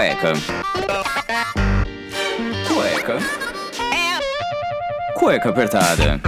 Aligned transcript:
Cueca. 0.00 0.32
Cueca. 2.66 3.18
Cueca 5.14 5.48
apertada. 5.50 6.18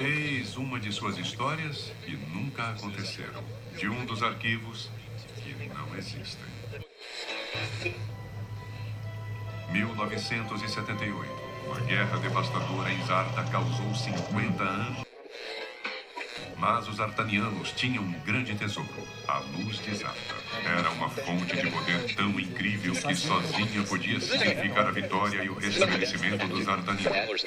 Eis 0.00 0.56
uma 0.56 0.80
de 0.80 0.90
suas 0.90 1.18
histórias 1.18 1.92
que 2.06 2.16
nunca 2.16 2.70
aconteceram. 2.70 3.44
De 3.76 3.90
um 3.90 4.06
dos 4.06 4.22
arquivos 4.22 4.88
que 5.36 5.68
não 5.68 5.94
existem. 5.98 6.46
1978. 9.70 11.47
Uma 11.68 11.80
guerra 11.80 12.16
devastadora 12.20 12.90
em 12.90 13.02
Zarta 13.04 13.42
causou 13.44 13.94
50 13.94 14.62
anos. 14.64 15.06
Mas 16.56 16.88
os 16.88 16.98
artanianos 16.98 17.72
tinham 17.72 18.02
um 18.02 18.12
grande 18.24 18.54
tesouro, 18.54 18.88
a 19.28 19.40
luz 19.40 19.78
de 19.80 19.94
Zarta. 19.94 20.34
Era 20.64 20.90
uma 20.92 21.10
fonte 21.10 21.54
de 21.54 21.70
poder 21.70 22.14
tão 22.16 22.40
incrível 22.40 22.94
que 22.94 23.14
sozinha 23.14 23.82
podia 23.84 24.18
significar 24.18 24.86
a 24.86 24.90
vitória 24.90 25.44
e 25.44 25.50
o 25.50 25.54
restabelecimento 25.58 26.48
dos 26.48 26.66
artanianos. 26.66 27.44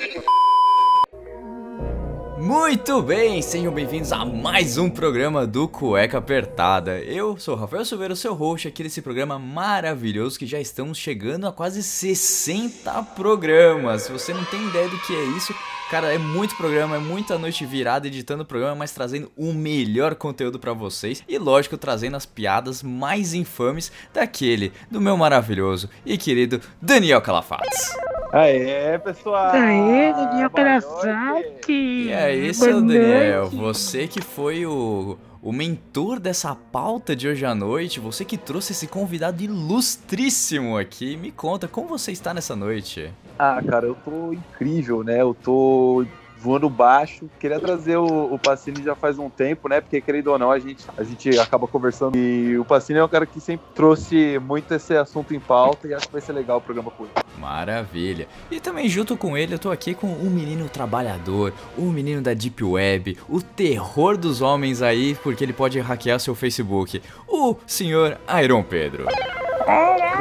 Muito 2.41 3.03
bem, 3.03 3.39
sejam 3.39 3.71
bem-vindos 3.71 4.11
a 4.11 4.25
mais 4.25 4.75
um 4.75 4.89
programa 4.89 5.45
do 5.45 5.67
Cueca 5.67 6.17
Apertada. 6.17 6.97
Eu 6.97 7.37
sou 7.37 7.53
o 7.53 7.57
Rafael 7.57 7.85
Silveira, 7.85 8.15
seu 8.15 8.33
host 8.33 8.67
aqui 8.67 8.81
desse 8.81 8.99
programa 8.99 9.37
maravilhoso 9.37 10.39
que 10.39 10.47
já 10.47 10.59
estamos 10.59 10.97
chegando 10.97 11.45
a 11.45 11.53
quase 11.53 11.83
60 11.83 13.03
programas. 13.15 14.01
Se 14.01 14.11
você 14.11 14.33
não 14.33 14.43
tem 14.45 14.67
ideia 14.67 14.89
do 14.89 14.97
que 15.01 15.15
é 15.15 15.23
isso, 15.37 15.53
cara, 15.91 16.11
é 16.11 16.17
muito 16.17 16.57
programa, 16.57 16.95
é 16.95 16.99
muita 16.99 17.37
noite 17.37 17.63
virada 17.63 18.07
editando 18.07 18.41
o 18.41 18.45
programa, 18.45 18.73
mas 18.73 18.91
trazendo 18.91 19.31
o 19.37 19.53
melhor 19.53 20.15
conteúdo 20.15 20.57
para 20.57 20.73
vocês 20.73 21.23
e 21.27 21.37
lógico, 21.37 21.77
trazendo 21.77 22.17
as 22.17 22.25
piadas 22.25 22.81
mais 22.81 23.35
infames 23.35 23.91
daquele 24.11 24.73
do 24.89 24.99
meu 24.99 25.15
maravilhoso 25.15 25.87
e 26.03 26.17
querido 26.17 26.59
Daniel 26.81 27.21
Calafates. 27.21 27.95
Aê, 28.33 28.97
pessoal! 28.99 29.51
Aê, 29.51 30.13
Daniel 30.13 30.49
Boa 30.49 30.63
Karasaki! 30.63 32.05
E 32.07 32.13
aí, 32.13 32.41
Boa 32.43 32.53
seu 32.53 32.81
Daniel, 32.81 33.49
você 33.49 34.07
que 34.07 34.21
foi 34.21 34.65
o, 34.65 35.17
o 35.41 35.51
mentor 35.51 36.17
dessa 36.17 36.55
pauta 36.55 37.13
de 37.13 37.27
hoje 37.27 37.45
à 37.45 37.53
noite, 37.53 37.99
você 37.99 38.23
que 38.23 38.37
trouxe 38.37 38.71
esse 38.71 38.87
convidado 38.87 39.43
ilustríssimo 39.43 40.77
aqui, 40.77 41.17
me 41.17 41.29
conta 41.29 41.67
como 41.67 41.89
você 41.89 42.13
está 42.13 42.33
nessa 42.33 42.55
noite. 42.55 43.13
Ah, 43.37 43.61
cara, 43.67 43.85
eu 43.85 43.95
tô 43.95 44.31
incrível, 44.31 45.03
né? 45.03 45.21
Eu 45.21 45.33
tô 45.33 46.05
voando 46.37 46.69
baixo. 46.69 47.29
Queria 47.37 47.59
trazer 47.59 47.97
o, 47.97 48.33
o 48.33 48.39
Pacini 48.39 48.81
já 48.81 48.95
faz 48.95 49.19
um 49.19 49.29
tempo, 49.29 49.67
né? 49.67 49.81
Porque, 49.81 49.99
querido 49.99 50.31
ou 50.31 50.39
não, 50.39 50.51
a 50.51 50.59
gente, 50.59 50.85
a 50.97 51.03
gente 51.03 51.37
acaba 51.37 51.67
conversando. 51.67 52.17
E 52.17 52.57
o 52.57 52.63
Pacini 52.63 52.99
é 52.99 53.03
um 53.03 53.09
cara 53.09 53.25
que 53.25 53.41
sempre 53.41 53.65
trouxe 53.75 54.39
muito 54.39 54.73
esse 54.73 54.95
assunto 54.95 55.33
em 55.33 55.39
pauta 55.39 55.87
e 55.87 55.93
acho 55.93 56.07
que 56.07 56.13
vai 56.13 56.21
ser 56.21 56.31
legal 56.31 56.59
o 56.59 56.61
programa 56.61 56.89
com 56.91 57.03
ele. 57.03 57.13
Maravilha. 57.41 58.27
E 58.51 58.59
também 58.59 58.87
junto 58.87 59.17
com 59.17 59.35
ele 59.35 59.55
eu 59.55 59.59
tô 59.59 59.71
aqui 59.71 59.95
com 59.95 60.05
um 60.05 60.29
menino 60.29 60.69
trabalhador, 60.69 61.51
um 61.75 61.89
menino 61.89 62.21
da 62.21 62.35
Deep 62.35 62.63
Web, 62.63 63.17
o 63.27 63.41
terror 63.41 64.15
dos 64.15 64.43
homens 64.43 64.83
aí, 64.83 65.15
porque 65.23 65.43
ele 65.43 65.51
pode 65.51 65.79
hackear 65.79 66.19
seu 66.19 66.35
Facebook, 66.35 67.01
o 67.27 67.55
senhor 67.65 68.19
Iron 68.43 68.61
Pedro. 68.61 69.07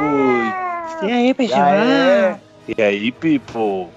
Ui. 0.01 1.07
E 1.07 1.11
aí, 1.11 1.33
pessoal? 1.35 1.61
Aê. 1.61 2.35
E 2.75 2.81
aí, 2.81 3.11
people? 3.11 3.89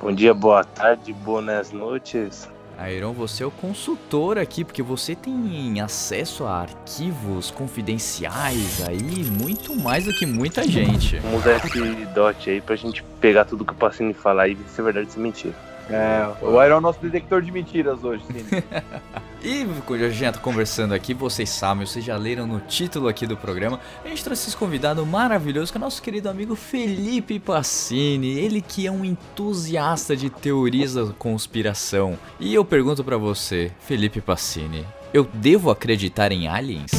Bom 0.00 0.12
dia, 0.12 0.32
boa 0.32 0.64
tarde, 0.64 1.12
boas 1.12 1.70
noites. 1.70 2.48
Iron, 2.86 3.12
você 3.12 3.42
é 3.42 3.46
o 3.46 3.50
consultor 3.50 4.38
aqui, 4.38 4.64
porque 4.64 4.82
você 4.82 5.14
tem 5.14 5.80
acesso 5.80 6.44
a 6.44 6.60
arquivos 6.60 7.50
confidenciais 7.50 8.86
aí, 8.86 9.24
muito 9.24 9.74
mais 9.74 10.04
do 10.04 10.12
que 10.12 10.24
muita 10.24 10.62
gente. 10.62 11.16
Vamos 11.18 11.40
usar 11.40 11.56
esse 11.56 12.06
dot 12.14 12.50
aí 12.50 12.60
pra 12.60 12.76
gente 12.76 13.02
pegar 13.20 13.44
tudo 13.44 13.64
que 13.64 13.72
o 13.72 13.76
Pacini 13.76 14.14
falar 14.14 14.48
e 14.48 14.54
ver 14.54 14.68
se 14.68 14.80
é 14.80 14.84
verdade 14.84 15.06
ou 15.06 15.12
se 15.12 15.18
é 15.18 15.22
mentira. 15.22 15.54
É, 15.90 16.44
o 16.44 16.62
Iron 16.62 16.74
é 16.74 16.78
o 16.78 16.80
nosso 16.80 17.00
detector 17.00 17.42
de 17.42 17.50
mentiras 17.50 18.04
hoje, 18.04 18.22
sim. 18.26 18.44
E 19.42 19.64
a 20.04 20.08
gente 20.10 20.32
tá 20.32 20.40
conversando 20.40 20.92
aqui, 20.92 21.14
vocês 21.14 21.48
sabem, 21.48 21.86
vocês 21.86 22.04
já 22.04 22.16
leram 22.16 22.44
no 22.44 22.58
título 22.58 23.06
aqui 23.06 23.24
do 23.24 23.36
programa, 23.36 23.78
a 24.04 24.08
gente 24.08 24.24
trouxe 24.24 24.48
esse 24.48 24.56
convidado 24.56 25.06
maravilhoso 25.06 25.70
que 25.70 25.78
é 25.78 25.80
o 25.80 25.84
nosso 25.84 26.02
querido 26.02 26.28
amigo 26.28 26.56
Felipe 26.56 27.38
Passini, 27.38 28.36
ele 28.38 28.60
que 28.60 28.86
é 28.86 28.90
um 28.90 29.04
entusiasta 29.04 30.16
de 30.16 30.28
teorias 30.28 30.94
da 30.94 31.06
conspiração. 31.12 32.18
E 32.40 32.52
eu 32.52 32.64
pergunto 32.64 33.04
pra 33.04 33.16
você, 33.16 33.70
Felipe 33.78 34.20
Passini, 34.20 34.84
eu 35.14 35.28
devo 35.32 35.70
acreditar 35.70 36.32
em 36.32 36.48
aliens? 36.48 36.90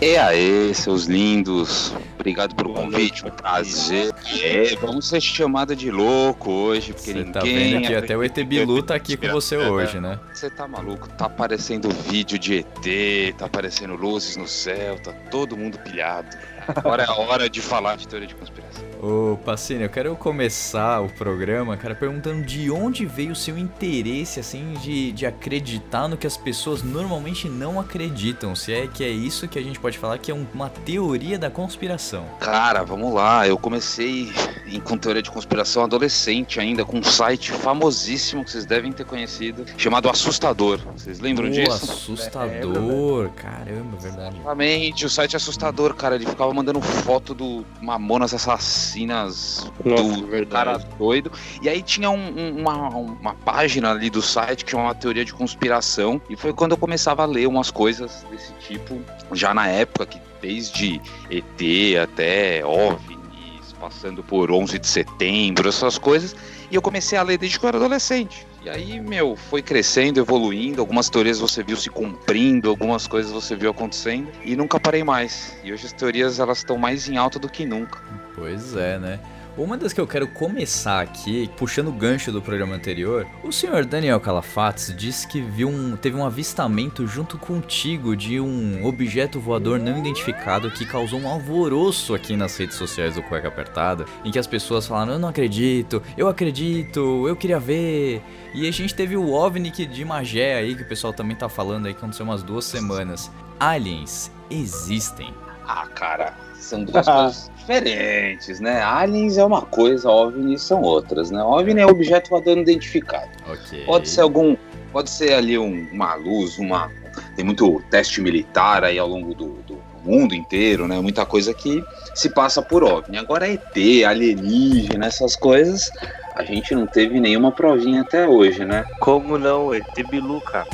E 0.00 0.16
aí, 0.16 0.74
seus 0.74 1.04
lindos. 1.04 1.94
Obrigado 2.22 2.54
pelo 2.54 2.72
Boa 2.72 2.84
convite. 2.84 3.24
noite, 3.24 3.26
Um 3.26 3.36
prazer. 3.36 4.14
É, 4.40 4.76
vamos 4.76 5.08
ser 5.08 5.20
chamada 5.20 5.74
de 5.74 5.90
louco 5.90 6.52
hoje, 6.52 6.92
porque 6.92 7.10
Você 7.10 7.18
ninguém. 7.18 7.32
tá 7.32 7.40
vendo 7.40 7.86
que 7.88 7.94
até 7.96 8.16
o 8.16 8.22
ET 8.22 8.38
Bilu 8.44 8.80
tá 8.80 8.94
aqui 8.94 9.16
com 9.16 9.26
você 9.28 9.56
conspiração, 9.56 9.74
hoje, 9.74 10.00
né? 10.00 10.10
né? 10.10 10.20
Você 10.32 10.48
tá 10.48 10.68
maluco? 10.68 11.08
Tá 11.08 11.26
aparecendo 11.26 11.88
vídeo 11.90 12.38
de 12.38 12.58
ET, 12.58 13.34
tá 13.36 13.46
aparecendo 13.46 13.96
luzes 13.96 14.36
no 14.36 14.46
céu, 14.46 15.00
tá 15.00 15.12
todo 15.32 15.56
mundo 15.56 15.78
pilhado. 15.80 16.28
Agora 16.68 17.02
é 17.02 17.06
a 17.06 17.12
hora 17.14 17.50
de 17.50 17.60
falar 17.60 17.96
de 17.96 18.06
teoria 18.06 18.28
de 18.28 18.36
conspiração. 18.36 18.82
Ô, 19.02 19.36
Pacini, 19.44 19.82
eu 19.82 19.88
quero 19.90 20.14
começar 20.14 21.00
o 21.00 21.08
programa, 21.08 21.76
cara, 21.76 21.92
perguntando 21.92 22.44
de 22.44 22.70
onde 22.70 23.04
veio 23.04 23.32
o 23.32 23.36
seu 23.36 23.58
interesse, 23.58 24.38
assim, 24.38 24.74
de, 24.74 25.10
de 25.10 25.26
acreditar 25.26 26.06
no 26.06 26.16
que 26.16 26.24
as 26.24 26.36
pessoas 26.36 26.84
normalmente 26.84 27.48
não 27.48 27.80
acreditam. 27.80 28.54
Se 28.54 28.72
é 28.72 28.86
que 28.86 29.02
é 29.02 29.08
isso 29.10 29.48
que 29.48 29.58
a 29.58 29.62
gente 29.62 29.80
pode 29.80 29.98
falar 29.98 30.18
que 30.18 30.30
é 30.30 30.34
um- 30.34 30.46
uma 30.54 30.68
teoria 30.70 31.36
da 31.36 31.50
conspiração. 31.50 32.11
Cara, 32.40 32.82
vamos 32.82 33.12
lá. 33.14 33.46
Eu 33.46 33.56
comecei 33.58 34.32
em 34.66 34.80
com 34.80 34.96
teoria 34.96 35.22
de 35.22 35.30
conspiração 35.30 35.84
adolescente 35.84 36.58
ainda, 36.58 36.84
com 36.84 36.98
um 36.98 37.02
site 37.02 37.52
famosíssimo 37.52 38.44
que 38.44 38.50
vocês 38.50 38.64
devem 38.64 38.90
ter 38.92 39.04
conhecido, 39.04 39.64
chamado 39.76 40.08
Assustador. 40.08 40.80
Vocês 40.96 41.20
lembram 41.20 41.46
Pô, 41.48 41.52
disso? 41.54 41.70
assustador, 41.72 43.30
caramba, 43.30 43.96
verdade. 44.00 44.36
Exatamente, 44.36 45.06
o 45.06 45.10
site 45.10 45.34
é 45.34 45.36
assustador, 45.36 45.94
cara. 45.94 46.14
Ele 46.14 46.26
ficava 46.26 46.52
mandando 46.54 46.80
foto 46.80 47.34
do 47.34 47.64
Mamonas 47.80 48.32
Assassinas 48.34 49.70
Nossa, 49.84 50.02
do 50.02 50.26
verdade. 50.26 50.46
cara 50.74 50.78
doido. 50.98 51.30
E 51.60 51.68
aí 51.68 51.82
tinha 51.82 52.10
um- 52.10 52.38
um- 52.38 52.60
uma, 52.60 52.88
uma 52.88 53.34
página 53.34 53.90
ali 53.90 54.08
do 54.10 54.22
site 54.22 54.64
que 54.64 54.70
chamava 54.70 54.94
Teoria 54.94 55.24
de 55.24 55.32
Conspiração. 55.34 56.20
E 56.28 56.36
foi 56.36 56.52
quando 56.52 56.72
eu 56.72 56.76
começava 56.78 57.22
a 57.22 57.26
ler 57.26 57.46
umas 57.46 57.70
coisas 57.70 58.24
desse 58.30 58.52
tipo, 58.66 59.00
já 59.32 59.52
na 59.54 59.68
época 59.68 60.06
que 60.06 60.20
desde 60.42 61.00
ET 61.30 62.02
até 62.02 62.66
OVNIs, 62.66 63.72
passando 63.80 64.22
por 64.22 64.50
11 64.50 64.78
de 64.78 64.86
setembro, 64.86 65.68
essas 65.68 65.96
coisas. 65.96 66.36
E 66.70 66.74
eu 66.74 66.82
comecei 66.82 67.16
a 67.16 67.22
ler 67.22 67.38
desde 67.38 67.58
que 67.58 67.64
eu 67.64 67.68
era 67.68 67.78
adolescente. 67.78 68.46
E 68.64 68.68
aí, 68.70 69.00
meu, 69.00 69.36
foi 69.36 69.62
crescendo, 69.62 70.20
evoluindo. 70.20 70.80
Algumas 70.80 71.08
teorias 71.08 71.38
você 71.38 71.62
viu 71.62 71.76
se 71.76 71.90
cumprindo, 71.90 72.68
algumas 72.68 73.06
coisas 73.06 73.32
você 73.32 73.56
viu 73.56 73.70
acontecendo. 73.70 74.28
E 74.44 74.54
nunca 74.56 74.78
parei 74.78 75.02
mais. 75.02 75.56
E 75.64 75.72
hoje 75.72 75.86
as 75.86 75.92
teorias 75.92 76.38
elas 76.38 76.58
estão 76.58 76.78
mais 76.78 77.08
em 77.08 77.16
alta 77.16 77.38
do 77.38 77.48
que 77.48 77.64
nunca. 77.64 78.00
Pois 78.34 78.76
é, 78.76 78.98
né? 78.98 79.20
Uma 79.54 79.76
das 79.76 79.92
que 79.92 80.00
eu 80.00 80.06
quero 80.06 80.26
começar 80.26 81.02
aqui, 81.02 81.50
puxando 81.58 81.88
o 81.88 81.92
gancho 81.92 82.32
do 82.32 82.40
programa 82.40 82.74
anterior, 82.74 83.26
o 83.44 83.52
senhor 83.52 83.84
Daniel 83.84 84.18
Calafates 84.18 84.96
disse 84.96 85.28
que 85.28 85.42
viu 85.42 85.68
um, 85.68 85.94
teve 85.94 86.16
um 86.16 86.24
avistamento 86.24 87.06
junto 87.06 87.36
contigo 87.36 88.16
de 88.16 88.40
um 88.40 88.82
objeto 88.86 89.38
voador 89.38 89.78
não 89.78 89.98
identificado 89.98 90.70
que 90.70 90.86
causou 90.86 91.20
um 91.20 91.28
alvoroço 91.28 92.14
aqui 92.14 92.34
nas 92.34 92.56
redes 92.56 92.76
sociais 92.76 93.14
do 93.14 93.22
Cueca 93.22 93.48
Apertada, 93.48 94.06
em 94.24 94.30
que 94.30 94.38
as 94.38 94.46
pessoas 94.46 94.86
falaram, 94.86 95.12
eu 95.12 95.18
não 95.18 95.28
acredito, 95.28 96.02
eu 96.16 96.28
acredito, 96.28 97.28
eu 97.28 97.36
queria 97.36 97.60
ver. 97.60 98.22
E 98.54 98.66
a 98.66 98.70
gente 98.72 98.94
teve 98.94 99.18
o 99.18 99.32
OVNI 99.32 99.70
que- 99.70 99.84
de 99.84 100.02
Magé 100.02 100.54
aí, 100.54 100.74
que 100.74 100.82
o 100.82 100.88
pessoal 100.88 101.12
também 101.12 101.36
tá 101.36 101.50
falando 101.50 101.84
aí, 101.86 101.92
que 101.92 101.98
aconteceu 101.98 102.24
umas 102.24 102.42
duas 102.42 102.64
semanas. 102.64 103.30
Aliens 103.60 104.30
existem. 104.48 105.34
Ah, 105.68 105.86
cara, 105.94 106.34
são 106.64 106.84
duas 106.84 107.06
coisas 107.06 107.50
diferentes, 107.58 108.60
né? 108.60 108.82
Aliens 108.82 109.38
é 109.38 109.44
uma 109.44 109.62
coisa, 109.62 110.08
OVNIs 110.10 110.62
são 110.62 110.82
outras, 110.82 111.30
né? 111.30 111.42
OVNI 111.42 111.80
é 111.82 111.86
objeto 111.86 112.30
voador 112.30 112.56
não 112.56 112.62
identificado. 112.62 113.28
Ok. 113.46 113.84
Pode 113.84 114.08
ser 114.08 114.20
algum. 114.22 114.56
Pode 114.92 115.10
ser 115.10 115.32
ali 115.34 115.56
um- 115.58 115.86
uma 115.92 116.14
luz, 116.14 116.58
uma. 116.58 116.90
Tem 117.36 117.44
muito 117.44 117.82
teste 117.90 118.20
militar 118.20 118.84
aí 118.84 118.98
ao 118.98 119.06
longo 119.08 119.34
do, 119.34 119.52
do 119.66 119.78
mundo 120.04 120.34
inteiro, 120.34 120.88
né? 120.88 120.98
Muita 121.00 121.24
coisa 121.24 121.54
que 121.54 121.82
se 122.14 122.28
passa 122.30 122.60
por 122.60 122.82
OVNI. 122.82 123.18
Agora 123.18 123.48
ET, 123.48 123.76
alienígena, 124.06 125.06
essas 125.06 125.36
coisas, 125.36 125.90
a 126.34 126.44
gente 126.44 126.74
não 126.74 126.86
teve 126.86 127.20
nenhuma 127.20 127.52
provinha 127.52 128.02
até 128.02 128.26
hoje, 128.26 128.64
né? 128.64 128.84
Como 129.00 129.38
não? 129.38 129.74
ET 129.74 130.08
Bilu, 130.10 130.40
cara. 130.40 130.68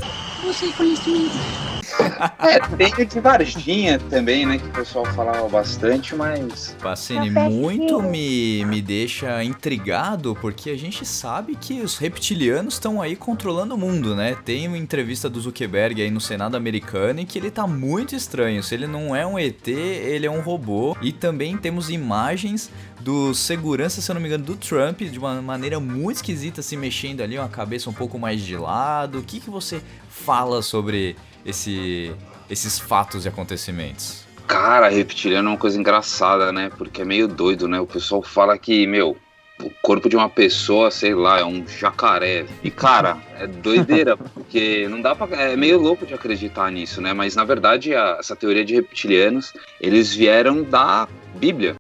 Você 0.44 0.68
conhecimento. 0.72 1.36
É, 2.38 2.60
tem 2.76 2.92
o 3.04 3.06
de 3.06 3.20
Varginha 3.20 3.98
também, 3.98 4.46
né? 4.46 4.58
Que 4.58 4.66
o 4.66 4.70
pessoal 4.70 5.04
falava 5.06 5.48
bastante, 5.48 6.14
mas. 6.14 6.76
Pacini, 6.80 7.30
muito 7.30 8.00
me, 8.02 8.64
me 8.66 8.80
deixa 8.80 9.42
intrigado, 9.42 10.36
porque 10.40 10.70
a 10.70 10.76
gente 10.76 11.04
sabe 11.04 11.56
que 11.56 11.80
os 11.80 11.96
reptilianos 11.98 12.74
estão 12.74 13.00
aí 13.00 13.16
controlando 13.16 13.74
o 13.74 13.78
mundo, 13.78 14.14
né? 14.14 14.36
Tem 14.44 14.68
uma 14.68 14.78
entrevista 14.78 15.28
do 15.28 15.40
Zuckerberg 15.40 16.00
aí 16.02 16.10
no 16.10 16.20
Senado 16.20 16.56
americano 16.56 17.20
em 17.20 17.26
que 17.26 17.38
ele 17.38 17.50
tá 17.50 17.66
muito 17.66 18.14
estranho. 18.14 18.62
Se 18.62 18.74
ele 18.74 18.86
não 18.86 19.14
é 19.14 19.26
um 19.26 19.38
ET, 19.38 19.66
ele 19.66 20.26
é 20.26 20.30
um 20.30 20.40
robô. 20.40 20.96
E 21.00 21.12
também 21.12 21.56
temos 21.56 21.90
imagens 21.90 22.70
do 23.00 23.32
segurança, 23.34 24.00
se 24.00 24.10
eu 24.10 24.14
não 24.14 24.20
me 24.20 24.28
engano, 24.28 24.44
do 24.44 24.56
Trump, 24.56 25.00
de 25.02 25.18
uma 25.18 25.40
maneira 25.40 25.78
muito 25.78 26.16
esquisita, 26.16 26.62
se 26.62 26.76
mexendo 26.76 27.20
ali, 27.20 27.38
uma 27.38 27.48
cabeça 27.48 27.88
um 27.88 27.92
pouco 27.92 28.18
mais 28.18 28.40
de 28.42 28.56
lado. 28.56 29.18
O 29.18 29.22
que, 29.22 29.40
que 29.40 29.50
você 29.50 29.80
fala 30.10 30.62
sobre 30.62 31.16
esse, 31.44 32.12
esses 32.50 32.78
fatos 32.78 33.24
e 33.24 33.28
acontecimentos? 33.28 34.26
Cara, 34.46 34.88
reptiliano 34.88 35.48
é 35.48 35.52
uma 35.52 35.58
coisa 35.58 35.78
engraçada, 35.78 36.50
né? 36.52 36.70
Porque 36.76 37.02
é 37.02 37.04
meio 37.04 37.28
doido, 37.28 37.68
né? 37.68 37.78
O 37.80 37.86
pessoal 37.86 38.22
fala 38.22 38.56
que, 38.56 38.86
meu, 38.86 39.16
o 39.62 39.70
corpo 39.82 40.08
de 40.08 40.16
uma 40.16 40.28
pessoa, 40.28 40.90
sei 40.90 41.14
lá, 41.14 41.40
é 41.40 41.44
um 41.44 41.66
jacaré. 41.68 42.46
E, 42.64 42.70
cara, 42.70 43.18
é 43.38 43.46
doideira, 43.46 44.16
porque 44.32 44.88
não 44.88 45.02
dá 45.02 45.14
pra. 45.14 45.26
É 45.36 45.54
meio 45.56 45.78
louco 45.78 46.06
de 46.06 46.14
acreditar 46.14 46.70
nisso, 46.72 47.00
né? 47.02 47.12
Mas, 47.12 47.36
na 47.36 47.44
verdade, 47.44 47.94
a- 47.94 48.16
essa 48.18 48.34
teoria 48.34 48.64
de 48.64 48.74
reptilianos, 48.74 49.52
eles 49.80 50.14
vieram 50.14 50.62
da 50.62 51.06
Bíblia. 51.36 51.74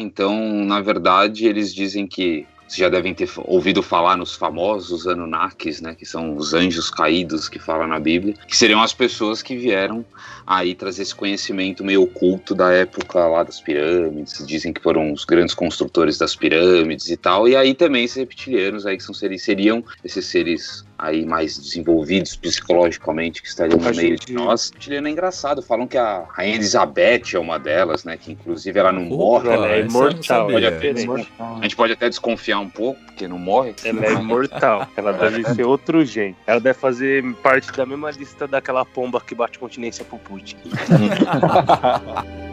Então, 0.00 0.64
na 0.64 0.80
verdade, 0.80 1.46
eles 1.46 1.74
dizem 1.74 2.06
que 2.06 2.46
vocês 2.66 2.78
já 2.78 2.88
devem 2.88 3.14
ter 3.14 3.28
ouvido 3.44 3.82
falar 3.82 4.16
nos 4.16 4.34
famosos 4.34 5.06
Anunnakis, 5.06 5.80
né, 5.80 5.94
que 5.94 6.06
são 6.06 6.36
os 6.36 6.54
anjos 6.54 6.90
caídos 6.90 7.48
que 7.48 7.58
fala 7.58 7.86
na 7.86 8.00
Bíblia, 8.00 8.34
que 8.48 8.56
seriam 8.56 8.82
as 8.82 8.92
pessoas 8.92 9.42
que 9.42 9.56
vieram 9.56 10.04
aí 10.46 10.74
trazer 10.74 11.02
esse 11.02 11.14
conhecimento 11.14 11.84
meio 11.84 12.02
oculto 12.02 12.54
da 12.54 12.72
época 12.72 13.26
lá 13.26 13.42
das 13.42 13.60
pirâmides, 13.60 14.44
dizem 14.46 14.72
que 14.72 14.80
foram 14.80 15.12
os 15.12 15.24
grandes 15.24 15.54
construtores 15.54 16.18
das 16.18 16.34
pirâmides 16.34 17.08
e 17.08 17.16
tal, 17.16 17.46
e 17.46 17.54
aí 17.54 17.74
também 17.74 18.04
esses 18.04 18.16
reptilianos 18.16 18.86
aí 18.86 18.96
que 18.96 19.04
são 19.04 19.14
seres, 19.14 19.42
seriam 19.42 19.84
esses 20.02 20.26
seres 20.26 20.84
aí 20.98 21.24
mais 21.26 21.58
desenvolvidos 21.58 22.36
psicologicamente 22.36 23.42
que 23.42 23.48
estariam 23.48 23.78
no 23.78 23.84
meio 23.94 24.10
gente- 24.10 24.26
de 24.26 24.32
nós. 24.32 24.70
Reptiliano 24.70 25.08
é 25.08 25.10
engraçado, 25.10 25.62
falam 25.62 25.86
que 25.86 25.98
a 25.98 26.24
Rainha 26.30 26.54
Elizabeth 26.56 27.22
é 27.34 27.38
uma 27.38 27.58
delas, 27.58 28.04
né, 28.04 28.16
que 28.16 28.32
inclusive 28.32 28.78
ela 28.78 28.92
não 28.92 29.02
morre, 29.02 29.48
ela 29.50 29.66
é 29.68 29.80
não 29.82 29.88
imortal, 29.88 30.22
sabia. 30.22 30.56
Olha, 30.56 30.66
é 30.68 30.70
diferente. 30.70 31.28
A 31.38 31.62
gente 31.62 31.76
pode 31.76 31.92
até 31.92 32.08
desconfiar 32.08 32.58
um 32.60 32.68
pouco, 32.70 33.00
porque 33.06 33.26
não 33.28 33.38
morre. 33.38 33.74
Ela 33.84 34.06
é 34.06 34.12
imortal. 34.12 34.86
Ela 34.96 35.12
deve 35.12 35.44
ser 35.54 35.64
outro 35.64 36.04
gen. 36.04 36.36
Ela 36.46 36.60
deve 36.60 36.78
fazer 36.78 37.24
parte 37.36 37.70
da 37.72 37.84
mesma 37.86 38.10
lista 38.10 38.46
daquela 38.46 38.84
pomba 38.84 39.20
que 39.20 39.34
bate 39.34 39.58
continência 39.58 40.04
pro 40.04 40.18
Putin. 40.18 40.56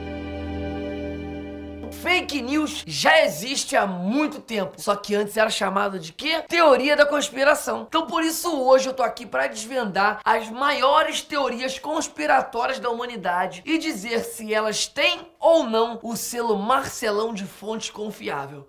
Fake 2.01 2.41
news 2.41 2.83
já 2.87 3.23
existe 3.23 3.75
há 3.75 3.85
muito 3.85 4.39
tempo, 4.41 4.73
só 4.81 4.95
que 4.95 5.13
antes 5.13 5.37
era 5.37 5.49
chamado 5.51 5.99
de 5.99 6.11
quê? 6.11 6.41
Teoria 6.47 6.95
da 6.95 7.05
conspiração. 7.05 7.85
Então 7.87 8.07
por 8.07 8.23
isso 8.23 8.59
hoje 8.59 8.89
eu 8.89 8.93
tô 8.93 9.03
aqui 9.03 9.23
para 9.25 9.45
desvendar 9.47 10.19
as 10.25 10.49
maiores 10.49 11.21
teorias 11.21 11.77
conspiratórias 11.77 12.79
da 12.79 12.89
humanidade 12.89 13.61
e 13.65 13.77
dizer 13.77 14.21
se 14.21 14.51
elas 14.51 14.87
têm 14.87 15.19
ou 15.39 15.63
não 15.63 15.99
o 16.01 16.15
selo 16.15 16.57
Marcelão 16.57 17.33
de 17.33 17.45
fonte 17.45 17.91
confiável. 17.91 18.65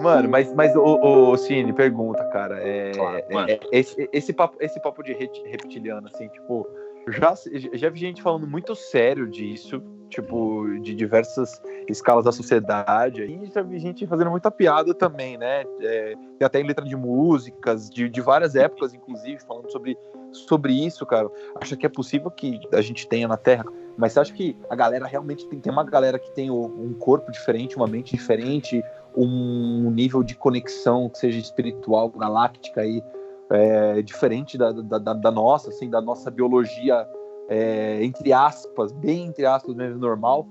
Mano, 0.00 0.28
mas, 0.28 0.52
mas 0.52 0.74
o, 0.76 0.82
o 1.30 1.36
Cine, 1.38 1.72
pergunta, 1.72 2.22
cara. 2.24 2.58
É, 2.60 2.90
Claro, 2.92 3.16
é- 3.18 3.32
mano. 3.34 3.48
é- 3.50 3.60
esse, 3.72 4.08
esse, 4.12 4.32
papo, 4.32 4.56
esse 4.60 4.78
papo 4.82 5.02
de 5.02 5.12
reptiliano, 5.14 6.08
assim, 6.12 6.28
tipo, 6.28 6.66
já, 7.08 7.32
já 7.72 7.88
vi 7.88 8.00
gente 8.00 8.20
falando 8.20 8.46
muito 8.46 8.74
sério 8.74 9.28
disso, 9.30 9.80
tipo, 10.08 10.66
de 10.80 10.94
diversas 10.94 11.60
escalas 11.88 12.24
da 12.24 12.32
sociedade. 12.32 13.22
E 13.22 13.46
já 13.52 13.62
vi 13.62 13.78
gente 13.78 14.06
fazendo 14.06 14.30
muita 14.30 14.50
piada 14.50 14.94
também, 14.94 15.36
né? 15.36 15.64
É, 15.80 16.14
tem 16.38 16.46
até 16.46 16.60
em 16.60 16.66
letra 16.66 16.84
de 16.84 16.96
músicas, 16.96 17.90
de, 17.90 18.08
de 18.08 18.20
várias 18.20 18.54
épocas, 18.54 18.94
inclusive, 18.94 19.38
falando 19.40 19.70
sobre, 19.70 19.96
sobre 20.32 20.72
isso, 20.72 21.04
cara. 21.04 21.30
Acha 21.60 21.76
que 21.76 21.86
é 21.86 21.88
possível 21.88 22.30
que 22.30 22.60
a 22.72 22.80
gente 22.80 23.06
tenha 23.08 23.28
na 23.28 23.36
Terra? 23.36 23.64
Mas 23.96 24.12
você 24.12 24.20
acha 24.20 24.32
que 24.32 24.56
a 24.68 24.74
galera 24.74 25.06
realmente 25.06 25.46
tem, 25.48 25.60
tem 25.60 25.72
uma 25.72 25.84
galera 25.84 26.18
que 26.18 26.30
tem 26.32 26.50
um 26.50 26.94
corpo 26.94 27.30
diferente, 27.30 27.76
uma 27.76 27.86
mente 27.86 28.16
diferente, 28.16 28.82
um 29.16 29.90
nível 29.90 30.22
de 30.22 30.34
conexão 30.34 31.08
que 31.08 31.18
seja 31.18 31.38
espiritual, 31.38 32.10
galáctica 32.10 32.80
aí, 32.80 33.02
é, 33.50 34.02
diferente 34.02 34.58
da, 34.58 34.72
da- 34.72 34.98
da 35.14 35.30
nossa, 35.30 35.68
assim, 35.70 35.88
da 35.88 36.00
nossa 36.00 36.30
biologia, 36.30 37.06
é, 37.48 38.02
entre 38.02 38.32
aspas, 38.32 38.92
bem 38.92 39.26
entre 39.26 39.44
aspas 39.46 39.74
mesmo, 39.74 39.98
normal. 39.98 40.48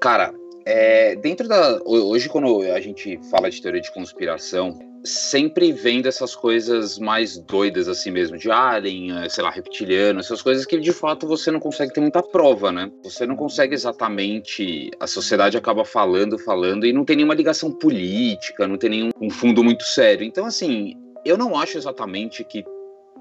Cara, 0.00 0.32
é, 0.64 1.14
dentro 1.16 1.46
da. 1.48 1.78
ho- 1.84 2.10
Hoje, 2.10 2.28
quando 2.28 2.62
a 2.62 2.80
gente 2.80 3.18
fala 3.30 3.50
de 3.50 3.60
teoria 3.62 3.80
de 3.80 3.92
conspiração, 3.92 4.78
sempre 5.04 5.70
vem 5.72 6.02
dessas 6.02 6.34
coisas 6.34 6.98
mais 6.98 7.38
doidas, 7.38 7.86
assim 7.86 8.10
mesmo, 8.10 8.36
de 8.36 8.50
alien, 8.50 9.16
eh, 9.18 9.28
sei 9.28 9.44
lá, 9.44 9.50
reptiliano, 9.50 10.18
essas 10.18 10.42
coisas 10.42 10.66
que 10.66 10.80
de 10.80 10.92
fato 10.92 11.28
você 11.28 11.48
não 11.52 11.60
consegue 11.60 11.92
ter 11.92 12.00
muita 12.00 12.20
prova, 12.20 12.72
né? 12.72 12.90
Você 13.04 13.24
não 13.24 13.36
consegue 13.36 13.72
exatamente. 13.74 14.90
A 14.98 15.06
sociedade 15.06 15.56
acaba 15.56 15.84
falando, 15.84 16.36
falando, 16.40 16.84
e 16.84 16.92
não 16.92 17.04
tem 17.04 17.14
nenhuma 17.16 17.34
ligação 17.34 17.70
política, 17.70 18.66
não 18.66 18.76
tem 18.76 18.90
nenhum 18.90 19.10
um 19.20 19.30
fundo 19.30 19.62
muito 19.62 19.84
sério. 19.84 20.26
Então, 20.26 20.44
assim, 20.44 20.94
eu 21.24 21.38
não 21.38 21.56
acho 21.56 21.78
exatamente 21.78 22.42
que 22.42 22.64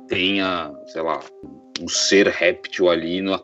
tenha, 0.08 0.74
sei 0.88 1.04
lá, 1.04 1.20
um 1.82 1.88
ser 1.88 2.28
réptil 2.28 2.90
ali 2.90 3.22
no, 3.22 3.42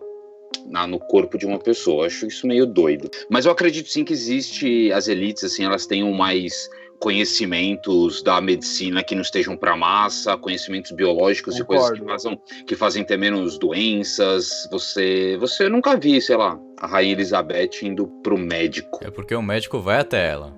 na- 0.67 0.87
no 0.87 0.99
corpo 0.99 1.37
de 1.37 1.45
uma 1.45 1.59
pessoa. 1.59 2.03
Eu 2.03 2.07
acho 2.07 2.25
isso 2.27 2.47
meio 2.47 2.65
doido. 2.65 3.09
Mas 3.29 3.45
eu 3.45 3.51
acredito 3.51 3.89
sim 3.89 4.03
que 4.03 4.13
existe 4.13 4.91
as 4.91 5.07
elites, 5.07 5.43
assim, 5.43 5.63
elas 5.65 5.85
tenham 5.85 6.11
mais 6.13 6.69
conhecimentos 6.99 8.21
da 8.21 8.39
medicina 8.39 9.03
que 9.03 9.15
não 9.15 9.23
estejam 9.23 9.57
para 9.57 9.75
massa, 9.75 10.37
conhecimentos 10.37 10.91
biológicos 10.91 11.57
e 11.57 11.63
coisas 11.63 11.89
que 11.91 11.99
Concordo. 11.99 12.11
fazem, 12.23 12.41
que 12.67 12.75
fazem 12.75 13.03
ter 13.03 13.17
menos 13.17 13.57
doenças. 13.57 14.67
Você, 14.71 15.35
você 15.39 15.67
nunca 15.67 15.95
vi, 15.97 16.21
sei 16.21 16.37
lá, 16.37 16.59
a 16.79 16.85
Rainha 16.87 17.13
Elizabeth 17.13 17.71
indo 17.83 18.07
pro 18.21 18.37
médico. 18.37 18.99
É 19.03 19.09
porque 19.09 19.33
o 19.33 19.41
médico 19.41 19.79
vai 19.79 19.97
até 19.99 20.29
ela. 20.29 20.55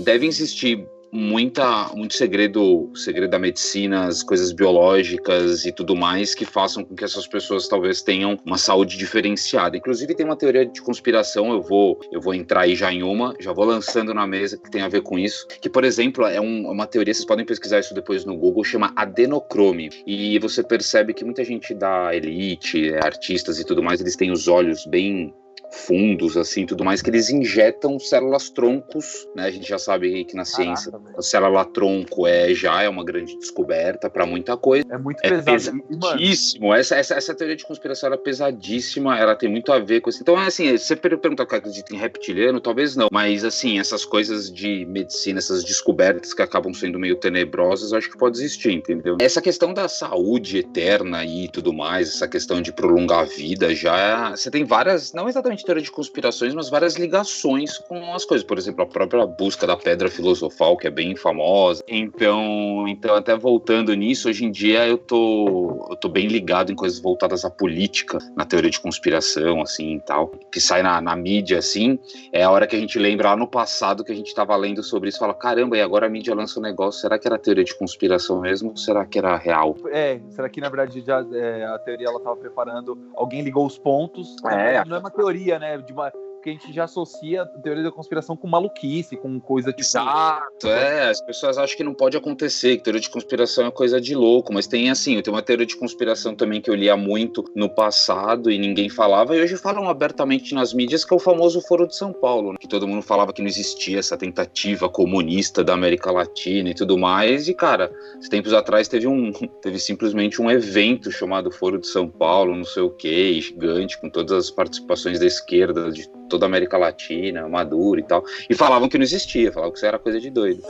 Deve 0.00 0.26
existir 0.26 0.84
muita, 1.14 1.90
muito 1.94 2.14
segredo, 2.14 2.90
segredo 2.92 3.30
da 3.30 3.38
medicina, 3.38 4.06
as 4.06 4.20
coisas 4.24 4.50
biológicas 4.52 5.64
e 5.64 5.70
tudo 5.70 5.94
mais 5.94 6.34
que 6.34 6.44
façam 6.44 6.84
com 6.84 6.96
que 6.96 7.04
essas 7.04 7.24
pessoas 7.28 7.68
talvez 7.68 8.02
tenham 8.02 8.36
uma 8.44 8.58
saúde 8.58 8.98
diferenciada. 8.98 9.76
Inclusive 9.76 10.12
tem 10.14 10.26
uma 10.26 10.34
teoria 10.36 10.66
de 10.66 10.82
conspiração, 10.82 11.52
eu 11.52 11.62
vou, 11.62 12.00
eu 12.10 12.20
vou 12.20 12.34
entrar 12.34 12.62
aí 12.62 12.74
já 12.74 12.92
em 12.92 13.04
uma, 13.04 13.32
já 13.38 13.52
vou 13.52 13.64
lançando 13.64 14.12
na 14.12 14.26
mesa 14.26 14.58
que 14.58 14.68
tem 14.68 14.82
a 14.82 14.88
ver 14.88 15.02
com 15.02 15.16
isso, 15.16 15.46
que 15.60 15.70
por 15.70 15.84
exemplo 15.84 16.26
é 16.26 16.40
um- 16.40 16.68
uma 16.68 16.86
teoria, 16.86 17.14
vocês 17.14 17.26
podem 17.26 17.46
pesquisar 17.46 17.78
isso 17.78 17.94
depois 17.94 18.24
no 18.24 18.36
Google, 18.36 18.64
chama 18.64 18.92
adenocrome. 18.96 19.90
E 20.04 20.36
você 20.40 20.64
percebe 20.64 21.14
que 21.14 21.24
muita 21.24 21.44
gente 21.44 21.72
da 21.74 22.14
elite, 22.14 22.90
é, 22.92 22.98
artistas 23.04 23.60
e 23.60 23.64
tudo 23.64 23.82
mais, 23.84 24.00
eles 24.00 24.16
têm 24.16 24.32
os 24.32 24.48
olhos 24.48 24.84
bem 24.84 25.32
fundos, 25.74 26.36
assim, 26.36 26.64
tudo 26.66 26.84
mais, 26.84 27.02
que 27.02 27.10
eles 27.10 27.30
injetam 27.30 27.98
células 27.98 28.50
troncos, 28.50 29.28
né? 29.34 29.44
A 29.46 29.50
gente 29.50 29.68
já 29.68 29.78
sabe 29.78 30.24
que 30.24 30.34
na 30.36 30.44
ciência 30.44 30.90
Caraca, 30.92 31.18
a 31.18 31.22
célula 31.22 31.64
tronco 31.64 32.26
é 32.26 32.54
já 32.54 32.82
é 32.82 32.88
uma 32.88 33.04
grande 33.04 33.36
descoberta 33.38 34.08
para 34.08 34.24
muita 34.26 34.56
coisa. 34.56 34.86
É 34.90 34.98
muito 34.98 35.18
É 35.22 35.28
pesado. 35.28 35.76
E, 35.90 35.96
mano, 35.96 36.18
Pesadíssimo. 36.18 36.74
Essa, 36.74 36.96
essa, 36.96 37.14
essa 37.14 37.34
teoria 37.34 37.56
de 37.56 37.64
conspiração 37.64 38.06
ela 38.08 38.16
é 38.16 38.18
pesadíssima, 38.18 39.18
ela 39.18 39.34
tem 39.34 39.48
muito 39.48 39.72
a 39.72 39.78
ver 39.78 40.00
com 40.00 40.10
isso. 40.10 40.20
Então, 40.22 40.36
assim, 40.36 40.76
se 40.76 40.86
você 40.86 40.96
per- 40.96 41.18
perguntar 41.18 41.46
que 41.46 41.54
acredita 41.54 41.94
em 41.94 41.98
reptiliano, 41.98 42.60
talvez 42.60 42.96
não. 42.96 43.08
Mas, 43.10 43.44
assim, 43.44 43.78
essas 43.78 44.04
coisas 44.04 44.52
de 44.52 44.84
medicina, 44.86 45.38
essas 45.38 45.64
descobertas 45.64 46.32
que 46.34 46.42
acabam 46.42 46.72
sendo 46.72 46.98
meio 46.98 47.16
tenebrosas, 47.16 47.92
acho 47.92 48.10
que 48.10 48.16
pode 48.18 48.38
existir, 48.38 48.72
entendeu? 48.72 49.16
Essa 49.20 49.40
questão 49.40 49.72
da 49.72 49.88
saúde 49.88 50.58
eterna 50.58 51.24
e 51.24 51.48
tudo 51.48 51.72
mais, 51.72 52.08
essa 52.08 52.28
questão 52.28 52.60
de 52.62 52.72
prolongar 52.72 53.20
a 53.20 53.24
vida, 53.24 53.74
já. 53.74 54.30
Você 54.30 54.50
tem 54.50 54.64
várias, 54.64 55.12
não 55.12 55.28
exatamente 55.28 55.63
teoria 55.64 55.82
de 55.82 55.90
conspirações, 55.90 56.54
mas 56.54 56.68
várias 56.68 56.94
ligações 56.96 57.78
com 57.78 58.14
as 58.14 58.24
coisas. 58.24 58.46
Por 58.46 58.58
exemplo, 58.58 58.84
a 58.84 58.86
própria 58.86 59.26
busca 59.26 59.66
da 59.66 59.76
pedra 59.76 60.10
filosofal, 60.10 60.76
que 60.76 60.86
é 60.86 60.90
bem 60.90 61.16
famosa. 61.16 61.82
Então, 61.88 62.86
então 62.88 63.14
até 63.14 63.36
voltando 63.36 63.94
nisso, 63.94 64.28
hoje 64.28 64.44
em 64.44 64.50
dia 64.50 64.86
eu 64.86 64.98
tô, 64.98 65.86
eu 65.90 65.96
tô 65.96 66.08
bem 66.08 66.28
ligado 66.28 66.70
em 66.70 66.74
coisas 66.74 66.98
voltadas 66.98 67.44
à 67.44 67.50
política, 67.50 68.18
na 68.36 68.44
teoria 68.44 68.70
de 68.70 68.80
conspiração, 68.80 69.60
assim 69.60 69.96
e 69.96 70.00
tal, 70.00 70.28
que 70.52 70.60
sai 70.60 70.82
na, 70.82 71.00
na 71.00 71.16
mídia, 71.16 71.58
assim. 71.58 71.98
É 72.32 72.44
a 72.44 72.50
hora 72.50 72.66
que 72.66 72.76
a 72.76 72.78
gente 72.78 72.98
lembra 72.98 73.30
lá 73.30 73.36
no 73.36 73.48
passado 73.48 74.04
que 74.04 74.12
a 74.12 74.16
gente 74.16 74.34
tava 74.34 74.54
lendo 74.56 74.82
sobre 74.82 75.08
isso 75.08 75.18
e 75.18 75.20
fala: 75.20 75.34
caramba, 75.34 75.76
e 75.76 75.80
agora 75.80 76.06
a 76.06 76.10
mídia 76.10 76.34
lança 76.34 76.58
um 76.60 76.62
negócio, 76.62 77.00
será 77.00 77.18
que 77.18 77.26
era 77.26 77.38
teoria 77.38 77.64
de 77.64 77.74
conspiração 77.74 78.40
mesmo 78.40 78.70
ou 78.70 78.76
será 78.76 79.04
que 79.06 79.18
era 79.18 79.36
real? 79.36 79.74
é, 79.90 80.20
será 80.30 80.48
que 80.48 80.60
na 80.60 80.68
verdade 80.68 81.00
já 81.00 81.24
é, 81.32 81.64
a 81.64 81.78
teoria 81.78 82.08
ela 82.08 82.20
tava 82.20 82.36
preparando, 82.36 82.98
alguém 83.14 83.42
ligou 83.42 83.66
os 83.66 83.78
pontos? 83.78 84.36
É. 84.46 84.84
Não 84.84 84.96
é 84.96 85.00
uma 85.00 85.10
teoria, 85.10 85.53
né? 85.58 85.78
De 85.78 85.92
uma, 85.92 86.12
porque 86.44 86.50
a 86.50 86.52
gente 86.52 86.72
já 86.74 86.84
associa 86.84 87.42
a 87.42 87.46
teoria 87.46 87.82
da 87.82 87.90
conspiração 87.90 88.36
com 88.36 88.46
maluquice, 88.46 89.16
com 89.16 89.40
coisa 89.40 89.70
tipo. 89.70 89.80
Exato, 89.80 90.68
é. 90.68 91.08
As 91.08 91.20
pessoas 91.22 91.56
acham 91.56 91.74
que 91.74 91.82
não 91.82 91.94
pode 91.94 92.18
acontecer, 92.18 92.76
que 92.76 92.82
teoria 92.82 93.00
de 93.00 93.08
conspiração 93.08 93.66
é 93.66 93.70
coisa 93.70 93.98
de 93.98 94.14
louco, 94.14 94.52
mas 94.52 94.66
tem 94.66 94.90
assim, 94.90 95.20
tem 95.22 95.32
uma 95.32 95.40
teoria 95.40 95.64
de 95.64 95.74
conspiração 95.74 96.34
também 96.34 96.60
que 96.60 96.68
eu 96.68 96.74
lia 96.74 96.96
muito 96.98 97.42
no 97.56 97.68
passado 97.68 98.50
e 98.50 98.58
ninguém 98.58 98.90
falava, 98.90 99.34
e 99.34 99.40
hoje 99.40 99.56
falam 99.56 99.88
abertamente 99.88 100.54
nas 100.54 100.74
mídias, 100.74 101.02
que 101.02 101.14
é 101.14 101.16
o 101.16 101.20
famoso 101.20 101.62
Foro 101.62 101.86
de 101.86 101.96
São 101.96 102.12
Paulo, 102.12 102.52
né? 102.52 102.58
que 102.60 102.68
todo 102.68 102.86
mundo 102.86 103.00
falava 103.00 103.32
que 103.32 103.40
não 103.40 103.48
existia 103.48 103.98
essa 103.98 104.16
tentativa 104.16 104.86
comunista 104.86 105.64
da 105.64 105.72
América 105.72 106.10
Latina 106.10 106.68
e 106.68 106.74
tudo 106.74 106.98
mais, 106.98 107.48
e 107.48 107.54
cara, 107.54 107.90
tempos 108.28 108.52
atrás 108.52 108.86
teve 108.86 109.06
um, 109.06 109.32
teve 109.62 109.78
simplesmente 109.78 110.42
um 110.42 110.50
evento 110.50 111.10
chamado 111.10 111.50
Foro 111.50 111.78
de 111.78 111.86
São 111.86 112.06
Paulo, 112.06 112.54
não 112.54 112.64
sei 112.64 112.82
o 112.82 112.90
que, 112.90 113.40
gigante, 113.40 113.98
com 113.98 114.10
todas 114.10 114.32
as 114.32 114.50
participações 114.50 115.18
da 115.18 115.26
esquerda 115.26 115.90
de 115.90 116.06
toda 116.28 116.46
a 116.46 116.48
América 116.48 116.76
Latina, 116.78 117.48
Maduro 117.48 118.00
e 118.00 118.02
tal, 118.02 118.24
e 118.48 118.54
falavam 118.54 118.88
que 118.88 118.96
não 118.98 119.04
existia, 119.04 119.52
falavam 119.52 119.72
que 119.72 119.78
isso 119.78 119.86
era 119.86 119.98
coisa 119.98 120.20
de 120.20 120.30
doido. 120.30 120.62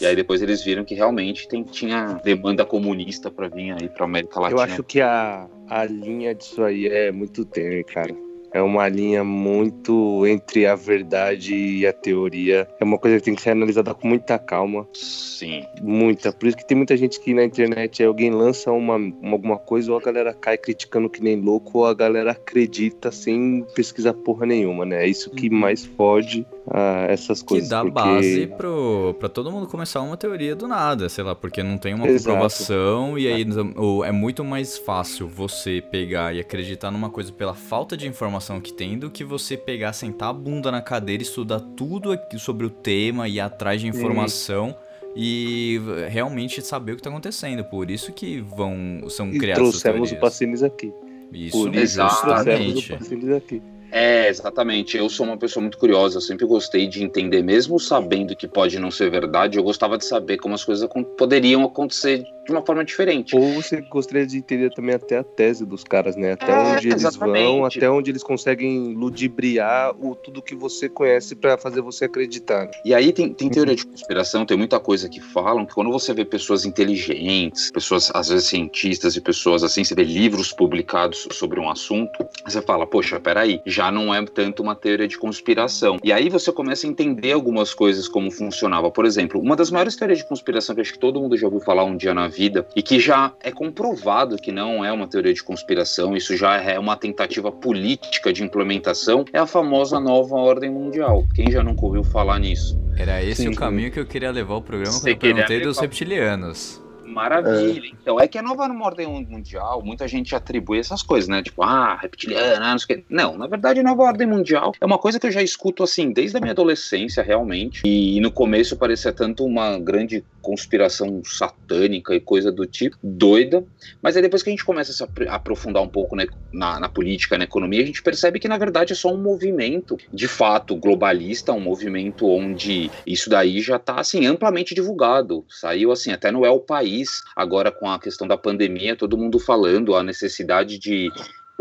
E 0.00 0.06
aí 0.06 0.16
depois 0.16 0.42
eles 0.42 0.62
viram 0.62 0.84
que 0.84 0.94
realmente 0.94 1.46
tem, 1.48 1.62
tinha 1.62 2.20
demanda 2.24 2.64
comunista 2.64 3.30
pra 3.30 3.48
vir 3.48 3.72
aí 3.72 3.88
pra 3.88 4.04
América 4.04 4.38
Eu 4.38 4.42
Latina. 4.42 4.62
acho 4.64 4.82
que 4.82 5.00
a, 5.00 5.48
a 5.68 5.84
linha 5.84 6.34
disso 6.34 6.62
aí 6.62 6.86
é 6.86 7.12
muito 7.12 7.44
tênue, 7.44 7.84
cara. 7.84 8.14
É 8.54 8.60
uma 8.60 8.86
linha 8.88 9.24
muito 9.24 10.26
entre 10.26 10.66
a 10.66 10.74
verdade 10.74 11.54
e 11.54 11.86
a 11.86 11.92
teoria. 11.92 12.68
É 12.78 12.84
uma 12.84 12.98
coisa 12.98 13.16
que 13.18 13.24
tem 13.24 13.34
que 13.34 13.40
ser 13.42 13.50
analisada 13.50 13.94
com 13.94 14.06
muita 14.08 14.38
calma. 14.38 14.86
Sim. 14.92 15.64
Muita. 15.80 16.32
Por 16.32 16.46
isso 16.48 16.56
que 16.56 16.66
tem 16.66 16.76
muita 16.76 16.96
gente 16.96 17.18
que 17.20 17.32
na 17.32 17.44
internet 17.44 18.02
alguém 18.04 18.30
lança 18.30 18.70
uma, 18.70 18.96
uma- 18.96 19.32
alguma 19.32 19.56
coisa 19.58 19.90
ou 19.90 19.98
a 19.98 20.02
galera 20.02 20.34
cai 20.34 20.58
criticando 20.58 21.08
que 21.08 21.22
nem 21.22 21.36
louco 21.40 21.78
ou 21.78 21.86
a 21.86 21.94
galera 21.94 22.32
acredita 22.32 23.10
sem 23.10 23.64
pesquisar 23.74 24.12
porra 24.12 24.44
nenhuma, 24.46 24.84
né? 24.84 25.04
É 25.04 25.08
isso 25.08 25.30
que 25.30 25.48
mais 25.48 25.84
fode 25.84 26.46
ah, 26.70 27.06
essas 27.08 27.40
Que 27.42 27.48
coisas. 27.48 27.68
dá 27.68 27.80
porque... 27.82 27.90
base 27.92 28.46
pro, 28.56 29.16
pra 29.18 29.28
todo 29.28 29.50
mundo 29.50 29.66
começar 29.66 30.00
uma 30.00 30.16
teoria 30.16 30.54
do 30.54 30.68
nada, 30.68 31.08
sei 31.08 31.24
lá, 31.24 31.34
porque 31.34 31.62
não 31.62 31.76
tem 31.78 31.94
uma 31.94 32.06
Exato. 32.08 32.30
comprovação 32.34 33.18
e 33.18 33.26
aí 33.26 33.44
o- 33.76 34.04
é 34.04 34.12
muito 34.12 34.44
mais 34.44 34.78
fácil 34.78 35.26
você 35.26 35.82
pegar 35.90 36.34
e 36.34 36.40
acreditar 36.40 36.90
numa 36.90 37.10
coisa 37.10 37.32
pela 37.32 37.54
falta 37.54 37.96
de 37.96 38.06
informação 38.06 38.60
que 38.60 38.72
tem 38.72 38.98
do 38.98 39.10
que 39.10 39.24
você 39.24 39.56
pegar, 39.56 39.92
sentar 39.92 40.30
a 40.30 40.32
bunda 40.32 40.70
na 40.70 40.80
cadeira, 40.80 41.22
estudar 41.22 41.60
tudo 41.76 42.16
sobre 42.38 42.66
o 42.66 42.70
tema 42.70 43.26
e 43.28 43.34
ir 43.34 43.40
atrás 43.40 43.80
de 43.80 43.88
informação 43.88 44.74
e 45.16 45.80
realmente 46.08 46.62
saber 46.62 46.92
o 46.92 46.96
que 46.96 47.02
tá 47.02 47.10
acontecendo. 47.10 47.64
Por 47.64 47.90
isso 47.90 48.12
que 48.12 48.40
vão 48.40 49.02
são 49.08 49.28
E 49.30 49.38
criadas 49.38 49.68
trouxemos 49.68 50.12
o. 50.12 50.16
Passinhos 50.16 50.62
aqui. 50.62 50.92
Isso, 51.32 51.56
Por 51.64 51.74
isso 51.74 51.98
trouxemos 52.22 52.88
o. 52.90 52.98
Passinhos 52.98 53.30
aqui. 53.36 53.62
É, 53.92 54.28
exatamente. 54.28 54.96
Eu 54.96 55.08
sou 55.10 55.26
uma 55.26 55.36
pessoa 55.36 55.60
muito 55.60 55.76
curiosa. 55.76 56.16
Eu 56.16 56.22
sempre 56.22 56.46
gostei 56.46 56.88
de 56.88 57.04
entender, 57.04 57.42
mesmo 57.42 57.78
sabendo 57.78 58.34
que 58.34 58.48
pode 58.48 58.78
não 58.78 58.90
ser 58.90 59.10
verdade, 59.10 59.58
eu 59.58 59.62
gostava 59.62 59.98
de 59.98 60.06
saber 60.06 60.38
como 60.38 60.54
as 60.54 60.64
coisas 60.64 60.88
poderiam 61.18 61.62
acontecer 61.64 62.24
de 62.44 62.50
uma 62.50 62.64
forma 62.64 62.84
diferente. 62.84 63.36
Ou 63.36 63.52
você 63.52 63.80
gostaria 63.82 64.26
de 64.26 64.38
entender 64.38 64.70
também 64.70 64.94
até 64.94 65.18
a 65.18 65.22
tese 65.22 65.64
dos 65.64 65.84
caras, 65.84 66.16
né? 66.16 66.32
Até 66.32 66.50
É, 66.50 66.58
onde 66.58 66.88
eles 66.88 67.02
vão, 67.16 67.36
exatamente. 67.36 67.78
até 67.78 67.90
onde 67.90 68.10
eles 68.10 68.22
conseguem 68.22 68.94
ludibriar 68.94 69.94
o 70.00 70.14
tudo 70.14 70.42
que 70.42 70.54
você 70.54 70.88
conhece 70.88 71.36
pra 71.36 71.56
fazer 71.56 71.80
você 71.82 72.06
acreditar. 72.06 72.68
E 72.84 72.94
aí 72.94 73.12
tem, 73.12 73.32
tem 73.32 73.48
teoria 73.48 73.76
de 73.76 73.86
conspiração, 73.86 74.44
tem 74.44 74.56
muita 74.56 74.80
coisa 74.80 75.08
que 75.08 75.20
falam 75.20 75.64
que 75.66 75.74
quando 75.74 75.92
você 75.92 76.12
vê 76.12 76.24
pessoas 76.24 76.64
inteligentes, 76.64 77.70
pessoas, 77.70 78.10
às 78.14 78.28
vezes 78.28 78.48
cientistas 78.48 79.14
e 79.14 79.20
pessoas 79.20 79.62
assim, 79.62 79.84
você 79.84 79.94
vê 79.94 80.02
livros 80.02 80.52
publicados 80.52 81.28
sobre 81.32 81.60
um 81.60 81.70
assunto, 81.70 82.26
você 82.44 82.60
fala, 82.62 82.86
poxa, 82.86 83.20
peraí, 83.20 83.60
já 83.66 83.81
não 83.90 84.14
é 84.14 84.22
tanto 84.24 84.62
uma 84.62 84.74
teoria 84.74 85.08
de 85.08 85.18
conspiração. 85.18 85.98
E 86.04 86.12
aí 86.12 86.28
você 86.28 86.52
começa 86.52 86.86
a 86.86 86.90
entender 86.90 87.32
algumas 87.32 87.74
coisas 87.74 88.06
como 88.06 88.30
funcionava. 88.30 88.90
Por 88.90 89.04
exemplo, 89.04 89.40
uma 89.40 89.56
das 89.56 89.70
maiores 89.70 89.96
teorias 89.96 90.18
de 90.18 90.28
conspiração 90.28 90.74
que 90.74 90.80
acho 90.80 90.92
que 90.92 90.98
todo 90.98 91.20
mundo 91.20 91.36
já 91.36 91.46
ouviu 91.46 91.60
falar 91.60 91.84
um 91.84 91.96
dia 91.96 92.14
na 92.14 92.28
vida 92.28 92.66
e 92.76 92.82
que 92.82 93.00
já 93.00 93.32
é 93.40 93.50
comprovado 93.50 94.36
que 94.36 94.52
não 94.52 94.84
é 94.84 94.92
uma 94.92 95.06
teoria 95.06 95.32
de 95.32 95.42
conspiração, 95.42 96.16
isso 96.16 96.36
já 96.36 96.60
é 96.60 96.78
uma 96.78 96.96
tentativa 96.96 97.50
política 97.50 98.32
de 98.32 98.44
implementação, 98.44 99.24
é 99.32 99.38
a 99.38 99.46
famosa 99.46 99.98
nova 99.98 100.36
ordem 100.36 100.70
mundial. 100.70 101.24
Quem 101.34 101.50
já 101.50 101.62
nunca 101.62 101.84
ouviu 101.84 102.04
falar 102.04 102.38
nisso? 102.38 102.78
Era 102.96 103.22
esse 103.22 103.42
Sim, 103.42 103.48
o 103.48 103.56
caminho 103.56 103.90
que 103.90 103.98
eu 103.98 104.06
queria 104.06 104.30
levar 104.30 104.56
o 104.56 104.62
programa 104.62 104.92
quando 104.92 105.08
eu 105.08 105.16
queria 105.16 105.34
perguntei 105.34 105.60
dos 105.60 105.78
reptilianos. 105.78 106.82
Maravilha. 107.12 107.90
Então, 108.00 108.18
é 108.18 108.26
que 108.26 108.38
a 108.38 108.42
nova 108.42 108.62
ordem 108.62 109.06
mundial, 109.06 109.82
muita 109.82 110.08
gente 110.08 110.34
atribui 110.34 110.78
essas 110.78 111.02
coisas, 111.02 111.28
né? 111.28 111.42
Tipo, 111.42 111.62
ah, 111.62 111.96
reptiliana, 112.00 112.72
não 112.72 112.78
sei 112.78 112.96
o 112.96 112.98
quê. 112.98 113.04
Não, 113.08 113.36
na 113.36 113.46
verdade, 113.46 113.80
a 113.80 113.82
nova 113.82 114.02
ordem 114.02 114.26
mundial 114.26 114.72
é 114.80 114.86
uma 114.86 114.98
coisa 114.98 115.20
que 115.20 115.26
eu 115.26 115.30
já 115.30 115.42
escuto, 115.42 115.82
assim, 115.82 116.12
desde 116.12 116.36
a 116.36 116.40
minha 116.40 116.52
adolescência, 116.52 117.22
realmente. 117.22 117.82
E 117.84 118.20
no 118.20 118.30
começo 118.30 118.76
parecia 118.76 119.12
tanto 119.12 119.44
uma 119.44 119.78
grande 119.78 120.24
conspiração 120.42 121.22
satânica 121.24 122.14
e 122.14 122.20
coisa 122.20 122.50
do 122.50 122.66
tipo, 122.66 122.96
doida. 123.02 123.64
Mas 124.02 124.16
aí 124.16 124.22
depois 124.22 124.42
que 124.42 124.50
a 124.50 124.52
gente 124.52 124.64
começa 124.64 124.90
a 124.90 124.94
se 124.94 125.02
apr- 125.02 125.28
aprofundar 125.28 125.82
um 125.82 125.88
pouco 125.88 126.16
né, 126.16 126.26
na, 126.52 126.80
na 126.80 126.88
política, 126.88 127.38
na 127.38 127.44
economia, 127.44 127.82
a 127.82 127.86
gente 127.86 128.02
percebe 128.02 128.40
que, 128.40 128.48
na 128.48 128.58
verdade, 128.58 128.92
é 128.92 128.96
só 128.96 129.14
um 129.14 129.22
movimento, 129.22 129.96
de 130.12 130.26
fato, 130.28 130.76
globalista, 130.76 131.52
um 131.52 131.60
movimento 131.60 132.26
onde 132.26 132.90
isso 133.06 133.30
daí 133.30 133.60
já 133.60 133.76
está, 133.76 134.00
assim, 134.00 134.26
amplamente 134.26 134.74
divulgado. 134.74 135.44
Saiu, 135.48 135.92
assim, 135.92 136.10
até 136.10 136.30
no 136.30 136.44
El 136.44 136.60
País, 136.60 137.22
agora 137.36 137.70
com 137.70 137.88
a 137.88 137.98
questão 137.98 138.26
da 138.26 138.36
pandemia, 138.36 138.96
todo 138.96 139.16
mundo 139.16 139.38
falando 139.38 139.94
a 139.94 140.02
necessidade 140.02 140.78
de 140.78 141.08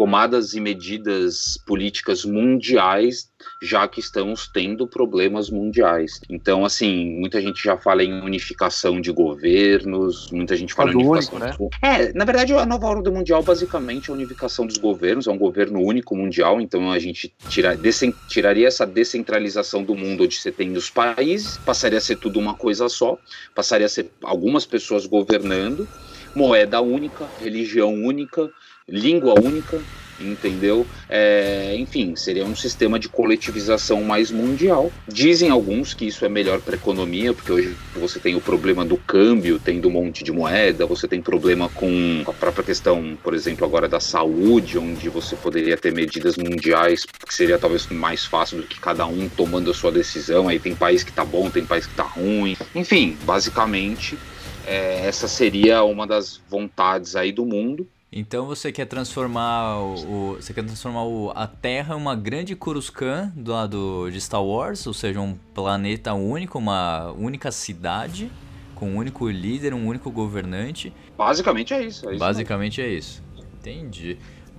tomadas 0.01 0.55
e 0.55 0.59
medidas 0.59 1.59
políticas 1.63 2.25
mundiais, 2.25 3.29
já 3.61 3.87
que 3.87 3.99
estamos 3.99 4.49
tendo 4.51 4.87
problemas 4.87 5.51
mundiais. 5.51 6.19
Então, 6.27 6.65
assim, 6.65 7.19
muita 7.19 7.39
gente 7.39 7.63
já 7.63 7.77
fala 7.77 8.03
em 8.03 8.19
unificação 8.23 8.99
de 8.99 9.11
governos, 9.11 10.31
muita 10.31 10.55
gente 10.55 10.73
fala 10.73 10.91
em 10.91 10.95
unificação. 10.95 11.69
É, 11.83 12.11
na 12.13 12.25
verdade, 12.25 12.51
a 12.51 12.65
nova 12.65 12.87
ordem 12.87 13.13
mundial 13.13 13.43
basicamente 13.43 14.09
é 14.09 14.11
a 14.11 14.15
unificação 14.15 14.65
dos 14.65 14.79
governos, 14.79 15.27
é 15.27 15.31
um 15.31 15.37
governo 15.37 15.79
único 15.79 16.15
mundial, 16.15 16.59
então 16.59 16.91
a 16.91 16.97
gente 16.97 17.31
tira, 17.47 17.77
tiraria 18.27 18.67
essa 18.67 18.87
descentralização 18.87 19.83
do 19.83 19.93
mundo 19.93 20.23
onde 20.23 20.33
você 20.33 20.51
tem 20.51 20.75
os 20.75 20.89
países, 20.89 21.59
passaria 21.59 21.99
a 21.99 22.01
ser 22.01 22.15
tudo 22.15 22.39
uma 22.39 22.55
coisa 22.55 22.89
só, 22.89 23.19
passaria 23.53 23.85
a 23.85 23.89
ser 23.89 24.09
algumas 24.23 24.65
pessoas 24.65 25.05
governando, 25.05 25.87
moeda 26.33 26.81
única, 26.81 27.27
religião 27.39 27.93
única, 27.93 28.49
língua 28.91 29.33
única, 29.39 29.79
entendeu? 30.19 30.85
É, 31.09 31.75
enfim, 31.77 32.15
seria 32.15 32.45
um 32.45 32.55
sistema 32.55 32.99
de 32.99 33.09
coletivização 33.09 34.03
mais 34.03 34.31
mundial. 34.31 34.91
Dizem 35.07 35.49
alguns 35.49 35.93
que 35.93 36.05
isso 36.05 36.25
é 36.25 36.29
melhor 36.29 36.61
para 36.61 36.75
a 36.75 36.77
economia, 36.77 37.33
porque 37.33 37.51
hoje 37.51 37.75
você 37.95 38.19
tem 38.19 38.35
o 38.35 38.41
problema 38.41 38.85
do 38.85 38.97
câmbio, 38.97 39.59
tendo 39.59 39.87
um 39.87 39.91
monte 39.91 40.23
de 40.23 40.31
moeda, 40.31 40.85
você 40.85 41.07
tem 41.07 41.21
problema 41.21 41.69
com 41.69 42.23
a 42.27 42.33
própria 42.33 42.63
questão, 42.63 43.17
por 43.23 43.33
exemplo, 43.33 43.65
agora 43.65 43.87
da 43.87 43.99
saúde, 43.99 44.77
onde 44.77 45.09
você 45.09 45.35
poderia 45.35 45.77
ter 45.77 45.93
medidas 45.93 46.37
mundiais, 46.37 47.05
que 47.05 47.33
seria 47.33 47.57
talvez 47.57 47.87
mais 47.87 48.25
fácil 48.25 48.57
do 48.57 48.63
que 48.63 48.79
cada 48.79 49.05
um 49.05 49.27
tomando 49.29 49.71
a 49.71 49.73
sua 49.73 49.91
decisão. 49.91 50.47
Aí 50.47 50.59
tem 50.59 50.75
país 50.75 51.03
que 51.03 51.11
tá 51.11 51.25
bom, 51.25 51.49
tem 51.49 51.65
país 51.65 51.85
que 51.85 51.95
tá 51.95 52.03
ruim. 52.03 52.55
Enfim, 52.75 53.17
basicamente, 53.23 54.17
é, 54.65 55.05
essa 55.05 55.27
seria 55.27 55.83
uma 55.83 56.05
das 56.05 56.39
vontades 56.49 57.15
aí 57.15 57.31
do 57.31 57.45
mundo. 57.45 57.87
Então 58.13 58.45
você 58.45 58.73
quer 58.73 58.85
transformar 58.85 59.77
o, 59.79 59.93
o- 59.93 60.35
você 60.35 60.53
quer 60.53 60.65
transformar 60.65 61.03
o- 61.05 61.31
a 61.33 61.47
Terra 61.47 61.95
em 61.95 61.97
uma 61.97 62.13
grande 62.13 62.55
Coruscant 62.57 63.31
do 63.33 63.53
lado 63.53 64.09
de 64.11 64.19
Star 64.19 64.43
Wars, 64.43 64.85
ou 64.85 64.93
seja, 64.93 65.21
um 65.21 65.33
planeta 65.53 66.13
único, 66.13 66.57
uma 66.59 67.11
única 67.13 67.51
cidade 67.53 68.29
com 68.75 68.89
um 68.91 68.97
único 68.97 69.29
líder, 69.29 69.73
um 69.73 69.87
único 69.87 70.11
governante. 70.11 70.91
Basicamente 71.17 71.73
é 71.73 71.85
isso. 71.85 72.09
É 72.09 72.11
isso 72.11 72.19
Basicamente 72.19 72.81
é 72.81 72.89
isso. 72.89 73.23
Entendi. 73.59 74.17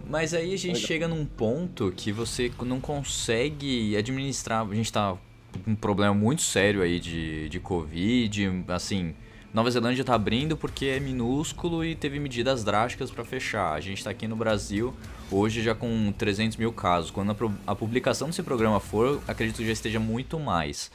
Mas 0.09 0.32
aí 0.32 0.54
a 0.54 0.59
gente 0.59 0.78
chega 0.78 1.06
num 1.06 1.26
ponto 1.26 1.92
que 1.94 2.11
você 2.11 2.50
não 2.64 2.80
consegue 2.80 3.94
administrar. 3.97 4.66
A 4.66 4.75
gente 4.75 4.90
tá 4.90 5.14
com 5.64 5.73
um 5.73 5.75
problema 5.75 6.14
muito 6.14 6.40
sério 6.40 6.80
aí 6.80 6.99
de, 6.99 7.49
de 7.50 7.61
Covid. 7.61 8.64
Assim, 8.68 9.14
Nova 9.52 9.71
Zelândia 9.71 10.02
tá 10.02 10.14
abrindo 10.14 10.56
porque 10.56 10.87
é 10.87 10.99
minúsculo 10.99 11.85
e 11.85 11.94
teve 11.94 12.18
medidas 12.18 12.64
drásticas 12.64 13.11
para 13.11 13.23
fechar. 13.23 13.75
A 13.75 13.80
gente 13.80 14.02
tá 14.02 14.09
aqui 14.09 14.26
no 14.26 14.35
Brasil 14.35 14.94
hoje 15.30 15.62
já 15.62 15.75
com 15.75 16.12
300 16.16 16.56
mil 16.56 16.73
casos. 16.73 17.11
Quando 17.11 17.32
a, 17.32 17.73
a 17.73 17.75
publicação 17.75 18.28
desse 18.28 18.42
programa 18.42 18.80
for, 18.80 19.21
acredito 19.28 19.56
que 19.56 19.66
já 19.66 19.73
esteja 19.73 20.00
muito 20.00 20.40
mais. 20.40 20.90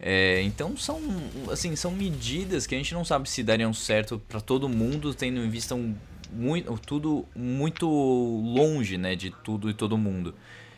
É, 0.00 0.42
então 0.42 0.76
são 0.76 1.00
assim 1.48 1.76
são 1.76 1.92
medidas 1.92 2.66
que 2.66 2.74
a 2.74 2.78
gente 2.78 2.92
não 2.92 3.04
sabe 3.04 3.30
se 3.30 3.40
dariam 3.40 3.72
certo 3.72 4.20
para 4.28 4.40
todo 4.40 4.68
mundo, 4.68 5.14
tendo 5.14 5.38
em 5.38 5.48
vista 5.48 5.76
um, 5.76 5.94
muito, 6.32 6.76
tudo 6.84 7.24
muito 7.36 7.86
longe 7.88 8.98
né, 8.98 9.14
de 9.14 9.30
tudo 9.30 9.70
e 9.70 9.74
todo 9.74 9.96
mundo. 9.96 10.34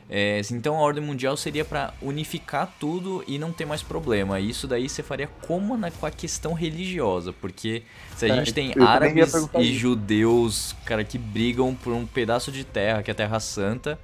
É, 0.09 0.41
então 0.53 0.77
a 0.77 0.81
ordem 0.81 1.03
mundial 1.03 1.37
seria 1.37 1.65
para 1.65 1.95
unificar 2.03 2.73
tudo 2.79 3.25
e 3.27 3.39
não 3.39 3.53
ter 3.53 3.65
mais 3.65 3.83
problema. 3.83 4.39
Isso 4.39 4.67
daí 4.67 4.89
você 4.89 5.03
faria 5.03 5.27
como 5.47 5.77
na, 5.77 5.91
com 5.91 6.05
a 6.05 6.11
questão 6.11 6.53
religiosa, 6.53 7.33
porque 7.33 7.83
se 8.17 8.27
a 8.27 8.29
É, 8.29 8.37
gente 8.37 8.53
tem 8.53 8.75
árabes 8.79 9.35
e 9.57 9.63
isso. 9.63 9.79
judeus, 9.79 10.77
cara, 10.85 11.03
que 11.05 11.17
brigam 11.17 11.75
por 11.75 11.93
um 11.95 12.05
pedaço 12.05 12.53
de 12.53 12.65
terra, 12.65 13.03
que 13.03 13.11
é 13.11 13.13
a 13.13 13.15
Terra 13.15 13.41
Santa, 13.41 13.99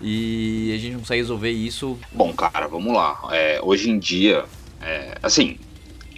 e 0.00 0.72
a 0.74 0.78
gente 0.78 0.96
consegue 0.98 1.20
resolver 1.20 1.50
isso. 1.50 1.96
Bom, 2.12 2.32
cara, 2.32 2.66
vamos 2.66 2.92
lá. 2.92 3.20
É, 3.30 3.60
hoje 3.62 3.88
em 3.90 3.98
dia, 3.98 4.44
é, 4.82 5.16
assim, 5.22 5.56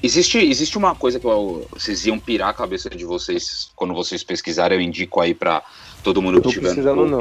existe, 0.02 0.38
existe 0.38 0.78
uma 0.78 0.94
coisa 0.94 1.20
que 1.20 1.26
eu- 1.26 1.66
vocês 1.70 2.06
iam 2.06 2.18
pirar 2.18 2.48
a 2.48 2.54
cabeça 2.54 2.88
de 2.88 3.04
vocês 3.04 3.70
quando 3.76 3.92
vocês 3.92 4.24
pesquisarem, 4.24 4.78
eu 4.78 4.82
indico 4.82 5.20
aí 5.20 5.34
pra 5.34 5.62
todo 6.02 6.22
mundo 6.22 6.40
que 6.40 6.48
estiver 6.48 6.68
precisando 6.68 7.06
não. 7.06 7.18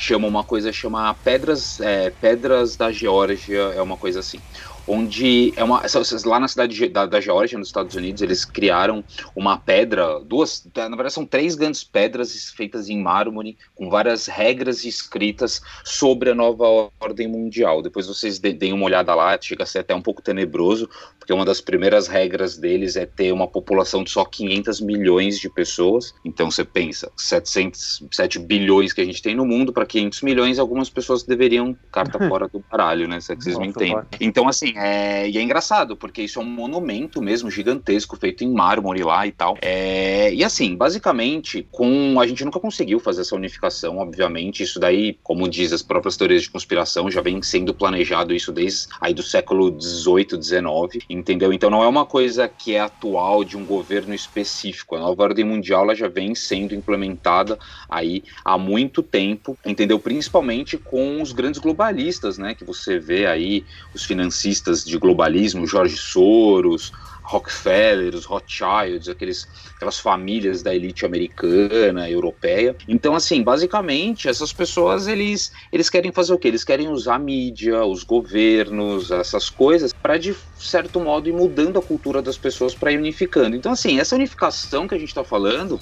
Chama 0.00 0.28
uma 0.28 0.44
coisa, 0.44 0.72
chama 0.72 1.12
Pedras, 1.24 1.80
é, 1.80 2.08
Pedras 2.10 2.76
da 2.76 2.92
Geórgia, 2.92 3.58
é 3.74 3.82
uma 3.82 3.98
coisa 3.98 4.20
assim. 4.20 4.44
Onde 4.88 5.52
é 5.56 5.62
uma. 5.62 5.82
Lá 6.24 6.40
na 6.40 6.48
cidade 6.48 6.74
de- 6.74 6.88
da, 6.88 7.04
da 7.06 7.20
Geórgia, 7.20 7.58
nos 7.58 7.68
Estados 7.68 7.94
Unidos, 7.94 8.22
eles 8.22 8.44
criaram 8.44 9.04
uma 9.36 9.56
pedra, 9.58 10.20
duas, 10.20 10.66
na 10.74 10.88
verdade 10.88 11.12
são 11.12 11.26
três 11.26 11.54
grandes 11.54 11.84
pedras 11.84 12.50
feitas 12.56 12.88
em 12.88 12.98
mármore, 13.00 13.56
com 13.74 13.90
várias 13.90 14.26
regras 14.26 14.84
escritas 14.84 15.60
sobre 15.84 16.30
a 16.30 16.34
nova 16.34 16.90
ordem 17.00 17.28
mundial. 17.28 17.82
Depois 17.82 18.06
vocês 18.06 18.38
de- 18.38 18.52
deem 18.52 18.72
uma 18.72 18.86
olhada 18.86 19.14
lá, 19.14 19.38
chega 19.40 19.62
a 19.62 19.66
ser 19.66 19.80
até 19.80 19.94
um 19.94 20.02
pouco 20.02 20.22
tenebroso, 20.22 20.88
porque 21.18 21.32
uma 21.32 21.44
das 21.44 21.60
primeiras 21.60 22.08
regras 22.08 22.56
deles 22.56 22.96
é 22.96 23.04
ter 23.04 23.30
uma 23.32 23.46
população 23.46 24.02
de 24.02 24.10
só 24.10 24.24
500 24.24 24.80
milhões 24.80 25.38
de 25.38 25.50
pessoas. 25.50 26.14
Então 26.24 26.50
você 26.50 26.64
pensa, 26.64 27.10
700, 27.16 28.02
7 28.12 28.38
bilhões 28.38 28.92
que 28.92 29.00
a 29.00 29.04
gente 29.04 29.20
tem 29.22 29.34
no 29.34 29.44
mundo, 29.44 29.72
para 29.72 29.84
500 29.84 30.22
milhões, 30.22 30.58
algumas 30.58 30.88
pessoas 30.88 31.22
deveriam 31.24 31.76
carta 31.92 32.18
fora 32.32 32.48
do 32.48 32.64
baralho, 32.70 33.06
né? 33.06 33.20
Se 33.20 33.32
é 33.32 33.36
que 33.36 33.44
vocês 33.44 33.58
me 33.58 33.66
Nossa, 33.66 33.78
entendem. 33.84 33.94
pai. 33.94 34.18
Então, 34.20 34.48
assim, 34.48 34.72
é... 34.78 35.28
e 35.28 35.36
é 35.36 35.42
engraçado, 35.42 35.96
porque 35.96 36.22
isso 36.22 36.38
é 36.38 36.42
um 36.42 36.46
monumento 36.46 37.20
mesmo, 37.20 37.50
gigantesco, 37.50 38.16
feito 38.16 38.44
em 38.44 38.52
mármore 38.52 39.02
lá 39.02 39.26
e 39.26 39.32
tal. 39.32 39.56
É... 39.60 40.32
E 40.32 40.44
assim, 40.44 40.76
basicamente, 40.76 41.66
com 41.70 42.20
a 42.20 42.26
gente 42.26 42.44
nunca 42.44 42.60
conseguiu 42.60 43.00
fazer 43.00 43.22
essa 43.22 43.34
unificação, 43.34 43.98
obviamente. 43.98 44.62
Isso 44.62 44.78
daí, 44.78 45.18
como 45.22 45.48
diz 45.48 45.72
as 45.72 45.82
próprias 45.82 46.16
teorias 46.16 46.42
de 46.42 46.50
conspiração, 46.50 47.10
já 47.10 47.20
vem 47.20 47.42
sendo 47.42 47.74
planejado 47.74 48.34
isso 48.34 48.52
desde 48.52 48.88
aí 49.00 49.12
do 49.12 49.22
século 49.22 49.70
18, 49.70 50.36
19, 50.36 51.02
entendeu? 51.10 51.52
Então 51.52 51.70
não 51.70 51.82
é 51.82 51.88
uma 51.88 52.06
coisa 52.06 52.46
que 52.48 52.74
é 52.74 52.80
atual 52.80 53.42
de 53.42 53.56
um 53.56 53.64
governo 53.64 54.14
específico. 54.14 54.94
A 54.94 55.00
nova 55.00 55.22
ordem 55.22 55.44
mundial 55.44 55.82
ela 55.82 55.94
já 55.94 56.08
vem 56.08 56.34
sendo 56.34 56.74
implementada 56.74 57.58
aí 57.88 58.22
há 58.44 58.56
muito 58.56 59.02
tempo, 59.02 59.58
entendeu? 59.64 59.98
Principalmente 59.98 60.76
com 60.76 61.20
os 61.22 61.32
grandes 61.32 61.60
globalistas, 61.60 62.38
né? 62.38 62.54
Que 62.54 62.64
você 62.64 62.98
vê 62.98 63.26
aí 63.26 63.64
os 63.94 64.04
financistas 64.04 64.67
de 64.84 64.98
globalismo, 64.98 65.66
Jorge 65.66 65.96
Soros, 65.96 66.92
Rockefeller, 67.28 68.14
os 68.14 68.24
Rothschilds, 68.24 69.06
aqueles, 69.06 69.46
aquelas 69.76 69.98
famílias 69.98 70.62
da 70.62 70.74
elite 70.74 71.04
americana, 71.04 72.08
europeia. 72.08 72.74
Então, 72.88 73.14
assim, 73.14 73.42
basicamente, 73.42 74.28
essas 74.28 74.50
pessoas, 74.50 75.06
eles, 75.06 75.52
eles 75.70 75.90
querem 75.90 76.10
fazer 76.10 76.32
o 76.32 76.38
quê? 76.38 76.48
Eles 76.48 76.64
querem 76.64 76.88
usar 76.88 77.16
a 77.16 77.18
mídia, 77.18 77.84
os 77.84 78.02
governos, 78.02 79.10
essas 79.10 79.50
coisas, 79.50 79.92
para 79.92 80.16
de 80.16 80.34
certo 80.58 81.00
modo 81.00 81.28
ir 81.28 81.32
mudando 81.32 81.78
a 81.78 81.82
cultura 81.82 82.22
das 82.22 82.38
pessoas 82.38 82.74
para 82.74 82.92
ir 82.92 82.98
unificando. 82.98 83.54
Então, 83.54 83.72
assim, 83.72 84.00
essa 84.00 84.16
unificação 84.16 84.88
que 84.88 84.94
a 84.94 84.98
gente 84.98 85.08
está 85.08 85.22
falando, 85.22 85.78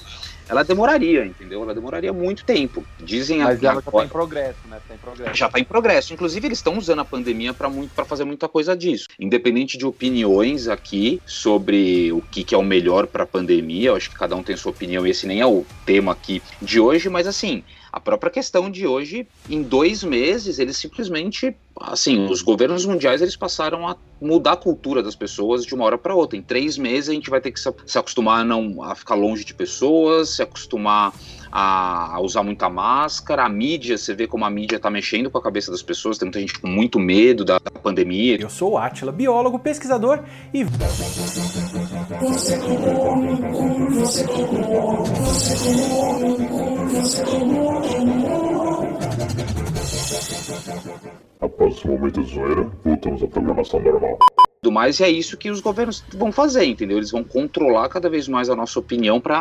ela 0.49 0.63
demoraria, 0.63 1.25
entendeu? 1.25 1.63
Ela 1.63 1.73
demoraria 1.73 2.13
muito 2.13 2.45
tempo. 2.45 2.85
Dizem 2.97 3.39
Mas 3.39 3.61
ela 3.63 3.75
já 3.75 3.81
tá 3.81 3.89
agora- 3.89 4.05
em 4.05 4.09
progresso, 4.09 4.67
né? 4.67 4.79
Tá 4.87 4.95
em 4.95 4.97
progresso. 4.97 5.35
já 5.35 5.45
está 5.47 5.59
em 5.59 5.63
progresso. 5.63 6.13
Inclusive, 6.13 6.47
eles 6.47 6.57
estão 6.59 6.77
usando 6.77 6.99
a 6.99 7.05
pandemia 7.05 7.53
para 7.53 8.05
fazer 8.05 8.23
muita 8.23 8.47
coisa 8.47 8.75
disso. 8.75 9.07
Independente 9.19 9.77
de 9.77 9.85
opiniões 9.85 10.67
aqui 10.67 11.21
sobre 11.25 12.11
o 12.11 12.21
que, 12.21 12.43
que 12.43 12.55
é 12.55 12.57
o 12.57 12.63
melhor 12.63 13.07
para 13.07 13.23
a 13.23 13.27
pandemia, 13.27 13.89
eu 13.89 13.95
acho 13.95 14.09
que 14.09 14.15
cada 14.15 14.35
um 14.35 14.43
tem 14.43 14.55
sua 14.55 14.71
opinião. 14.71 15.05
Esse 15.05 15.27
nem 15.27 15.41
é 15.41 15.45
o 15.45 15.65
tema 15.85 16.11
aqui 16.11 16.41
de 16.61 16.79
hoje, 16.79 17.09
mas 17.09 17.27
assim. 17.27 17.63
A 17.91 17.99
própria 17.99 18.31
questão 18.31 18.69
de 18.69 18.85
hoje, 18.85 19.27
em 19.49 19.61
dois 19.61 20.03
meses, 20.03 20.59
eles 20.59 20.77
simplesmente, 20.77 21.55
assim, 21.79 22.25
os 22.25 22.41
governos 22.41 22.85
mundiais 22.85 23.21
eles 23.21 23.35
passaram 23.35 23.87
a 23.87 23.95
mudar 24.21 24.53
a 24.53 24.57
cultura 24.57 25.01
das 25.01 25.15
pessoas 25.15 25.65
de 25.65 25.73
uma 25.73 25.85
hora 25.85 25.97
para 25.97 26.13
outra. 26.13 26.37
Em 26.37 26.41
três 26.41 26.77
meses 26.77 27.09
a 27.09 27.13
gente 27.13 27.29
vai 27.29 27.39
ter 27.39 27.51
que 27.51 27.59
se 27.59 27.97
acostumar 27.97 28.41
a 28.41 28.43
não 28.43 28.83
a 28.83 28.95
ficar 28.95 29.15
longe 29.15 29.45
de 29.45 29.53
pessoas, 29.53 30.35
se 30.35 30.41
acostumar 30.41 31.13
a, 31.51 32.19
usar 32.21 32.43
muita 32.43 32.69
máscara, 32.69 33.45
a 33.45 33.49
mídia, 33.49 33.97
você 33.97 34.13
vê 34.13 34.27
como 34.27 34.45
a 34.45 34.49
mídia 34.49 34.79
tá 34.79 34.89
mexendo 34.89 35.29
com 35.29 35.37
a 35.37 35.41
cabeça 35.41 35.71
das 35.71 35.81
pessoas, 35.81 36.17
tem 36.17 36.25
muita 36.25 36.39
gente 36.39 36.59
com 36.59 36.67
muito 36.67 36.99
medo 36.99 37.45
da, 37.45 37.59
da 37.59 37.71
pandemia. 37.71 38.37
Eu 38.39 38.49
sou 38.49 38.73
o 38.73 38.77
Átila, 38.77 39.11
biólogo, 39.11 39.59
pesquisador 39.59 40.23
e 40.53 40.65
Após 51.41 51.75
esse 51.75 51.87
momento 51.87 52.23
de 52.23 52.33
zoeira, 52.33 52.71
voltamos 52.85 53.23
à 53.23 53.27
programação 53.27 53.81
normal. 53.81 54.17
tudo 54.61 54.71
mais, 54.73 55.01
é 55.01 55.09
isso 55.09 55.35
que 55.35 55.51
os 55.51 55.59
governos 55.59 56.01
vão 56.13 56.31
fazer, 56.31 56.63
entendeu? 56.63 56.95
Eles 56.95 57.11
vão 57.11 57.25
controlar 57.25 57.89
cada 57.89 58.09
vez 58.09 58.25
mais 58.29 58.49
a 58.49 58.55
nossa 58.55 58.79
opinião 58.79 59.19
para 59.19 59.37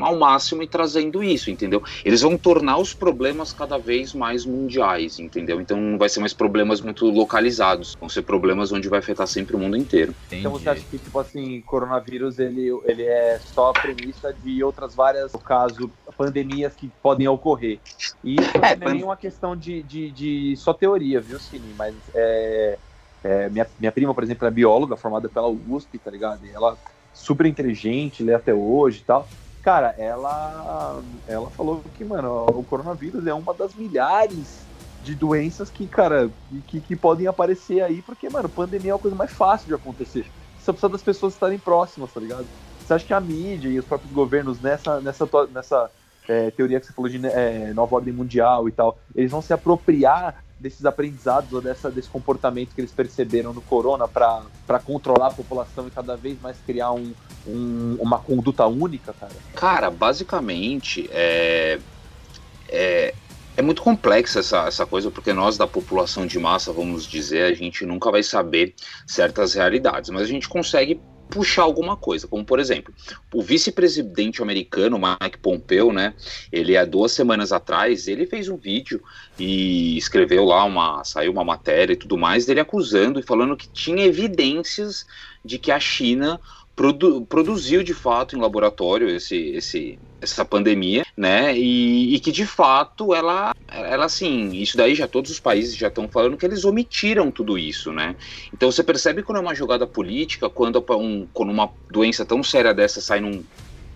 ao, 0.00 0.18
máximo 0.18 0.62
e 0.62 0.66
trazendo 0.66 1.22
isso, 1.22 1.50
entendeu? 1.50 1.82
Eles 2.04 2.20
vão 2.20 2.36
tornar 2.36 2.78
os 2.78 2.94
problemas 2.94 3.52
cada 3.52 3.78
vez 3.78 4.14
mais 4.14 4.44
mundiais, 4.44 5.18
entendeu? 5.18 5.60
Então 5.60 5.76
não 5.76 5.98
vai 5.98 6.08
ser 6.08 6.20
mais 6.20 6.32
problemas 6.32 6.80
muito 6.80 7.06
localizados, 7.06 7.96
vão 7.98 8.08
ser 8.08 8.22
problemas 8.22 8.72
onde 8.72 8.88
vai 8.88 8.98
afetar 8.98 9.26
sempre 9.26 9.56
o 9.56 9.58
mundo 9.58 9.76
inteiro. 9.76 10.14
Então 10.30 10.52
você 10.52 10.68
acha 10.68 10.82
que, 10.82 10.98
tipo 10.98 11.18
assim, 11.18 11.60
coronavírus, 11.62 12.38
ele, 12.38 12.68
ele 12.84 13.02
é 13.02 13.38
só 13.44 13.70
a 13.70 13.72
premissa 13.72 14.32
de 14.32 14.62
outras 14.62 14.94
várias, 14.94 15.32
no 15.32 15.38
caso, 15.38 15.90
pandemias 16.16 16.74
que 16.74 16.90
podem 17.02 17.26
ocorrer. 17.28 17.78
E 18.22 18.36
isso 18.36 18.50
É, 18.62 18.76
não 18.76 18.88
é 18.88 18.94
nem 18.94 19.04
uma 19.04 19.16
questão 19.16 19.56
de, 19.56 19.82
de, 19.82 20.10
de 20.10 20.56
só 20.56 20.72
teoria, 20.72 21.20
viu, 21.20 21.38
Cine? 21.38 21.74
Mas 21.76 21.94
é, 22.14 22.78
é, 23.24 23.48
minha, 23.48 23.66
minha 23.78 23.92
prima, 23.92 24.14
por 24.14 24.22
exemplo, 24.22 24.46
é 24.46 24.50
bióloga, 24.50 24.96
formada 24.96 25.28
pela 25.28 25.48
USP, 25.48 25.98
tá 25.98 26.10
ligado? 26.10 26.44
E 26.44 26.50
ela 26.50 26.76
super 27.12 27.46
inteligente, 27.46 28.22
lê 28.22 28.34
até 28.34 28.54
hoje 28.54 29.00
e 29.00 29.04
tal. 29.04 29.28
Cara, 29.62 29.94
ela, 29.96 31.00
ela 31.28 31.48
falou 31.50 31.84
que, 31.96 32.04
mano, 32.04 32.46
o 32.46 32.64
coronavírus 32.64 33.26
é 33.26 33.32
uma 33.32 33.54
das 33.54 33.74
milhares 33.74 34.62
de 35.04 35.14
doenças 35.14 35.70
que, 35.70 35.86
cara, 35.86 36.28
que, 36.66 36.80
que 36.80 36.96
podem 36.96 37.28
aparecer 37.28 37.80
aí, 37.80 38.02
porque, 38.02 38.28
mano, 38.28 38.48
pandemia 38.48 38.92
é 38.92 38.94
a 38.94 38.98
coisa 38.98 39.16
mais 39.16 39.32
fácil 39.32 39.68
de 39.68 39.74
acontecer. 39.74 40.26
Só 40.60 40.72
precisa 40.72 40.88
das 40.88 41.02
pessoas 41.02 41.34
estarem 41.34 41.58
próximas, 41.58 42.12
tá 42.12 42.20
ligado? 42.20 42.46
Você 42.80 42.94
acha 42.94 43.06
que 43.06 43.14
a 43.14 43.20
mídia 43.20 43.68
e 43.68 43.78
os 43.78 43.84
próprios 43.84 44.12
governos, 44.12 44.60
nessa, 44.60 45.00
nessa, 45.00 45.28
nessa 45.52 45.90
é, 46.28 46.50
teoria 46.50 46.80
que 46.80 46.86
você 46.86 46.92
falou 46.92 47.08
de 47.08 47.24
é, 47.26 47.72
nova 47.72 47.96
ordem 47.96 48.12
mundial 48.12 48.68
e 48.68 48.72
tal, 48.72 48.98
eles 49.14 49.30
vão 49.30 49.42
se 49.42 49.52
apropriar 49.52 50.42
desses 50.62 50.86
aprendizados 50.86 51.52
ou 51.52 51.60
dessa, 51.60 51.90
desse 51.90 52.08
comportamento 52.08 52.74
que 52.74 52.80
eles 52.80 52.92
perceberam 52.92 53.52
no 53.52 53.60
corona 53.60 54.06
para 54.06 54.78
controlar 54.84 55.26
a 55.26 55.30
população 55.32 55.88
e 55.88 55.90
cada 55.90 56.16
vez 56.16 56.40
mais 56.40 56.56
criar 56.64 56.92
um, 56.92 57.12
um- 57.46 57.96
uma 58.00 58.18
conduta 58.18 58.64
única, 58.66 59.12
cara? 59.12 59.32
Cara, 59.54 59.90
basicamente 59.90 61.08
é, 61.12 61.78
é, 62.68 63.12
é 63.56 63.62
muito 63.62 63.82
complexa 63.82 64.38
essa, 64.38 64.66
essa 64.66 64.86
coisa, 64.86 65.10
porque 65.10 65.32
nós 65.32 65.58
da 65.58 65.66
população 65.66 66.26
de 66.26 66.38
massa, 66.38 66.72
vamos 66.72 67.04
dizer, 67.06 67.42
a 67.42 67.54
gente 67.54 67.84
nunca 67.84 68.10
vai 68.10 68.22
saber 68.22 68.74
certas 69.06 69.54
realidades, 69.54 70.10
mas 70.10 70.22
a 70.22 70.26
gente 70.26 70.48
consegue 70.48 71.00
puxar 71.32 71.62
alguma 71.62 71.96
coisa, 71.96 72.28
como 72.28 72.44
por 72.44 72.60
exemplo, 72.60 72.92
o 73.32 73.40
vice-presidente 73.40 74.42
americano, 74.42 74.98
Mike 74.98 75.38
Pompeo, 75.38 75.90
né, 75.90 76.14
ele 76.52 76.76
há 76.76 76.84
duas 76.84 77.12
semanas 77.12 77.52
atrás, 77.52 78.06
ele 78.06 78.26
fez 78.26 78.50
um 78.50 78.56
vídeo 78.58 79.02
e 79.38 79.96
escreveu 79.96 80.44
lá 80.44 80.62
uma, 80.64 81.02
saiu 81.04 81.32
uma 81.32 81.42
matéria 81.42 81.94
e 81.94 81.96
tudo 81.96 82.18
mais, 82.18 82.44
dele 82.44 82.60
acusando 82.60 83.18
e 83.18 83.22
falando 83.22 83.56
que 83.56 83.66
tinha 83.66 84.04
evidências 84.04 85.06
de 85.42 85.58
que 85.58 85.72
a 85.72 85.80
China 85.80 86.38
produ- 86.76 87.24
produziu 87.24 87.82
de 87.82 87.94
fato 87.94 88.36
em 88.36 88.40
laboratório 88.40 89.08
esse, 89.08 89.36
esse, 89.36 89.98
essa 90.22 90.44
pandemia, 90.44 91.04
né? 91.16 91.56
E, 91.56 92.14
e 92.14 92.20
que 92.20 92.30
de 92.30 92.46
fato 92.46 93.12
ela, 93.12 93.54
ela 93.68 94.04
assim, 94.04 94.52
isso 94.52 94.76
daí 94.76 94.94
já 94.94 95.08
todos 95.08 95.30
os 95.30 95.40
países 95.40 95.76
já 95.76 95.88
estão 95.88 96.08
falando 96.08 96.36
que 96.36 96.46
eles 96.46 96.64
omitiram 96.64 97.30
tudo 97.30 97.58
isso, 97.58 97.92
né? 97.92 98.14
Então 98.54 98.70
você 98.70 98.84
percebe 98.84 99.22
quando 99.22 99.38
é 99.38 99.40
uma 99.40 99.54
jogada 99.54 99.86
política, 99.86 100.48
quando, 100.48 100.84
um, 100.90 101.26
quando 101.32 101.50
uma 101.50 101.68
doença 101.90 102.24
tão 102.24 102.42
séria 102.42 102.72
dessa 102.72 103.00
sai 103.00 103.20
num 103.20 103.42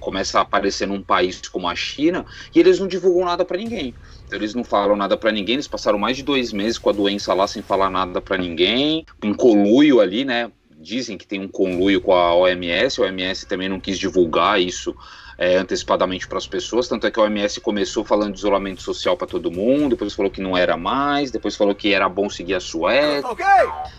começa 0.00 0.38
a 0.38 0.42
aparecer 0.42 0.86
num 0.86 1.02
país 1.02 1.40
como 1.48 1.68
a 1.68 1.74
China 1.74 2.24
e 2.54 2.60
eles 2.60 2.78
não 2.78 2.86
divulgam 2.86 3.24
nada 3.24 3.44
para 3.44 3.56
ninguém. 3.56 3.92
Eles 4.30 4.54
não 4.54 4.62
falam 4.62 4.94
nada 4.94 5.16
para 5.16 5.32
ninguém. 5.32 5.54
Eles 5.54 5.66
passaram 5.66 5.98
mais 5.98 6.16
de 6.16 6.22
dois 6.22 6.52
meses 6.52 6.78
com 6.78 6.90
a 6.90 6.92
doença 6.92 7.34
lá 7.34 7.46
sem 7.48 7.60
falar 7.60 7.90
nada 7.90 8.20
para 8.20 8.36
ninguém, 8.36 9.04
um 9.24 9.34
conluio 9.34 10.00
ali, 10.00 10.24
né? 10.24 10.50
Dizem 10.78 11.18
que 11.18 11.26
tem 11.26 11.40
um 11.40 11.48
conluio 11.48 12.00
com 12.00 12.12
a 12.12 12.36
OMS. 12.36 13.00
A 13.00 13.04
OMS 13.04 13.46
também 13.46 13.68
não 13.68 13.80
quis 13.80 13.98
divulgar 13.98 14.60
isso 14.60 14.94
é, 15.38 15.57
antecipadamente 15.57 16.27
para 16.27 16.38
as 16.38 16.46
pessoas, 16.46 16.88
tanto 16.88 17.07
é 17.07 17.11
que 17.11 17.20
a 17.20 17.22
OMS 17.22 17.61
começou 17.61 18.05
falando 18.05 18.33
de 18.33 18.38
isolamento 18.38 18.83
social 18.83 19.16
para 19.16 19.27
todo 19.27 19.51
mundo, 19.51 19.90
depois 19.90 20.14
falou 20.14 20.31
que 20.31 20.40
não 20.40 20.57
era 20.57 20.77
mais, 20.77 21.31
depois 21.31 21.57
falou 21.57 21.75
que 21.75 21.92
era 21.92 22.09
bom 22.09 22.29
seguir 22.29 22.55
a 22.55 22.61
Suécia. 22.61 23.29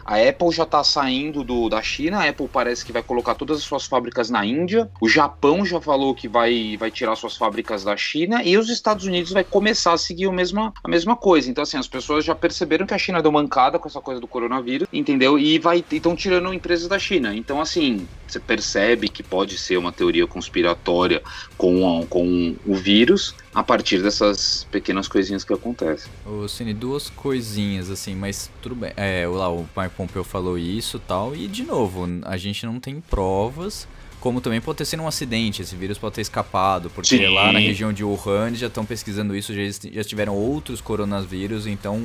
A 0.06 0.18
Apple 0.18 0.52
já 0.52 0.64
está 0.64 0.84
saindo 0.84 1.44
do, 1.44 1.70
da 1.70 1.82
China, 1.82 2.20
a 2.20 2.30
Apple 2.30 2.48
parece 2.48 2.86
que 2.86 2.92
vai 2.92 3.04
colocar 3.04 3.36
todas 3.36 3.58
as 3.58 3.64
suas 3.64 3.86
fábricas 3.86 4.30
na 4.30 4.46
Índia, 4.46 4.90
o 5.02 5.08
Japão 5.08 5.66
já 5.66 5.80
falou 5.80 6.16
que 6.16 6.28
vai, 6.28 6.76
vai 6.78 6.90
tirar 6.90 7.16
suas 7.16 7.36
fábricas 7.36 7.84
da 7.84 7.96
China 7.96 8.44
e 8.44 8.58
os 8.58 8.70
Estados 8.70 9.06
Unidos 9.06 9.32
vai 9.32 9.44
começar 9.44 9.94
a 9.94 9.98
seguir 9.98 10.28
o 10.28 10.34
mesma, 10.34 10.74
a 10.84 10.88
mesma 10.88 11.16
coisa. 11.16 11.50
Então, 11.50 11.62
assim, 11.62 11.78
as 11.78 11.88
pessoas 11.88 12.26
já 12.26 12.34
perceberam 12.34 12.86
que 12.86 12.94
a 12.94 12.98
China 12.98 13.22
deu 13.22 13.32
mancada 13.32 13.78
com 13.78 13.88
essa 13.88 14.02
coisa 14.02 14.20
do 14.20 14.28
coronavírus, 14.28 14.88
entendeu? 14.92 15.38
E 15.38 15.60
vai 15.60 15.84
estão 15.92 16.16
tirando 16.16 16.54
empresas 16.54 16.88
da 16.88 17.00
China. 17.00 17.36
Então, 17.36 17.62
assim, 17.62 18.08
você 18.28 18.40
percebe 18.40 19.10
que 19.10 19.24
pode 19.24 19.58
ser 19.58 19.78
uma 19.78 19.92
teoria 19.92 20.28
conspiratória 20.28 21.22
com, 21.58 22.02
a- 22.02 22.06
com 22.08 22.56
o 22.66 22.76
vírus 22.76 23.36
a 23.54 23.64
partir 23.64 24.02
dessas 24.02 24.66
pequenas 24.72 25.08
coisinhas 25.08 25.44
que 25.44 25.54
acontecem. 25.54 26.10
Ô, 26.26 26.48
Cine, 26.48 26.74
duas 26.74 27.10
coisinhas, 27.10 27.90
assim, 27.90 28.16
mas 28.16 28.50
tudo 28.62 28.76
bem. 28.76 28.92
É, 28.96 29.28
lá, 29.28 29.50
o 29.52 29.68
Mark 29.76 29.94
Pompeo 29.94 30.24
falou 30.24 30.58
isso 30.58 30.98
e 30.98 31.00
tal, 31.02 31.36
e 31.36 31.48
de 31.48 31.64
novo, 31.64 32.08
a 32.24 32.38
gente 32.38 32.66
não 32.66 32.80
tem 32.80 33.02
provas, 33.02 33.88
como 34.20 34.42
também 34.42 34.60
pode 34.60 34.78
ter 34.80 34.86
sido 34.86 35.04
um 35.04 35.08
acidente, 35.08 35.62
esse 35.62 35.76
vírus 35.76 35.98
pode 35.98 36.16
ter 36.16 36.22
escapado, 36.22 36.90
porque 36.90 37.18
Sim. 37.18 37.28
lá 37.28 37.52
na 37.52 37.60
região 37.60 37.94
de 37.94 38.04
Wuhan 38.04 38.54
já 38.56 38.68
estão 38.68 38.86
pesquisando 38.86 39.36
isso, 39.36 39.54
já, 39.54 39.62
já 39.92 40.04
tiveram 40.04 40.36
outros 40.36 40.82
coronavírus, 40.82 41.68
então 41.68 42.04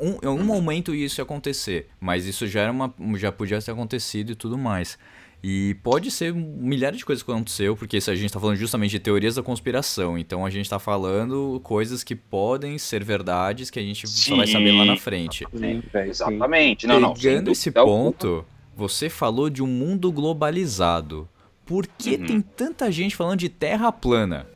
um, 0.00 0.18
em 0.22 0.28
um 0.28 0.42
momento 0.44 0.94
isso 0.94 1.20
ia 1.20 1.22
acontecer, 1.22 1.88
mas 2.00 2.26
isso 2.26 2.46
já, 2.46 2.62
era 2.62 2.72
uma, 2.72 2.92
já 3.16 3.30
podia 3.30 3.60
ter 3.62 3.70
acontecido 3.70 4.32
e 4.32 4.34
tudo 4.34 4.58
mais. 4.58 4.98
E 5.46 5.74
pode 5.82 6.10
ser 6.10 6.32
milhares 6.32 6.96
de 7.00 7.04
coisas 7.04 7.22
que 7.22 7.30
aconteceu, 7.30 7.76
porque 7.76 7.98
isso 7.98 8.10
a 8.10 8.14
gente 8.14 8.24
está 8.26 8.40
falando 8.40 8.56
justamente 8.56 8.92
de 8.92 8.98
teorias 8.98 9.34
da 9.34 9.42
conspiração. 9.42 10.16
Então 10.16 10.46
a 10.46 10.48
gente 10.48 10.64
está 10.64 10.78
falando 10.78 11.60
coisas 11.62 12.02
que 12.02 12.16
podem 12.16 12.78
ser 12.78 13.04
verdades 13.04 13.68
que 13.68 13.78
a 13.78 13.82
gente 13.82 14.06
só 14.08 14.36
vai 14.36 14.46
saber 14.46 14.72
lá 14.72 14.86
na 14.86 14.94
Sim. 14.96 15.02
frente. 15.02 15.46
Sim, 15.52 15.82
sim. 15.92 15.98
Exatamente. 15.98 16.86
Não, 16.86 17.12
Pegando 17.12 17.50
esse 17.50 17.68
alguma. 17.76 17.84
ponto, 17.84 18.42
você 18.74 19.10
falou 19.10 19.50
de 19.50 19.62
um 19.62 19.66
mundo 19.66 20.10
globalizado. 20.10 21.28
Por 21.66 21.86
que 21.86 22.16
Uhum. 22.16 22.26
tem 22.26 22.40
tanta 22.40 22.90
gente 22.90 23.14
falando 23.14 23.40
de 23.40 23.50
terra 23.50 23.92
plana? 23.92 24.46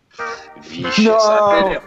Vixe, 0.60 1.04
Não! 1.04 1.16
essa 1.16 1.48
teoria. 1.48 1.82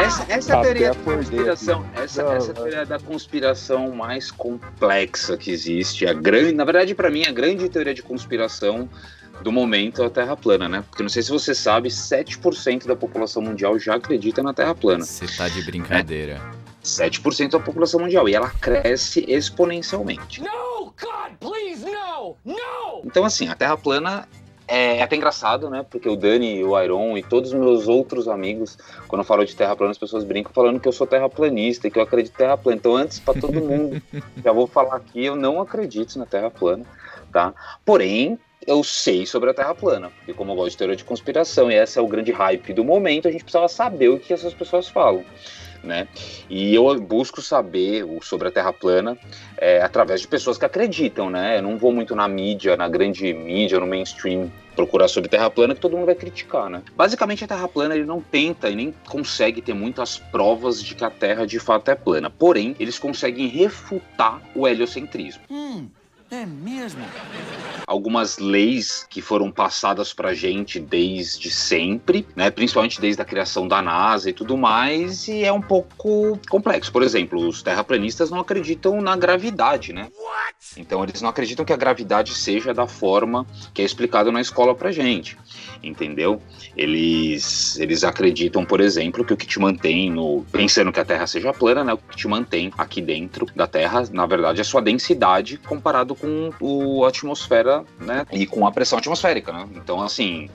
Essa, 0.00 0.26
essa 0.28 0.56
é 0.56 0.60
teoria 0.62 0.88
da 0.90 0.94
conspiração. 0.94 1.86
Essa, 1.94 2.22
Não, 2.22 2.32
essa 2.32 2.46
é 2.46 2.48
não. 2.48 2.54
teoria 2.54 2.86
da 2.86 2.98
conspiração 2.98 3.90
mais 3.92 4.30
complexa 4.30 5.36
que 5.36 5.50
existe. 5.50 6.06
A 6.06 6.12
grande, 6.12 6.52
na 6.52 6.64
verdade, 6.64 6.94
para 6.94 7.10
mim, 7.10 7.24
a 7.24 7.32
grande 7.32 7.68
teoria 7.68 7.94
de 7.94 8.02
conspiração 8.02 8.88
do 9.42 9.50
momento 9.50 10.02
é 10.02 10.06
a 10.06 10.10
Terra 10.10 10.36
plana, 10.36 10.68
né? 10.68 10.84
Porque 10.88 11.02
não 11.02 11.10
sei 11.10 11.22
se 11.22 11.30
você 11.30 11.54
sabe, 11.54 11.88
7% 11.88 12.86
da 12.86 12.94
população 12.94 13.42
mundial 13.42 13.78
já 13.78 13.94
acredita 13.96 14.42
na 14.42 14.52
Terra 14.52 14.74
plana. 14.74 15.04
Você 15.04 15.26
tá 15.26 15.48
de 15.48 15.62
brincadeira. 15.62 16.40
7% 16.84 17.50
da 17.50 17.60
população 17.60 18.00
mundial. 18.00 18.28
E 18.28 18.34
ela 18.34 18.50
cresce 18.50 19.24
exponencialmente. 19.26 20.42
No, 20.42 20.92
God, 21.00 21.32
please, 21.40 21.84
no! 21.84 22.36
No! 22.44 23.02
Então, 23.04 23.24
assim, 23.24 23.48
a 23.48 23.54
Terra 23.54 23.76
plana 23.76 24.28
é 24.66 25.02
até 25.02 25.16
engraçado, 25.16 25.68
né? 25.68 25.84
Porque 25.88 26.08
o 26.08 26.16
Dani, 26.16 26.64
o 26.64 26.80
Iron 26.80 27.16
e 27.16 27.22
todos 27.22 27.52
os 27.52 27.58
meus 27.58 27.86
outros 27.86 28.28
amigos, 28.28 28.78
quando 29.06 29.20
eu 29.20 29.26
falo 29.26 29.44
de 29.44 29.54
Terra 29.54 29.76
plana, 29.76 29.90
as 29.90 29.98
pessoas 29.98 30.24
brincam 30.24 30.52
falando 30.52 30.80
que 30.80 30.88
eu 30.88 30.92
sou 30.92 31.06
terraplanista 31.06 31.86
e 31.86 31.90
que 31.90 31.98
eu 31.98 32.02
acredito 32.02 32.34
em 32.34 32.38
Terra 32.38 32.56
plana. 32.56 32.78
Então, 32.78 32.96
antes, 32.96 33.18
para 33.18 33.38
todo 33.38 33.60
mundo, 33.60 34.00
já 34.42 34.52
vou 34.52 34.66
falar 34.66 34.96
aqui, 34.96 35.24
eu 35.24 35.36
não 35.36 35.60
acredito 35.60 36.18
na 36.18 36.26
Terra 36.26 36.50
plana, 36.50 36.84
tá? 37.32 37.52
Porém, 37.84 38.38
eu 38.66 38.82
sei 38.82 39.26
sobre 39.26 39.50
a 39.50 39.54
Terra 39.54 39.74
plana, 39.74 40.10
porque 40.10 40.32
como 40.32 40.52
eu 40.52 40.56
gosto 40.56 40.70
de 40.70 40.78
teoria 40.78 40.96
de 40.96 41.04
conspiração 41.04 41.70
e 41.70 41.74
esse 41.74 41.98
é 41.98 42.02
o 42.02 42.08
grande 42.08 42.32
hype 42.32 42.72
do 42.72 42.84
momento, 42.84 43.28
a 43.28 43.30
gente 43.30 43.44
precisava 43.44 43.68
saber 43.68 44.08
o 44.08 44.18
que 44.18 44.32
essas 44.32 44.54
pessoas 44.54 44.88
falam. 44.88 45.24
Né? 45.84 46.08
E 46.48 46.74
eu 46.74 46.98
busco 47.00 47.42
saber 47.42 48.04
sobre 48.22 48.48
a 48.48 48.50
Terra 48.50 48.72
plana 48.72 49.18
é, 49.58 49.82
através 49.82 50.20
de 50.20 50.26
pessoas 50.26 50.56
que 50.56 50.64
acreditam, 50.64 51.28
né? 51.28 51.58
Eu 51.58 51.62
não 51.62 51.76
vou 51.76 51.92
muito 51.92 52.16
na 52.16 52.26
mídia, 52.26 52.76
na 52.76 52.88
grande 52.88 53.32
mídia, 53.34 53.78
no 53.78 53.86
mainstream, 53.86 54.50
procurar 54.74 55.08
sobre 55.08 55.28
Terra 55.28 55.50
plana 55.50 55.74
que 55.74 55.80
todo 55.80 55.96
mundo 55.96 56.06
vai 56.06 56.14
criticar, 56.14 56.70
né? 56.70 56.82
Basicamente, 56.96 57.44
a 57.44 57.48
Terra 57.48 57.68
plana 57.68 57.94
ele 57.94 58.04
não 58.04 58.20
tenta 58.20 58.68
e 58.70 58.74
nem 58.74 58.94
consegue 59.06 59.60
ter 59.60 59.74
muitas 59.74 60.18
provas 60.18 60.82
de 60.82 60.94
que 60.94 61.04
a 61.04 61.10
Terra 61.10 61.46
de 61.46 61.58
fato 61.58 61.90
é 61.90 61.94
plana. 61.94 62.30
Porém, 62.30 62.74
eles 62.80 62.98
conseguem 62.98 63.46
refutar 63.46 64.40
o 64.54 64.66
heliocentrismo. 64.66 65.42
É 66.34 66.44
mesmo? 66.44 67.04
Algumas 67.86 68.38
leis 68.38 69.06
que 69.08 69.22
foram 69.22 69.52
passadas 69.52 70.12
pra 70.12 70.34
gente 70.34 70.80
desde 70.80 71.48
sempre, 71.48 72.26
né? 72.34 72.50
Principalmente 72.50 73.00
desde 73.00 73.22
a 73.22 73.24
criação 73.24 73.68
da 73.68 73.80
NASA 73.80 74.30
e 74.30 74.32
tudo 74.32 74.56
mais, 74.56 75.28
e 75.28 75.44
é 75.44 75.52
um 75.52 75.60
pouco 75.60 76.36
complexo. 76.48 76.90
Por 76.90 77.04
exemplo, 77.04 77.46
os 77.46 77.62
terraplanistas 77.62 78.30
não 78.30 78.40
acreditam 78.40 79.00
na 79.00 79.14
gravidade, 79.14 79.92
né? 79.92 80.08
Então 80.76 81.04
eles 81.04 81.22
não 81.22 81.28
acreditam 81.28 81.64
que 81.64 81.72
a 81.72 81.76
gravidade 81.76 82.34
seja 82.34 82.74
da 82.74 82.88
forma 82.88 83.46
que 83.72 83.82
é 83.82 83.84
explicado 83.84 84.32
na 84.32 84.40
escola 84.40 84.74
pra 84.74 84.90
gente, 84.90 85.36
entendeu? 85.82 86.42
Eles, 86.76 87.78
eles 87.78 88.02
acreditam, 88.02 88.64
por 88.64 88.80
exemplo, 88.80 89.24
que 89.24 89.34
o 89.34 89.36
que 89.36 89.46
te 89.46 89.60
mantém 89.60 90.10
no. 90.10 90.44
Pensando 90.50 90.90
que 90.90 90.98
a 90.98 91.04
Terra 91.04 91.26
seja 91.26 91.52
plana, 91.52 91.84
né? 91.84 91.92
O 91.92 91.98
que 91.98 92.16
te 92.16 92.26
mantém 92.26 92.72
aqui 92.76 93.00
dentro 93.00 93.46
da 93.54 93.66
Terra, 93.66 94.02
na 94.10 94.26
verdade, 94.26 94.58
é 94.58 94.62
a 94.62 94.64
sua 94.64 94.82
densidade 94.82 95.58
comparado 95.58 96.14
com 96.14 96.23
o, 96.60 97.04
a 97.04 97.08
atmosfera, 97.08 97.84
né? 98.00 98.26
E 98.32 98.46
com 98.46 98.66
a 98.66 98.72
pressão 98.72 98.98
atmosférica, 98.98 99.52
né? 99.52 99.68
Então, 99.76 100.00
assim, 100.00 100.48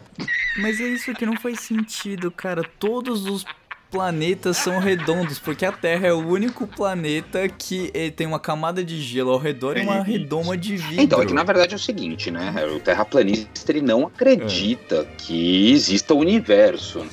Mas 0.57 0.79
é 0.79 0.87
isso 0.87 1.13
que 1.13 1.25
não 1.25 1.37
faz 1.37 1.59
sentido, 1.61 2.31
cara. 2.31 2.63
Todos 2.79 3.25
os 3.25 3.45
planetas 3.91 4.57
são 4.57 4.79
redondos, 4.79 5.39
porque 5.39 5.65
a 5.65 5.71
Terra 5.71 6.07
é 6.07 6.13
o 6.13 6.27
único 6.27 6.67
planeta 6.67 7.47
que 7.49 7.89
eh, 7.93 8.11
tem 8.11 8.27
uma 8.27 8.39
camada 8.39 8.83
de 8.83 9.01
gelo 9.01 9.31
ao 9.31 9.39
redor 9.39 9.77
e 9.77 9.81
uma 9.81 10.03
redoma 10.03 10.55
de 10.55 10.77
vidro. 10.77 11.01
Então, 11.01 11.21
é 11.21 11.25
que 11.25 11.33
na 11.33 11.43
verdade 11.43 11.73
é 11.73 11.75
o 11.75 11.79
seguinte, 11.79 12.29
né? 12.29 12.53
O 12.75 12.79
terraplanista 12.79 13.71
ele 13.71 13.81
não 13.81 14.07
acredita 14.07 15.07
que 15.17 15.71
exista 15.71 16.13
o 16.13 16.17
universo. 16.19 17.05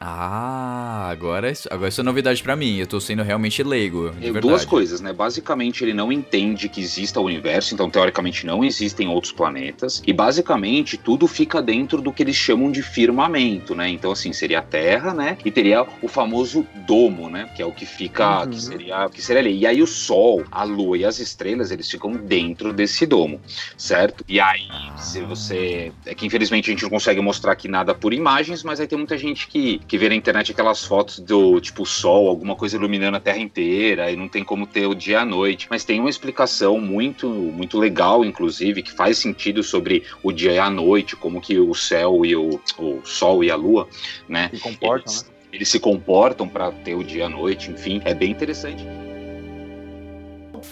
Ah, 0.00 1.08
agora, 1.10 1.50
isso- 1.50 1.68
agora 1.70 1.88
isso 1.88 2.00
é 2.00 2.04
novidade 2.04 2.42
pra 2.42 2.54
mim. 2.56 2.76
Eu 2.76 2.86
tô 2.86 3.00
sendo 3.00 3.22
realmente 3.22 3.62
leigo, 3.62 4.10
de 4.10 4.18
É, 4.18 4.32
verdade. 4.32 4.40
Duas 4.40 4.64
coisas, 4.64 5.00
né? 5.00 5.12
Basicamente, 5.12 5.82
ele 5.84 5.94
não 5.94 6.10
entende 6.12 6.68
que 6.68 6.80
exista 6.80 7.20
o 7.20 7.24
universo, 7.24 7.74
então, 7.74 7.88
teoricamente, 7.90 8.44
não 8.46 8.64
existem 8.64 9.08
outros 9.08 9.32
planetas. 9.32 10.02
E, 10.06 10.12
basicamente, 10.12 10.96
tudo 10.96 11.26
fica 11.26 11.60
dentro 11.62 12.00
do 12.00 12.12
que 12.12 12.22
eles 12.22 12.36
chamam 12.36 12.70
de 12.70 12.82
firmamento, 12.82 13.74
né? 13.74 13.88
Então, 13.88 14.12
assim, 14.12 14.32
seria 14.32 14.58
a 14.58 14.62
Terra, 14.62 15.12
né? 15.14 15.38
E 15.44 15.50
teria 15.50 15.86
o 16.02 16.08
famoso 16.08 16.66
domo, 16.86 17.28
né? 17.28 17.48
Que 17.54 17.62
é 17.62 17.66
o 17.66 17.72
que 17.72 17.86
fica. 17.86 18.40
Uhum. 18.42 18.50
Que, 18.50 18.60
seria, 18.62 19.08
que 19.10 19.22
seria 19.22 19.40
ali. 19.42 19.58
E 19.58 19.66
aí, 19.66 19.82
o 19.82 19.86
Sol, 19.86 20.44
a 20.50 20.64
Lua 20.64 20.98
e 20.98 21.04
as 21.04 21.18
estrelas, 21.18 21.70
eles 21.70 21.90
ficam 21.90 22.12
dentro 22.12 22.72
desse 22.72 23.06
domo, 23.06 23.40
certo? 23.76 24.24
E 24.28 24.40
aí, 24.40 24.68
se 24.96 25.20
você. 25.20 25.92
É 26.06 26.14
que, 26.14 26.26
infelizmente, 26.26 26.70
a 26.70 26.72
gente 26.72 26.82
não 26.82 26.90
consegue 26.90 27.20
mostrar 27.20 27.52
aqui 27.52 27.68
nada 27.68 27.94
por 27.94 28.12
imagens, 28.12 28.62
mas 28.62 28.80
aí 28.80 28.86
tem 28.86 28.98
muita 28.98 29.16
gente 29.16 29.37
que, 29.46 29.78
que 29.86 29.98
vê 29.98 30.08
na 30.08 30.14
internet 30.14 30.50
aquelas 30.50 30.84
fotos 30.84 31.20
do 31.20 31.60
tipo 31.60 31.86
Sol, 31.86 32.28
alguma 32.28 32.56
coisa 32.56 32.76
iluminando 32.76 33.16
a 33.16 33.20
Terra 33.20 33.38
inteira, 33.38 34.10
e 34.10 34.16
não 34.16 34.28
tem 34.28 34.42
como 34.42 34.66
ter 34.66 34.86
o 34.86 34.94
dia 34.94 35.20
a 35.20 35.24
noite. 35.24 35.66
Mas 35.70 35.84
tem 35.84 36.00
uma 36.00 36.10
explicação 36.10 36.80
muito, 36.80 37.28
muito 37.28 37.78
legal, 37.78 38.24
inclusive, 38.24 38.82
que 38.82 38.92
faz 38.92 39.18
sentido 39.18 39.62
sobre 39.62 40.02
o 40.22 40.32
dia 40.32 40.52
e 40.52 40.58
a 40.58 40.70
noite, 40.70 41.14
como 41.14 41.40
que 41.40 41.58
o 41.58 41.74
céu 41.74 42.24
e 42.24 42.34
o, 42.34 42.60
o 42.78 43.00
Sol 43.04 43.44
e 43.44 43.50
a 43.50 43.56
Lua, 43.56 43.88
né? 44.28 44.50
Se 44.52 44.60
comportam, 44.60 45.12
eles, 45.12 45.22
né? 45.22 45.34
eles 45.52 45.68
se 45.68 45.78
comportam 45.78 46.48
para 46.48 46.72
ter 46.72 46.94
o 46.94 47.04
dia 47.04 47.18
e 47.18 47.22
a 47.22 47.28
noite, 47.28 47.70
enfim, 47.70 48.00
é 48.04 48.14
bem 48.14 48.30
interessante. 48.30 48.84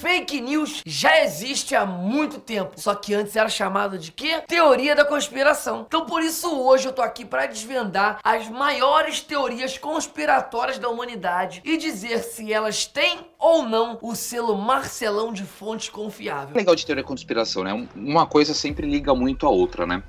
Fake 0.01 0.41
news 0.41 0.83
já 0.85 1.23
existe 1.25 1.75
há 1.75 1.87
muito 1.87 2.39
tempo, 2.39 2.73
só 2.77 2.95
que 2.95 3.15
antes 3.15 3.35
era 3.35 3.49
chamado 3.49 3.99
de 3.99 4.13
quê? 4.13 4.43
Teoria 4.47 4.95
da 4.95 5.05
conspiração. 5.05 5.85
Então 5.87 6.05
por 6.05 6.23
isso 6.23 6.49
hoje 6.55 6.87
eu 6.89 6.93
tô 6.93 7.01
aqui 7.03 7.25
para 7.25 7.47
desvendar 7.47 8.19
as 8.23 8.49
maiores 8.49 9.21
teorias 9.21 9.79
conspiratórias 9.79 10.79
da 10.79 10.89
humanidade 10.89 11.63
e 11.65 11.77
dizer 11.77 12.19
se 12.23 12.53
elas 12.53 12.85
têm 12.87 13.21
ou 13.39 13.63
não 13.63 13.99
o 14.03 14.15
selo 14.15 14.57
Marcelão 14.57 15.33
de 15.33 15.45
fonte 15.45 15.91
confiável. 15.91 16.55
legal 16.57 16.75
de 16.75 16.85
teoria 16.85 17.03
da 17.03 17.09
conspiração, 17.09 17.65
né? 17.65 17.73
Um- 17.73 17.89
Uma 17.97 18.27
coisa 18.27 18.53
sempre 18.55 18.87
liga 18.87 19.15
muito 19.15 19.47
a 19.47 19.51
outra, 19.51 19.87
né? 19.87 20.03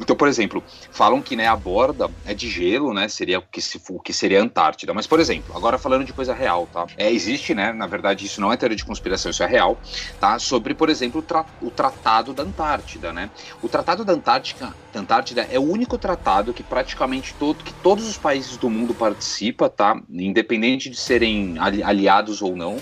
Então, 0.00 0.16
por 0.16 0.28
exemplo, 0.28 0.64
falam 0.90 1.20
que 1.20 1.36
né, 1.36 1.46
a 1.46 1.54
borda 1.54 2.08
é 2.24 2.32
de 2.34 2.48
gelo, 2.48 2.94
né? 2.94 3.06
Seria 3.08 3.38
o 3.38 3.42
que, 3.42 3.60
se, 3.60 3.80
o 3.90 4.00
que 4.00 4.12
seria 4.12 4.40
a 4.40 4.42
Antártida. 4.42 4.94
Mas, 4.94 5.06
por 5.06 5.20
exemplo, 5.20 5.54
agora 5.56 5.78
falando 5.78 6.04
de 6.04 6.12
coisa 6.12 6.32
real, 6.34 6.66
tá? 6.66 6.86
É, 6.96 7.12
existe, 7.12 7.54
né? 7.54 7.72
Na 7.72 7.86
verdade, 7.86 8.24
isso 8.24 8.40
não 8.40 8.52
é 8.52 8.56
teoria 8.56 8.76
de 8.76 8.84
conspiração, 8.84 9.30
isso 9.30 9.42
é 9.42 9.46
real, 9.46 9.78
tá? 10.18 10.38
Sobre, 10.38 10.74
por 10.74 10.88
exemplo, 10.88 11.20
o, 11.20 11.22
tra- 11.22 11.44
o 11.60 11.70
Tratado 11.70 12.32
da 12.32 12.42
Antártida, 12.42 13.12
né? 13.12 13.30
O 13.62 13.68
Tratado 13.68 14.04
da 14.04 14.12
Antártica, 14.12 14.74
da 14.92 15.00
Antártida 15.00 15.46
é 15.50 15.58
o 15.58 15.62
único 15.62 15.98
tratado 15.98 16.52
que 16.54 16.62
praticamente 16.62 17.34
todo, 17.34 17.62
que 17.62 17.72
todos 17.74 18.08
os 18.08 18.16
países 18.16 18.56
do 18.56 18.70
mundo 18.70 18.94
participam, 18.94 19.68
tá? 19.68 20.00
Independente 20.10 20.88
de 20.88 20.96
serem 20.96 21.58
ali- 21.58 21.82
aliados 21.82 22.40
ou 22.40 22.56
não. 22.56 22.78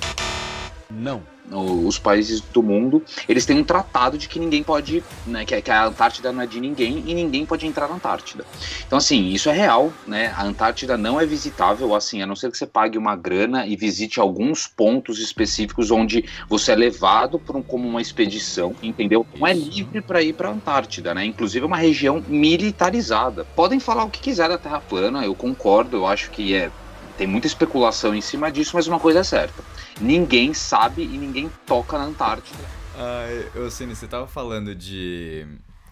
Não. 0.91 1.23
os 1.51 1.99
países 1.99 2.41
do 2.41 2.63
mundo, 2.63 3.03
eles 3.29 3.45
têm 3.45 3.59
um 3.59 3.65
tratado 3.65 4.17
de 4.17 4.29
que 4.29 4.39
ninguém 4.39 4.63
pode, 4.63 5.03
né, 5.27 5.45
que, 5.45 5.61
que 5.61 5.71
a 5.71 5.87
Antártida 5.87 6.33
não 6.33 6.43
é 6.43 6.47
de 6.47 6.61
ninguém 6.61 7.03
e 7.07 7.15
ninguém 7.15 7.45
pode 7.45 7.67
entrar 7.67 7.89
na 7.89 7.95
Antártida. 7.95 8.45
Então, 8.87 8.99
assim, 8.99 9.29
isso 9.29 9.49
é 9.49 9.53
real, 9.53 9.93
né? 10.07 10.33
A 10.37 10.45
Antártida 10.45 10.97
não 10.97 11.21
é 11.21 11.27
visitável, 11.27 11.95
assim, 11.95 12.23
a 12.23 12.27
não 12.27 12.37
ser 12.37 12.51
que 12.51 12.59
você 12.59 12.67
pague 12.67 12.99
uma 12.99 13.17
grana 13.17 13.67
e 13.67 13.77
visite 13.77 14.21
alguns 14.21 14.67
pontos 14.67 15.21
específicos 15.21 15.91
onde 15.91 16.25
você 16.49 16.73
é 16.73 16.77
levado 16.77 17.39
por 17.39 17.57
um, 17.57 17.63
como 17.63 17.89
uma 17.89 18.01
expedição, 18.01 18.75
entendeu? 18.83 19.27
Não 19.39 19.47
é 19.47 19.53
livre 19.53 20.01
para 20.01 20.23
ir 20.23 20.35
para 20.35 20.49
a 20.49 20.53
Antártida, 20.53 21.15
né? 21.15 21.25
Inclusive 21.25 21.65
é 21.65 21.67
uma 21.67 21.77
região 21.77 22.23
militarizada. 22.27 23.45
Podem 23.57 23.81
falar 23.81 24.05
o 24.05 24.11
que 24.11 24.21
quiser 24.21 24.49
da 24.49 24.59
Terra 24.59 24.81
plana, 24.81 25.25
eu 25.25 25.35
concordo, 25.35 25.99
eu 25.99 26.07
acho 26.07 26.31
que 26.31 26.55
é 26.55 26.71
tem 27.19 27.27
muita 27.27 27.49
especulação 27.49 28.15
em 28.15 28.21
cima 28.21 28.51
disso, 28.51 28.71
mas 28.75 28.87
uma 28.87 29.01
coisa 29.01 29.19
é 29.19 29.25
certa. 29.25 29.63
Ninguém 30.01 30.55
sabe 30.55 31.03
e 31.03 31.19
ninguém 31.19 31.51
toca 31.67 31.99
na 31.99 32.05
Antártida. 32.05 32.63
Ai, 32.97 33.63
ô 33.63 33.71
Cine, 33.71 33.95
você 33.95 34.07
tava 34.07 34.27
falando 34.27 34.75
de 34.75 35.47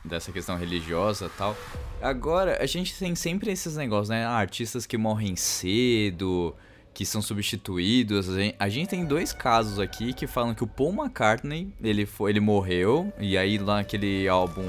dessa 0.05 0.31
questão 0.31 0.57
religiosa 0.57 1.31
tal. 1.37 1.57
Agora, 2.01 2.63
a 2.63 2.67
gente 2.67 2.97
tem 2.97 3.15
sempre 3.15 3.51
esses 3.51 3.77
negócios, 3.77 4.09
né? 4.09 4.25
Ah, 4.25 4.37
artistas 4.37 4.87
que 4.87 4.97
morrem 4.97 5.35
cedo, 5.35 6.55
que 6.95 7.05
são 7.05 7.21
substituídos. 7.21 8.29
A 8.29 8.39
gente, 8.39 8.57
a 8.59 8.69
gente 8.69 8.89
tem 8.89 9.05
dois 9.05 9.33
casos 9.33 9.79
aqui 9.79 10.13
que 10.13 10.27
falam 10.27 10.55
que 10.55 10.63
o 10.65 10.67
Paul 10.67 10.93
McCartney, 10.93 11.73
ele, 11.83 12.07
foi, 12.07 12.31
ele 12.31 12.41
morreu, 12.41 13.13
e 13.19 13.37
aí 13.37 13.59
lá 13.59 13.77
naquele 13.77 14.29
álbum 14.29 14.63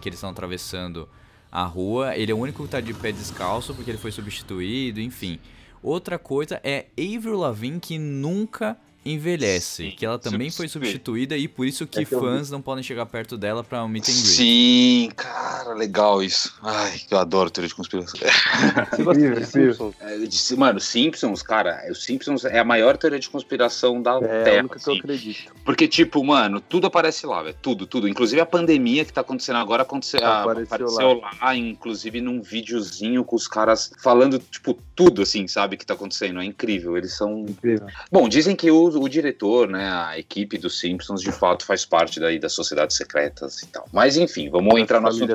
que 0.00 0.08
eles 0.08 0.16
estão 0.16 0.30
atravessando 0.30 1.08
a 1.50 1.64
rua, 1.64 2.16
ele 2.16 2.32
é 2.32 2.34
o 2.34 2.38
único 2.38 2.64
que 2.64 2.70
tá 2.70 2.80
de 2.80 2.94
pé 2.94 3.12
descalço 3.12 3.74
porque 3.74 3.90
ele 3.90 3.98
foi 3.98 4.12
substituído, 4.12 5.00
enfim. 5.00 5.38
Outra 5.82 6.18
coisa 6.18 6.60
é 6.62 6.86
Avril 6.98 7.36
Lavigne 7.38 7.80
que 7.80 7.98
nunca 7.98 8.76
envelhece, 9.02 9.84
Sim, 9.84 9.90
que 9.96 10.04
ela 10.04 10.18
também 10.18 10.50
foi 10.50 10.68
substituída. 10.68 11.34
e 11.36 11.48
por 11.48 11.66
isso 11.66 11.86
que 11.86 12.00
É 12.00 12.04
que 12.04 12.14
eu 12.14 12.20
vi. 12.20 12.26
fãs 12.26 12.50
não 12.50 12.60
podem 12.60 12.84
chegar 12.84 13.06
perto 13.06 13.38
dela 13.38 13.64
pra 13.64 13.82
um 13.82 13.88
meet 13.88 14.06
and 14.08 14.12
greet. 14.12 14.26
Sim, 14.26 15.10
cara, 15.16 15.39
legal 15.74 16.22
isso. 16.22 16.54
Ai, 16.62 17.00
eu 17.10 17.18
adoro 17.18 17.50
teoria 17.50 17.68
de 17.68 17.74
conspiração. 17.74 18.18
Você 18.90 19.02
gosta 19.02 19.20
de. 19.34 19.46
Simpsons? 19.46 19.94
É, 20.00 20.18
de- 20.18 20.56
Mano, 20.56 20.80
Simpsons, 20.80 21.42
cara, 21.42 21.82
os 21.90 22.04
Simpsons 22.04 22.44
é 22.44 22.58
a 22.58 22.64
maior 22.64 22.96
teoria 22.96 23.18
de 23.18 23.28
conspiração 23.28 24.00
da 24.02 24.12
É 24.12 24.16
a 24.40 24.44
Terra. 24.44 24.58
única 24.60 24.78
que 24.78 24.88
eu 24.88 24.92
assim. 24.92 24.98
acredito. 25.00 25.52
Porque, 25.64 25.88
tipo, 25.88 26.24
mano, 26.24 26.60
tudo 26.60 26.86
aparece 26.86 27.26
lá, 27.26 27.42
velho. 27.42 27.56
Tudo, 27.60 27.86
tudo. 27.86 28.08
Inclusive 28.08 28.40
a 28.40 28.46
pandemia 28.46 29.04
que 29.04 29.12
tá 29.12 29.20
acontecendo 29.20 29.56
agora 29.56 29.82
aconteceu, 29.82 30.20
ah, 30.24 30.42
Apareceu 30.42 30.74
apareceu, 30.86 31.20
lá. 31.40 31.56
inclusive 31.56 32.20
num 32.20 32.40
videozinho 32.42 33.24
com 33.24 33.36
os 33.36 33.46
caras 33.46 33.90
falando, 34.02 34.38
tipo, 34.38 34.78
tudo, 34.94 35.22
assim, 35.22 35.46
sabe, 35.48 35.76
que 35.76 35.86
tá 35.86 35.94
acontecendo. 35.94 36.40
É 36.40 36.44
incrível. 36.44 36.96
Eles 36.96 37.14
são. 37.16 37.40
Incrível. 37.48 37.86
Bom, 38.10 38.28
dizem 38.28 38.54
que 38.56 38.70
o, 38.70 38.84
o 38.84 39.08
diretor, 39.08 39.68
né, 39.68 39.90
a 39.90 40.18
equipe 40.18 40.58
dos 40.58 40.78
Simpsons, 40.78 41.20
de 41.22 41.32
fato, 41.32 41.64
faz 41.64 41.84
parte 41.84 42.18
daí 42.20 42.38
das 42.38 42.52
sociedades 42.52 42.96
secretas 42.96 43.62
e 43.62 43.66
tal. 43.66 43.86
Mas, 43.92 44.16
enfim, 44.16 44.48
vamos 44.50 44.78
entrar 44.80 45.00
no 45.00 45.08
assunto 45.08 45.34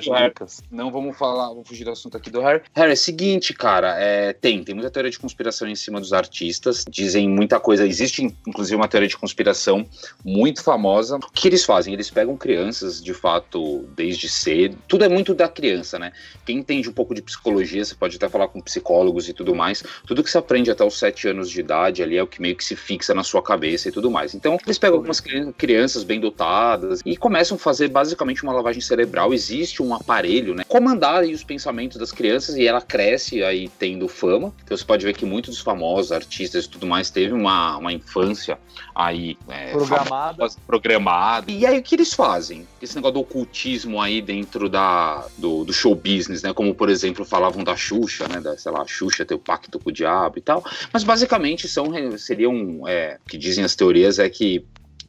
Não 0.71 0.91
vamos 0.91 1.17
falar, 1.17 1.49
vamos 1.49 1.67
fugir 1.67 1.83
do 1.83 1.91
assunto 1.91 2.17
aqui 2.17 2.29
do 2.29 2.41
Harry. 2.41 2.61
Harry, 2.73 2.91
é 2.91 2.95
seguinte, 2.95 3.53
cara, 3.53 3.95
é, 3.99 4.33
tem, 4.33 4.63
tem 4.63 4.73
muita 4.75 4.89
teoria 4.89 5.11
de 5.11 5.19
conspiração 5.19 5.67
em 5.67 5.75
cima 5.75 5.99
dos 5.99 6.13
artistas, 6.13 6.83
dizem 6.89 7.29
muita 7.29 7.59
coisa, 7.59 7.85
existe 7.85 8.23
inclusive 8.47 8.75
uma 8.75 8.87
teoria 8.87 9.07
de 9.09 9.17
conspiração 9.17 9.85
muito 10.23 10.63
famosa. 10.63 11.17
O 11.17 11.31
que 11.31 11.47
eles 11.47 11.63
fazem? 11.63 11.93
Eles 11.93 12.09
pegam 12.09 12.35
crianças, 12.37 13.03
de 13.03 13.13
fato, 13.13 13.87
desde 13.95 14.29
cedo, 14.29 14.77
tudo 14.87 15.03
é 15.05 15.09
muito 15.09 15.33
da 15.33 15.47
criança, 15.47 15.99
né? 15.99 16.11
Quem 16.45 16.57
entende 16.57 16.89
um 16.89 16.93
pouco 16.93 17.13
de 17.13 17.21
psicologia, 17.21 17.83
você 17.83 17.95
pode 17.95 18.15
até 18.17 18.29
falar 18.29 18.47
com 18.47 18.61
psicólogos 18.61 19.29
e 19.29 19.33
tudo 19.33 19.53
mais, 19.53 19.83
tudo 20.05 20.23
que 20.23 20.29
você 20.29 20.37
aprende 20.37 20.71
até 20.71 20.83
os 20.83 20.97
sete 20.97 21.27
anos 21.27 21.49
de 21.49 21.59
idade 21.59 22.01
ali 22.03 22.17
é 22.17 22.23
o 22.23 22.27
que 22.27 22.41
meio 22.41 22.55
que 22.55 22.63
se 22.63 22.75
fixa 22.75 23.13
na 23.13 23.23
sua 23.23 23.41
cabeça 23.41 23.89
e 23.89 23.91
tudo 23.91 24.09
mais. 24.09 24.33
Então, 24.33 24.57
eles 24.65 24.77
pegam 24.77 24.97
algumas 24.97 25.19
cri- 25.19 25.53
crianças 25.53 26.03
bem 26.03 26.19
dotadas 26.19 27.01
e 27.05 27.15
começam 27.17 27.55
a 27.55 27.59
fazer 27.59 27.87
basicamente 27.89 28.43
uma 28.43 28.53
lavagem 28.53 28.81
cerebral. 28.81 29.33
Existe 29.33 29.81
um 29.81 29.93
aparelho, 29.93 30.14
né? 30.23 30.63
Comandar 30.67 31.23
aí 31.23 31.33
os 31.33 31.43
pensamentos 31.43 31.97
das 31.97 32.11
crianças 32.11 32.55
e 32.55 32.67
ela 32.67 32.81
cresce 32.81 33.43
aí 33.43 33.69
tendo 33.79 34.07
fama. 34.07 34.53
Então 34.63 34.75
você 34.75 34.85
pode 34.85 35.05
ver 35.05 35.15
que 35.15 35.25
muitos 35.25 35.55
dos 35.55 35.63
famosos, 35.63 36.11
artistas 36.11 36.65
e 36.65 36.69
tudo 36.69 36.85
mais, 36.87 37.09
teve 37.09 37.33
uma, 37.33 37.77
uma 37.77 37.91
infância 37.91 38.57
aí 38.93 39.37
é, 39.49 39.71
Programada. 39.71 40.35
famosa, 40.35 40.57
programada. 40.65 41.51
E 41.51 41.65
aí 41.65 41.79
o 41.79 41.83
que 41.83 41.95
eles 41.95 42.13
fazem? 42.13 42.67
Esse 42.81 42.95
negócio 42.95 43.15
do 43.15 43.19
ocultismo 43.21 44.01
aí 44.01 44.21
dentro 44.21 44.69
da, 44.69 45.25
do, 45.37 45.63
do 45.63 45.73
show 45.73 45.95
business, 45.95 46.43
né? 46.43 46.53
Como, 46.53 46.73
por 46.73 46.89
exemplo, 46.89 47.25
falavam 47.25 47.63
da 47.63 47.75
Xuxa, 47.75 48.27
né? 48.27 48.39
Da, 48.39 48.57
sei 48.57 48.71
lá, 48.71 48.81
a 48.81 48.87
Xuxa 48.87 49.25
ter 49.25 49.35
o 49.35 49.39
pacto 49.39 49.79
com 49.79 49.89
o 49.89 49.93
diabo 49.93 50.37
e 50.37 50.41
tal. 50.41 50.63
Mas 50.91 51.03
basicamente 51.03 51.67
são, 51.67 51.91
seriam, 52.17 52.87
é, 52.87 53.17
o 53.25 53.29
que 53.29 53.37
dizem 53.37 53.63
as 53.63 53.75
teorias 53.75 54.19
é 54.19 54.29
que 54.29 54.65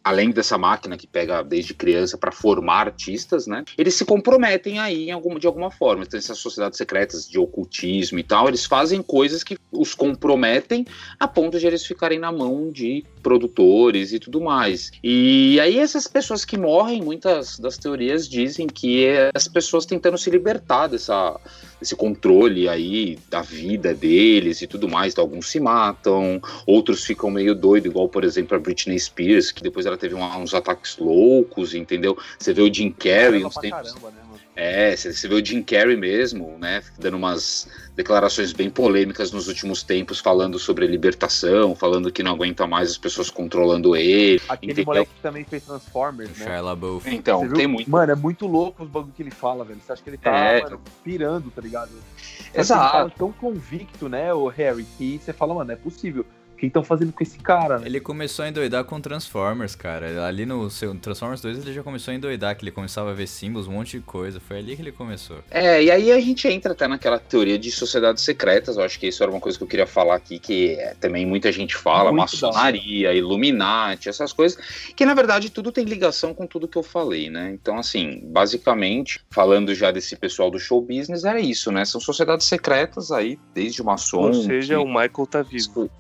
além 0.06 0.30
dessa 0.30 0.56
máquina 0.56 0.96
que 0.96 1.04
pega 1.04 1.42
desde 1.42 1.74
criança 1.74 2.16
para 2.16 2.30
formar 2.30 2.86
artistas, 2.86 3.48
né? 3.48 3.64
Eles 3.76 3.94
se 3.94 4.04
comprometem 4.04 4.78
aí 4.78 5.10
alguma, 5.10 5.40
de 5.40 5.48
alguma 5.48 5.68
forma. 5.68 6.04
Então, 6.04 6.16
essas 6.16 6.38
sociedades 6.38 6.78
secretas 6.78 7.28
de 7.28 7.40
ocultismo 7.40 8.16
e 8.16 8.22
tal, 8.22 8.46
eles 8.46 8.64
fazem 8.64 9.02
coisas 9.02 9.42
que 9.42 9.58
os 9.72 9.94
comprometem 9.94 10.86
a 11.18 11.26
ponto 11.26 11.58
de 11.58 11.66
eles 11.66 11.84
ficarem 11.84 12.20
na 12.20 12.30
mão 12.30 12.70
de 12.70 13.04
produtores 13.20 14.12
e 14.12 14.20
tudo 14.20 14.40
mais. 14.40 14.92
E 15.02 15.58
aí 15.58 15.76
essas 15.76 16.06
pessoas 16.06 16.44
que 16.44 16.56
morrem, 16.56 17.02
muitas 17.02 17.58
das 17.58 17.76
teorias 17.76 18.28
dizem 18.28 18.68
que 18.68 19.06
é 19.06 19.30
as 19.34 19.48
pessoas 19.48 19.86
tentando 19.86 20.16
se 20.16 20.30
libertar 20.30 20.86
dessa 20.86 21.36
esse 21.80 21.94
controle 21.94 22.68
aí 22.68 23.18
da 23.30 23.42
vida 23.42 23.94
deles 23.94 24.62
e 24.62 24.66
tudo 24.66 24.88
mais. 24.88 25.12
Então, 25.12 25.22
alguns 25.24 25.48
se 25.48 25.60
matam, 25.60 26.40
outros 26.66 27.04
ficam 27.04 27.30
meio 27.30 27.54
doidos, 27.54 27.90
igual, 27.90 28.08
por 28.08 28.24
exemplo, 28.24 28.56
a 28.56 28.60
Britney 28.60 28.98
Spears, 28.98 29.52
que 29.52 29.62
depois 29.62 29.86
ela 29.86 29.96
teve 29.96 30.14
um- 30.14 30.38
uns 30.38 30.54
ataques 30.54 30.96
loucos, 30.98 31.74
entendeu? 31.74 32.16
Você 32.38 32.52
vê 32.52 32.62
o 32.62 32.72
Jim 32.72 32.90
Carrey 32.90 33.44
uns 33.44 33.54
tempos. 33.56 33.92
caramba, 33.92 34.10
né? 34.10 34.25
É, 34.56 34.96
você 34.96 35.28
vê 35.28 35.34
o 35.34 35.44
Jim 35.44 35.62
Carrey 35.62 35.96
mesmo, 35.96 36.56
né? 36.58 36.82
Dando 36.98 37.18
umas 37.18 37.68
declarações 37.94 38.54
bem 38.54 38.70
polêmicas 38.70 39.30
nos 39.30 39.48
últimos 39.48 39.82
tempos, 39.82 40.18
falando 40.18 40.58
sobre 40.58 40.86
libertação, 40.86 41.74
falando 41.74 42.10
que 42.10 42.22
não 42.22 42.32
aguenta 42.32 42.66
mais 42.66 42.90
as 42.90 42.98
pessoas 42.98 43.28
controlando 43.30 43.94
ele. 43.94 44.40
Aquele 44.48 44.72
entendeu? 44.72 44.86
moleque 44.86 45.10
que 45.14 45.20
também 45.20 45.44
fez 45.44 45.62
Transformers, 45.64 46.30
né? 46.38 46.46
Shia 46.46 46.60
LaBeouf. 46.62 47.08
Então, 47.14 47.40
Você 47.40 47.48
viu? 47.48 47.56
tem 47.56 47.66
muito. 47.66 47.90
Mano, 47.90 48.12
é 48.12 48.16
muito 48.16 48.46
louco 48.46 48.82
os 48.82 48.88
bagulho 48.88 49.12
que 49.14 49.22
ele 49.22 49.30
fala, 49.30 49.62
velho. 49.64 49.78
Você 49.84 49.92
acha 49.92 50.02
que 50.02 50.08
ele 50.10 50.18
tá, 50.18 50.34
É. 50.34 50.62
mano, 50.62 50.80
pirando, 51.04 51.50
tá 51.50 51.60
ligado? 51.60 51.90
Só 51.90 52.42
que 52.42 52.42
Ele 52.54 52.60
Exato. 52.60 52.92
fala 52.92 53.10
tão 53.10 53.32
convicto, 53.32 54.08
né, 54.08 54.32
o 54.32 54.48
Harry, 54.48 54.86
que 54.96 55.20
você 55.22 55.32
fala, 55.34 55.54
mano, 55.54 55.70
é 55.72 55.76
possível. 55.76 56.24
O 56.56 56.58
que 56.58 56.66
estão 56.66 56.82
fazendo 56.82 57.12
com 57.12 57.22
esse 57.22 57.38
cara, 57.38 57.78
né? 57.78 57.86
Ele 57.86 58.00
começou 58.00 58.42
a 58.42 58.48
endoidar 58.48 58.82
com 58.84 58.98
Transformers, 58.98 59.74
cara. 59.74 60.26
Ali 60.26 60.46
no 60.46 60.70
seu 60.70 60.94
Transformers 60.94 61.42
2 61.42 61.58
ele 61.58 61.74
já 61.74 61.82
começou 61.82 62.12
a 62.12 62.14
endoidar, 62.14 62.56
que 62.56 62.64
ele 62.64 62.70
começava 62.70 63.10
a 63.10 63.12
ver 63.12 63.26
símbolos, 63.26 63.68
um 63.68 63.72
monte 63.72 63.98
de 63.98 64.02
coisa. 64.02 64.40
Foi 64.40 64.56
ali 64.58 64.74
que 64.74 64.80
ele 64.80 64.90
começou. 64.90 65.36
É, 65.50 65.82
e 65.82 65.90
aí 65.90 66.10
a 66.10 66.18
gente 66.18 66.48
entra 66.48 66.72
até 66.72 66.88
naquela 66.88 67.18
teoria 67.18 67.58
de 67.58 67.70
sociedades 67.70 68.24
secretas. 68.24 68.78
Eu 68.78 68.84
acho 68.84 68.98
que 68.98 69.06
isso 69.06 69.22
era 69.22 69.30
uma 69.30 69.38
coisa 69.38 69.58
que 69.58 69.64
eu 69.64 69.68
queria 69.68 69.86
falar 69.86 70.14
aqui, 70.14 70.38
que 70.38 70.70
é, 70.76 70.94
também 70.98 71.26
muita 71.26 71.52
gente 71.52 71.76
fala, 71.76 72.10
Muito 72.10 72.20
maçonaria, 72.22 73.12
Illuminati, 73.12 74.08
essas 74.08 74.32
coisas, 74.32 74.56
que 74.96 75.04
na 75.04 75.12
verdade 75.12 75.50
tudo 75.50 75.70
tem 75.70 75.84
ligação 75.84 76.32
com 76.32 76.46
tudo 76.46 76.66
que 76.66 76.78
eu 76.78 76.82
falei, 76.82 77.28
né? 77.28 77.50
Então, 77.52 77.76
assim, 77.78 78.22
basicamente, 78.24 79.20
falando 79.30 79.74
já 79.74 79.90
desse 79.90 80.16
pessoal 80.16 80.50
do 80.50 80.58
show 80.58 80.80
business, 80.80 81.22
era 81.24 81.38
isso, 81.38 81.70
né? 81.70 81.84
São 81.84 82.00
sociedades 82.00 82.46
secretas 82.46 83.12
aí, 83.12 83.38
desde 83.54 83.82
maçom. 83.82 84.22
Ou 84.28 84.32
seja, 84.34 84.74
que- 84.74 84.80
o 84.80 84.86
Michael 84.86 85.26
tá 85.30 85.42
vivo. 85.42 85.90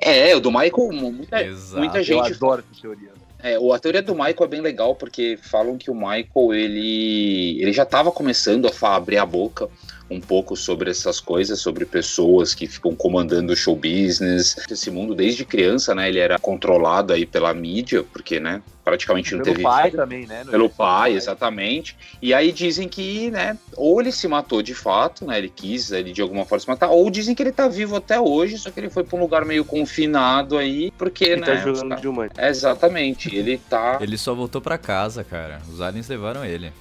É, 0.00 0.34
o 0.34 0.40
do 0.40 0.50
Michael, 0.50 0.92
muita, 0.92 1.42
Exato. 1.42 1.78
muita 1.78 1.98
Eu 1.98 2.04
gente 2.04 2.32
adoro 2.32 2.62
essa 2.70 2.80
teoria. 2.80 3.10
é, 3.42 3.58
o- 3.58 3.72
a 3.72 3.78
teoria 3.78 4.02
do 4.02 4.12
Michael 4.14 4.36
é 4.44 4.46
bem 4.46 4.60
legal 4.60 4.94
porque 4.94 5.38
falam 5.42 5.76
que 5.78 5.90
o 5.90 5.94
Michael 5.94 6.52
ele, 6.54 7.60
ele 7.60 7.72
já 7.72 7.82
estava 7.84 8.10
começando 8.12 8.68
a 8.82 8.94
abrir 8.96 9.18
a 9.18 9.26
boca 9.26 9.68
um 10.10 10.20
pouco 10.20 10.56
sobre 10.56 10.90
essas 10.90 11.20
coisas, 11.20 11.60
sobre 11.60 11.84
pessoas 11.84 12.54
que 12.54 12.66
ficam 12.66 12.94
comandando 12.94 13.52
o 13.52 13.56
show 13.56 13.76
business. 13.76 14.56
Esse 14.70 14.90
mundo 14.90 15.14
desde 15.14 15.44
criança, 15.44 15.94
né? 15.94 16.08
Ele 16.08 16.18
era 16.18 16.38
controlado 16.38 17.12
aí 17.12 17.26
pela 17.26 17.52
mídia, 17.52 18.02
porque, 18.12 18.40
né? 18.40 18.62
Praticamente 18.84 19.34
não 19.34 19.42
Pelo 19.42 19.56
teve 19.56 19.62
pai 19.62 19.90
também, 19.90 20.26
né? 20.26 20.44
pelo 20.50 20.68
do 20.68 20.70
pai, 20.74 21.12
exatamente. 21.12 21.94
E 22.22 22.32
aí 22.32 22.50
dizem 22.50 22.88
que, 22.88 23.30
né, 23.30 23.58
ou 23.76 24.00
ele 24.00 24.10
se 24.10 24.26
matou 24.26 24.62
de 24.62 24.74
fato, 24.74 25.26
né, 25.26 25.36
ele 25.36 25.50
quis 25.54 25.90
ele 25.92 26.10
de 26.10 26.22
alguma 26.22 26.46
forma 26.46 26.60
se 26.60 26.68
matar, 26.68 26.88
ou 26.88 27.10
dizem 27.10 27.34
que 27.34 27.42
ele 27.42 27.52
tá 27.52 27.68
vivo 27.68 27.96
até 27.96 28.18
hoje, 28.18 28.56
só 28.56 28.70
que 28.70 28.80
ele 28.80 28.88
foi 28.88 29.04
pra 29.04 29.14
um 29.18 29.20
lugar 29.20 29.44
meio 29.44 29.62
confinado 29.62 30.56
aí, 30.56 30.90
porque, 30.96 31.24
Ele 31.24 31.40
né, 31.42 31.46
tá 31.48 31.56
jogando 31.56 31.88
caras- 31.90 32.00
de 32.00 32.08
humano. 32.08 32.30
Exatamente, 32.38 33.36
ele 33.36 33.58
tá. 33.58 33.98
Ele 34.00 34.16
só 34.16 34.34
voltou 34.34 34.62
pra 34.62 34.78
casa, 34.78 35.22
cara. 35.22 35.60
Os 35.70 35.82
aliens 35.82 36.08
levaram 36.08 36.42
ele. 36.42 36.72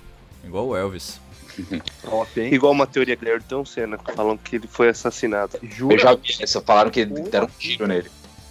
Igual 0.45 0.67
o 0.67 0.77
Elvis. 0.77 1.19
Top, 2.04 2.39
hein? 2.39 2.54
Igual 2.54 2.72
uma 2.72 2.88
teoria 2.88 3.15
de 3.15 3.30
Ayrton 3.30 3.65
Senna, 3.65 3.98
falando 3.98 4.39
que 4.39 4.56
ele 4.58 4.67
foi 4.67 4.89
assassinado. 4.89 5.58
Jura? 5.63 5.96
Eu 5.96 6.00
já 6.00 6.15
vi 6.15 6.36
essa, 6.39 6.62
falaram 6.62 6.89
que 6.89 7.06
deram 7.06 7.48
um 7.48 7.50
tiro 7.60 7.88
nele. 7.88 8.10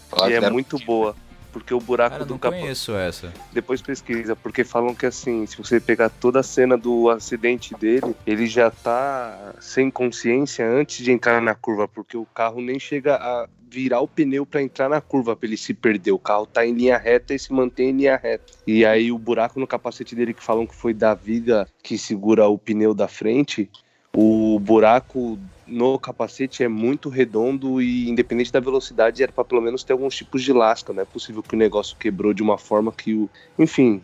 Falaram 0.09 0.33
E 0.33 0.35
é 0.35 0.51
muito 0.51 0.79
boa. 0.79 1.15
Porque 1.57 1.73
o 1.73 1.81
buraco 1.81 2.11
Cara, 2.11 2.25
do 2.27 2.33
não 2.33 2.39
capacete. 2.39 2.65
conheço 2.65 2.95
essa. 2.95 3.33
Depois 3.51 3.81
pesquisa, 3.81 4.37
porque 4.37 4.63
falam 4.63 4.95
que 4.95 5.07
assim, 5.07 5.47
se 5.47 5.57
você 5.57 5.81
pegar 5.81 6.11
toda 6.11 6.41
a 6.41 6.43
cena 6.43 6.77
do 6.77 7.09
acidente 7.09 7.75
dele, 7.75 8.15
ele 8.27 8.47
já 8.47 8.71
tá 8.71 9.55
sem 9.59 9.91
consciência 9.91 10.69
antes 10.69 11.03
de 11.03 11.11
entrar 11.11 11.41
na 11.41 11.55
curva, 11.55 11.89
porque 11.89 12.15
o 12.15 12.27
carro 12.27 12.61
nem 12.61 12.79
chega 12.79 13.15
a 13.15 13.49
virar 13.71 14.03
o 14.03 14.07
pneu 14.07 14.45
pra 14.45 14.61
entrar 14.61 14.91
na 14.91 15.01
curva 15.01 15.35
pra 15.35 15.47
ele 15.47 15.57
se 15.57 15.73
perder. 15.73 16.13
O 16.13 16.19
carro 16.19 16.45
tá 16.45 16.67
em 16.67 16.75
linha 16.75 16.99
reta 16.99 17.33
e 17.33 17.39
se 17.39 17.51
mantém 17.55 17.89
em 17.89 17.97
linha 17.97 18.21
reta. 18.23 18.53
E 18.67 18.85
aí 18.85 19.11
o 19.11 19.17
buraco 19.17 19.59
no 19.59 19.67
capacete 19.67 20.15
dele 20.15 20.35
que 20.35 20.45
falam 20.45 20.67
que 20.67 20.75
foi 20.75 20.93
da 20.93 21.15
viga 21.15 21.67
que 21.83 21.97
segura 21.97 22.47
o 22.47 22.59
pneu 22.59 22.93
da 22.93 23.09
frente, 23.09 23.71
o 24.15 24.61
buraco 24.61 25.39
no 25.67 25.99
capacete 25.99 26.63
é 26.63 26.69
muito 26.69 27.09
redondo 27.09 27.83
e 27.83 28.09
independente 28.09 28.53
da 28.53 28.61
velocidade 28.61 29.23
era 29.23 29.33
para 29.33 29.45
pelo 29.45 29.61
menos 29.61 29.83
ter 29.83 29.93
alguns 29.93 30.15
tipos 30.15 30.43
de 30.43 30.53
lasca. 30.53 30.93
Não 30.93 31.03
é 31.03 31.05
possível 31.05 31.43
que 31.43 31.55
o 31.55 31.59
negócio 31.59 31.97
quebrou 31.99 32.33
de 32.33 32.43
uma 32.43 32.57
forma 32.57 32.93
que 32.93 33.15
o, 33.15 33.29
enfim, 33.59 34.03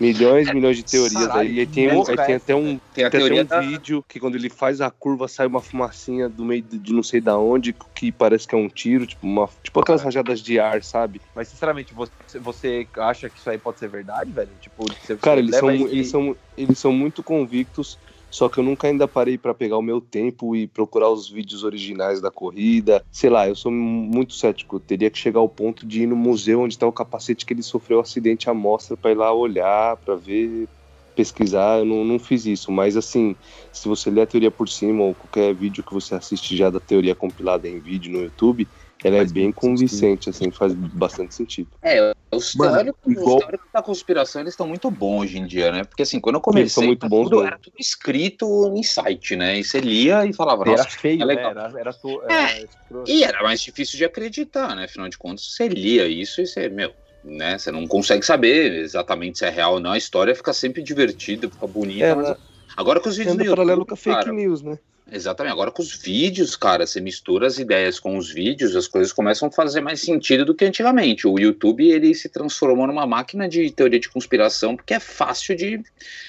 milhões, 0.00 0.48
e 0.48 0.54
milhões 0.54 0.76
de 0.76 0.84
teorias 0.84 1.12
Caralho, 1.12 1.48
aí. 1.50 1.58
E 1.60 1.66
tem, 1.66 1.88
um- 1.92 2.00
aí 2.00 2.16
tem 2.16 2.34
essa, 2.34 2.36
até 2.36 2.54
um 2.54 2.78
Tem 2.92 3.04
a 3.04 3.10
tem 3.10 3.24
até 3.24 3.42
um 3.42 3.44
da... 3.44 3.60
vídeo 3.60 4.04
que 4.08 4.18
quando 4.18 4.36
ele 4.36 4.48
faz 4.48 4.80
a 4.80 4.90
curva 4.90 5.28
sai 5.28 5.46
uma 5.46 5.60
fumacinha 5.60 6.28
do 6.28 6.44
meio 6.44 6.62
de, 6.62 6.78
de 6.78 6.92
não 6.92 7.02
sei 7.02 7.20
da 7.20 7.38
onde 7.38 7.74
que 7.94 8.10
parece 8.10 8.46
que 8.46 8.54
é 8.54 8.58
um 8.58 8.68
tiro, 8.68 9.06
tipo 9.06 9.26
uma 9.26 9.48
tipo 9.62 9.78
aquelas 9.80 10.02
rajadas 10.02 10.40
de 10.40 10.58
ar, 10.58 10.82
sabe? 10.82 11.20
Mas 11.34 11.48
sinceramente, 11.48 11.92
você, 11.92 12.38
você 12.40 12.88
acha 12.96 13.28
que 13.28 13.38
isso 13.38 13.50
aí 13.50 13.58
pode 13.58 13.78
ser 13.78 13.88
verdade, 13.88 14.32
velho? 14.32 14.50
Tipo, 14.58 14.84
Cara, 15.20 15.40
eles 15.40 15.56
são, 15.56 15.70
eles, 15.70 16.10
são, 16.10 16.36
eles 16.56 16.78
são 16.78 16.92
muito 16.92 17.22
convictos, 17.22 17.98
só 18.30 18.48
que 18.48 18.58
eu 18.58 18.64
nunca 18.64 18.86
ainda 18.86 19.08
parei 19.08 19.36
pra 19.36 19.52
pegar 19.52 19.76
o 19.76 19.82
meu 19.82 20.00
tempo 20.00 20.54
e 20.54 20.66
procurar 20.66 21.10
os 21.10 21.28
vídeos 21.28 21.64
originais 21.64 22.20
da 22.20 22.30
corrida. 22.30 23.04
Sei 23.10 23.28
lá, 23.28 23.48
eu 23.48 23.56
sou 23.56 23.72
muito 23.72 24.34
cético. 24.34 24.76
Eu 24.76 24.80
teria 24.80 25.10
que 25.10 25.18
chegar 25.18 25.40
ao 25.40 25.48
ponto 25.48 25.84
de 25.84 26.02
ir 26.02 26.06
no 26.06 26.16
museu 26.16 26.60
onde 26.60 26.78
tá 26.78 26.86
o 26.86 26.92
capacete 26.92 27.44
que 27.44 27.52
ele 27.52 27.62
sofreu 27.62 27.98
o 27.98 28.00
acidente 28.00 28.48
à 28.48 28.54
mostra 28.54 28.96
pra 28.96 29.10
ir 29.10 29.16
lá 29.16 29.32
olhar, 29.32 29.96
pra 29.96 30.14
ver, 30.14 30.68
pesquisar. 31.14 31.80
Eu 31.80 31.84
não, 31.84 32.04
não 32.04 32.18
fiz 32.18 32.46
isso, 32.46 32.70
mas 32.70 32.96
assim, 32.96 33.34
se 33.72 33.88
você 33.88 34.10
ler 34.10 34.22
a 34.22 34.26
teoria 34.26 34.50
por 34.50 34.68
cima 34.68 35.02
ou 35.02 35.14
qualquer 35.14 35.52
vídeo 35.54 35.82
que 35.82 35.92
você 35.92 36.14
assiste 36.14 36.56
já 36.56 36.70
da 36.70 36.80
teoria 36.80 37.14
compilada 37.14 37.68
em 37.68 37.78
vídeo 37.78 38.12
no 38.12 38.22
YouTube, 38.22 38.68
ela 39.08 39.18
Faz 39.18 39.30
é 39.30 39.34
bem 39.34 39.52
convincente, 39.52 40.28
assim, 40.30 40.50
faz 40.50 40.74
bastante 40.74 41.34
sentido. 41.34 41.70
É, 41.82 42.12
os 42.34 42.52
teóricos, 42.52 43.00
os 43.06 43.12
igual- 43.12 43.38
teóricos 43.38 43.68
da 43.72 43.82
conspiração, 43.82 44.40
eles 44.42 44.52
estão 44.52 44.66
muito 44.68 44.90
bons 44.90 45.22
hoje 45.22 45.38
em 45.38 45.46
dia, 45.46 45.72
né? 45.72 45.84
Porque 45.84 46.02
assim, 46.02 46.20
quando 46.20 46.36
eu 46.36 46.40
comecei, 46.40 46.68
são 46.68 46.84
muito 46.84 47.04
era 47.06 47.08
bons 47.10 47.24
tudo, 47.24 47.42
era 47.42 47.58
tudo 47.58 47.74
escrito 47.78 48.72
em 48.76 48.82
site, 48.82 49.36
né? 49.36 49.58
E 49.58 49.64
você 49.64 49.80
lia 49.80 50.26
e 50.26 50.32
falava, 50.32 50.62
Era 50.62 50.70
nossa, 50.82 50.90
feio, 50.90 51.16
é 51.22 51.26
né? 51.26 51.34
legal. 51.34 51.50
Era, 51.50 51.72
era, 51.80 51.92
to- 51.92 52.22
É. 52.28 52.34
era 52.34 52.64
escroto. 52.64 53.10
E 53.10 53.24
era 53.24 53.42
mais 53.42 53.60
difícil 53.60 53.96
de 53.98 54.04
acreditar, 54.04 54.74
né? 54.76 54.84
Afinal 54.84 55.08
de 55.08 55.16
contas, 55.18 55.44
você 55.52 55.66
lia 55.68 56.06
isso 56.06 56.40
e 56.40 56.46
você, 56.46 56.68
meu, 56.68 56.92
né? 57.24 57.58
Você 57.58 57.70
não 57.70 57.86
consegue 57.86 58.24
saber 58.24 58.72
exatamente 58.80 59.38
se 59.38 59.44
é 59.44 59.50
real 59.50 59.74
ou 59.74 59.80
não. 59.80 59.92
A 59.92 59.98
história 59.98 60.34
fica 60.34 60.52
sempre 60.52 60.82
divertida, 60.82 61.48
fica 61.50 61.66
bonita. 61.66 62.04
É, 62.04 62.14
mas- 62.14 62.26
ela 62.26 62.38
Agora 62.76 63.00
com 63.00 63.08
os 63.08 63.16
vídeos 63.16 63.34
no 63.36 63.42
YouTube, 63.42 63.56
paralelo 63.56 63.84
com 63.84 63.94
a 63.94 63.96
fake 63.96 64.16
cara, 64.16 64.32
news, 64.32 64.62
né? 64.62 64.78
Exatamente. 65.12 65.52
Agora 65.52 65.70
com 65.70 65.82
os 65.82 65.94
vídeos, 65.94 66.54
cara, 66.56 66.86
você 66.86 67.00
mistura 67.00 67.46
as 67.46 67.58
ideias 67.58 67.98
com 67.98 68.16
os 68.16 68.30
vídeos, 68.30 68.76
as 68.76 68.86
coisas 68.86 69.12
começam 69.12 69.48
a 69.48 69.50
fazer 69.50 69.80
mais 69.80 70.00
sentido 70.00 70.44
do 70.44 70.54
que 70.54 70.64
antigamente. 70.64 71.26
O 71.26 71.38
YouTube, 71.38 71.88
ele 71.88 72.14
se 72.14 72.28
transformou 72.28 72.86
numa 72.86 73.06
máquina 73.06 73.48
de 73.48 73.70
teoria 73.70 73.98
de 73.98 74.08
conspiração, 74.08 74.76
porque 74.76 74.94
é 74.94 75.00
fácil 75.00 75.56
de, 75.56 75.78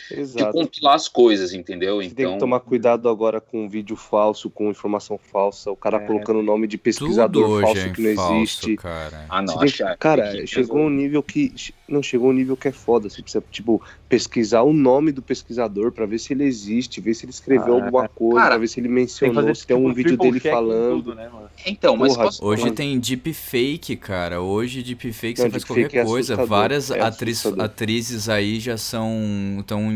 de 0.10 0.52
compilar 0.52 0.96
as 0.96 1.08
coisas, 1.08 1.54
entendeu? 1.54 1.98
Você 1.98 2.10
tem 2.10 2.26
Então, 2.26 2.34
que 2.34 2.40
tomar 2.40 2.60
cuidado 2.62 3.08
agora 3.10 3.40
com 3.40 3.70
vídeo 3.70 3.96
falso, 3.96 4.50
com 4.50 4.70
informação 4.70 5.18
falsa, 5.18 5.70
o 5.72 5.76
cara 5.76 5.98
É. 5.98 6.06
colocando 6.08 6.40
o 6.40 6.44
nome 6.44 6.68
de 6.68 6.78
pesquisador 6.78 7.62
falso 7.62 7.80
é 7.82 7.90
que 7.90 8.02
não 8.02 8.16
falso, 8.16 8.34
existe. 8.36 8.76
cara. 8.78 9.26
ah, 9.30 9.42
não, 9.42 9.58
tem 9.60 9.70
que- 9.70 9.78
que- 9.84 9.98
cara, 9.98 10.32
que- 10.32 10.48
chegou 10.48 10.80
um 10.82 10.90
nível 10.90 11.22
que. 11.22 11.54
Não, 11.88 12.02
chegou 12.02 12.30
um 12.30 12.34
nível 12.34 12.56
que 12.56 12.70
é 12.70 12.72
foda. 12.72 13.10
Você 13.10 13.22
precisa, 13.22 13.44
tipo, 13.52 13.82
pesquisar 14.08 14.62
o 14.62 14.72
nome 14.72 15.12
do 15.12 15.22
pesquisador 15.22 15.92
pra 15.92 16.06
ver 16.06 16.20
se 16.20 16.32
ele 16.34 16.46
existe, 16.46 17.02
ver 17.02 17.14
se 17.14 17.26
ele 17.26 17.32
escreveu 17.32 17.74
Ah, 17.78 17.84
alguma 17.84 18.08
coisa, 18.08 18.40
Cara, 18.40 18.58
se 18.72 18.80
ele 18.80 18.88
Tem 18.88 18.96
mencionou, 18.96 19.36
fazer 19.36 19.56
se 19.56 19.68
tem 19.68 19.76
um 19.78 19.82
tipo, 19.82 19.94
vídeo 19.96 20.18
triple 20.18 20.40
dele 20.40 20.52
falando. 20.56 21.04
Tudo, 21.04 21.16
né, 21.16 21.30
mano? 21.30 21.50
Então, 21.66 21.96
mas 21.98 22.14
Porra, 22.14 22.26
posso 22.26 22.46
Hoje 22.46 22.64
Mano. 22.64 22.76
tem 22.76 23.00
deepfake, 23.00 23.96
cara. 23.96 24.42
Hoje 24.42 24.82
deepfake 24.82 25.40
Não, 25.40 25.46
você 25.48 25.50
faz 25.52 25.64
qualquer 25.64 25.96
é 25.96 26.04
coisa. 26.06 26.36
Várias 26.46 26.90
é 26.92 27.00
atriz- 27.02 27.46
atrizes 27.46 28.30
aí 28.30 28.60
já 28.60 28.78
são 28.78 29.58
estão 29.60 29.92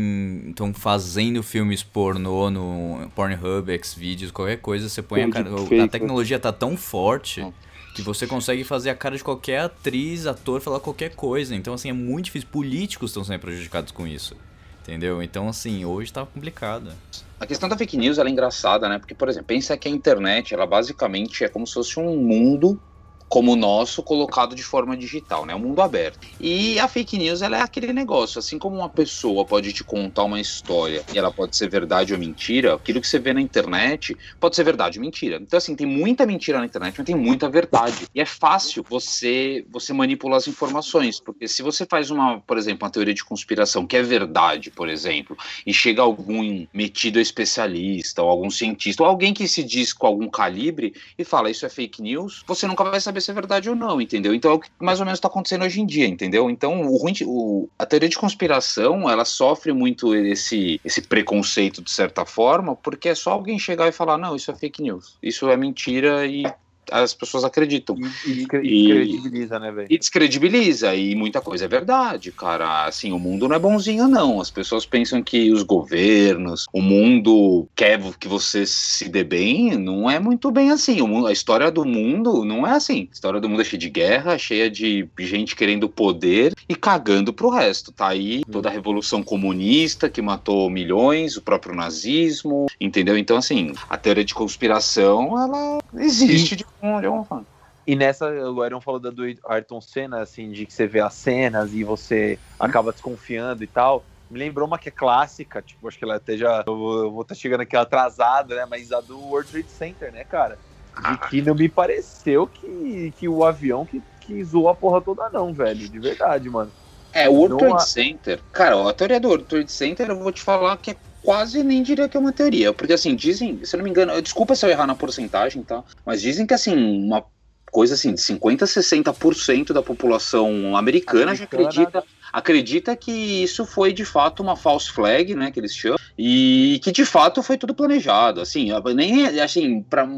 estão 0.48 0.74
fazendo 0.74 1.42
filmes 1.42 1.82
pornô 1.82 2.50
no 2.50 3.10
Pornhub, 3.14 3.78
Xvideos, 3.84 4.30
qualquer 4.30 4.58
coisa, 4.58 4.88
você 4.88 5.02
põe 5.02 5.22
a 5.22 5.28
cara, 5.30 5.50
deepfake, 5.50 5.74
a 5.74 5.82
né? 5.82 5.88
tecnologia 5.88 6.38
tá 6.38 6.52
tão 6.52 6.76
forte 6.76 7.40
Não. 7.40 7.52
que 7.94 8.02
você 8.02 8.26
consegue 8.26 8.62
fazer 8.64 8.90
a 8.90 8.94
cara 8.94 9.16
de 9.16 9.24
qualquer 9.24 9.60
atriz, 9.60 10.26
ator 10.26 10.60
falar 10.60 10.80
qualquer 10.80 11.14
coisa. 11.14 11.54
Então 11.54 11.74
assim, 11.74 11.88
é 11.88 11.92
muito 11.92 12.26
difícil. 12.26 12.48
Políticos 12.52 13.10
estão 13.10 13.24
sendo 13.24 13.40
prejudicados 13.40 13.90
com 13.90 14.06
isso. 14.06 14.36
Entendeu? 14.82 15.20
Então 15.20 15.48
assim, 15.48 15.84
hoje 15.84 16.12
tá 16.12 16.24
complicado. 16.24 16.92
A 17.38 17.46
questão 17.46 17.68
da 17.68 17.76
fake 17.76 17.96
news 17.98 18.18
é 18.18 18.28
engraçada, 18.28 18.88
né? 18.88 18.98
Porque, 18.98 19.14
por 19.14 19.28
exemplo, 19.28 19.46
pensa 19.48 19.76
que 19.76 19.88
a 19.88 19.90
internet, 19.90 20.54
ela 20.54 20.66
basicamente 20.66 21.44
é 21.44 21.48
como 21.48 21.66
se 21.66 21.74
fosse 21.74 22.00
um 22.00 22.16
mundo 22.16 22.80
como 23.28 23.52
o 23.52 23.56
nosso, 23.56 24.02
colocado 24.02 24.54
de 24.54 24.62
forma 24.62 24.96
digital, 24.96 25.44
né? 25.44 25.54
Um 25.54 25.60
mundo 25.60 25.82
aberto. 25.82 26.18
E 26.40 26.78
a 26.78 26.88
fake 26.88 27.18
news, 27.18 27.42
ela 27.42 27.58
é 27.58 27.62
aquele 27.62 27.92
negócio, 27.92 28.38
assim 28.38 28.58
como 28.58 28.76
uma 28.76 28.88
pessoa 28.88 29.44
pode 29.44 29.72
te 29.72 29.82
contar 29.82 30.24
uma 30.24 30.40
história 30.40 31.04
e 31.12 31.18
ela 31.18 31.32
pode 31.32 31.56
ser 31.56 31.68
verdade 31.68 32.12
ou 32.12 32.18
mentira, 32.18 32.74
aquilo 32.74 33.00
que 33.00 33.08
você 33.08 33.18
vê 33.18 33.32
na 33.32 33.40
internet 33.40 34.16
pode 34.38 34.56
ser 34.56 34.64
verdade 34.64 34.98
ou 34.98 35.04
mentira. 35.04 35.38
Então, 35.40 35.58
assim, 35.58 35.74
tem 35.74 35.86
muita 35.86 36.24
mentira 36.26 36.58
na 36.58 36.66
internet, 36.66 36.94
mas 36.96 37.06
tem 37.06 37.14
muita 37.14 37.48
verdade. 37.48 38.06
E 38.14 38.20
é 38.20 38.24
fácil 38.24 38.84
você, 38.88 39.64
você 39.70 39.92
manipular 39.92 40.38
as 40.38 40.48
informações, 40.48 41.20
porque 41.20 41.48
se 41.48 41.62
você 41.62 41.84
faz 41.84 42.10
uma, 42.10 42.40
por 42.40 42.56
exemplo, 42.56 42.84
uma 42.84 42.90
teoria 42.90 43.14
de 43.14 43.24
conspiração 43.24 43.86
que 43.86 43.96
é 43.96 44.02
verdade, 44.02 44.70
por 44.70 44.88
exemplo, 44.88 45.36
e 45.66 45.72
chega 45.72 46.02
algum 46.02 46.66
metido 46.72 47.18
especialista, 47.18 48.22
ou 48.22 48.30
algum 48.30 48.50
cientista, 48.50 49.02
ou 49.02 49.08
alguém 49.08 49.34
que 49.34 49.48
se 49.48 49.62
diz 49.62 49.92
com 49.92 50.06
algum 50.06 50.28
calibre 50.28 50.94
e 51.18 51.24
fala 51.24 51.50
isso 51.50 51.66
é 51.66 51.68
fake 51.68 52.02
news, 52.02 52.42
você 52.46 52.66
nunca 52.66 52.84
vai 52.84 53.00
saber 53.00 53.15
se 53.20 53.30
é 53.30 53.34
verdade 53.34 53.68
ou 53.68 53.76
não, 53.76 54.00
entendeu? 54.00 54.34
Então 54.34 54.50
é 54.50 54.54
o 54.54 54.58
que 54.60 54.68
mais 54.80 55.00
ou 55.00 55.06
menos 55.06 55.18
está 55.18 55.28
acontecendo 55.28 55.64
hoje 55.64 55.80
em 55.80 55.86
dia, 55.86 56.06
entendeu? 56.06 56.48
Então 56.50 56.82
o 56.82 56.96
ruim, 56.96 57.14
o- 57.24 57.68
a 57.78 57.86
teoria 57.86 58.08
de 58.08 58.18
conspiração, 58.18 59.08
ela 59.10 59.24
sofre 59.24 59.72
muito 59.72 60.14
esse, 60.14 60.80
esse 60.84 61.02
preconceito 61.02 61.82
de 61.82 61.90
certa 61.90 62.24
forma, 62.24 62.76
porque 62.76 63.08
é 63.08 63.14
só 63.14 63.32
alguém 63.32 63.58
chegar 63.58 63.88
e 63.88 63.92
falar, 63.92 64.18
não, 64.18 64.36
isso 64.36 64.50
é 64.50 64.54
fake 64.54 64.82
news, 64.82 65.16
isso 65.22 65.48
é 65.50 65.56
mentira 65.56 66.26
e 66.26 66.44
as 66.90 67.14
pessoas 67.14 67.44
acreditam. 67.44 67.96
E, 68.24 68.30
e 68.30 68.46
E- 68.62 68.86
descredibiliza, 68.86 69.58
né, 69.58 69.72
velho? 69.72 69.86
E 69.90 69.98
descredibiliza, 69.98 70.94
e 70.94 71.14
muita 71.14 71.40
coisa 71.40 71.64
é 71.64 71.68
verdade, 71.68 72.32
cara. 72.32 72.84
Assim, 72.86 73.12
o 73.12 73.18
mundo 73.18 73.48
não 73.48 73.56
é 73.56 73.58
bonzinho, 73.58 74.08
não. 74.08 74.40
As 74.40 74.50
pessoas 74.50 74.84
pensam 74.86 75.22
que 75.22 75.50
os 75.52 75.62
governos, 75.62 76.66
o 76.72 76.80
mundo 76.82 77.68
quer 77.74 78.00
que 78.18 78.28
você 78.28 78.64
se 78.66 79.08
dê 79.08 79.24
bem, 79.24 79.76
não 79.76 80.10
é 80.10 80.18
muito 80.18 80.50
bem 80.50 80.70
assim. 80.70 81.00
Mundo, 81.06 81.26
a 81.26 81.32
história 81.32 81.70
do 81.70 81.84
mundo 81.84 82.44
não 82.44 82.66
é 82.66 82.72
assim. 82.72 83.08
A 83.10 83.14
história 83.14 83.40
do 83.40 83.48
mundo 83.48 83.62
é 83.62 83.64
cheia 83.64 83.78
de 83.78 83.90
guerra, 83.90 84.38
cheia 84.38 84.70
de 84.70 85.08
gente 85.18 85.54
querendo 85.56 85.88
poder 85.88 86.52
e 86.68 86.74
cagando 86.74 87.32
pro 87.32 87.48
resto. 87.50 87.92
Tá 87.92 88.08
aí 88.08 88.42
toda 88.50 88.68
a 88.68 88.72
revolução 88.72 89.22
comunista 89.22 90.08
que 90.08 90.20
matou 90.20 90.68
milhões, 90.68 91.36
o 91.36 91.42
próprio 91.42 91.74
nazismo, 91.74 92.66
entendeu? 92.80 93.16
Então, 93.16 93.36
assim, 93.36 93.72
a 93.88 93.96
teoria 93.96 94.24
de 94.24 94.34
conspiração, 94.34 95.40
ela 95.40 95.78
existe 95.98 96.56
de, 96.56 96.64
alguma 96.94 97.24
forma. 97.24 97.46
E 97.86 97.94
nessa, 97.94 98.28
o 98.28 98.62
Aaron 98.62 98.80
falou 98.80 98.98
da 98.98 99.10
do 99.10 99.22
Ayrton 99.46 99.80
Senna, 99.80 100.20
assim, 100.20 100.50
de 100.50 100.66
que 100.66 100.72
você 100.72 100.86
vê 100.88 101.00
as 101.00 101.14
cenas 101.14 101.72
e 101.72 101.84
você 101.84 102.36
acaba 102.58 102.90
desconfiando 102.90 103.62
e 103.62 103.66
tal. 103.68 104.04
Me 104.28 104.40
lembrou 104.40 104.66
uma 104.66 104.76
que 104.78 104.88
é 104.88 104.92
clássica, 104.92 105.62
tipo, 105.62 105.86
acho 105.86 105.96
que 105.96 106.04
ela 106.04 106.16
até 106.16 106.36
já. 106.36 106.64
Eu 106.66 106.76
vou- 106.76 107.04
eu 107.04 107.12
vou 107.12 107.22
estar 107.22 107.36
chegando 107.36 107.60
aqui 107.60 107.76
atrasada, 107.76 108.56
né? 108.56 108.66
Mas 108.68 108.90
a 108.90 109.00
do 109.00 109.20
World 109.20 109.48
Trade 109.48 109.70
Center, 109.70 110.12
né, 110.12 110.24
cara? 110.24 110.58
De 111.00 111.28
que 111.28 111.42
não 111.42 111.54
me 111.54 111.68
pareceu 111.68 112.46
que, 112.48 113.12
que 113.12 113.28
o 113.28 113.44
avião 113.44 113.86
que, 113.86 114.02
que 114.20 114.42
zoou 114.42 114.68
a 114.68 114.74
porra 114.74 115.00
toda, 115.00 115.30
não, 115.30 115.52
velho. 115.52 115.88
De 115.88 116.00
verdade, 116.00 116.50
mano. 116.50 116.72
É, 117.12 117.28
o 117.28 117.32
World 117.32 117.58
Trade 117.58 117.88
Center. 117.88 118.40
Cara, 118.52 118.88
a 118.88 118.92
teoria 118.92 119.20
do 119.20 119.28
World 119.28 119.44
Trade 119.44 119.72
Center, 119.72 120.08
eu 120.08 120.18
vou 120.18 120.32
te 120.32 120.42
falar 120.42 120.76
que 120.76 120.92
é 120.92 120.96
quase 121.22 121.64
nem 121.64 121.82
diria 121.82 122.08
que 122.08 122.16
é 122.16 122.20
uma 122.20 122.32
teoria. 122.32 122.72
Porque 122.72 122.92
assim, 122.92 123.16
dizem, 123.16 123.58
se 123.64 123.74
eu 123.74 123.78
não 123.78 123.84
me 123.84 123.90
engano, 123.90 124.20
desculpa 124.22 124.54
se 124.54 124.64
eu 124.64 124.70
errar 124.70 124.86
na 124.86 124.94
porcentagem, 124.94 125.62
tá? 125.62 125.82
Mas 126.04 126.22
dizem 126.22 126.46
que 126.46 126.54
assim, 126.54 126.76
uma 126.76 127.24
coisa 127.70 127.94
assim, 127.94 128.14
de 128.14 128.20
50% 128.20 128.62
a 128.62 129.12
60% 129.12 129.72
da 129.72 129.82
população 129.82 130.76
americana, 130.76 131.34
já 131.34 131.44
Americana, 131.44 131.68
acredita. 131.68 132.04
Acredita 132.32 132.96
que 132.96 133.10
isso 133.12 133.66
foi 133.66 133.92
de 133.92 134.04
fato 134.04 134.42
uma 134.42 134.56
false 134.56 134.90
flag, 134.90 135.34
né, 135.34 135.50
que 135.50 135.60
eles 135.60 135.74
chamam, 135.74 135.98
e 136.18 136.80
que 136.82 136.92
de 136.92 137.04
fato 137.04 137.42
foi 137.42 137.56
tudo 137.56 137.74
planejado, 137.74 138.40
assim, 138.40 138.70
nem 138.94 139.40
assim, 139.40 139.82
para 139.82 140.08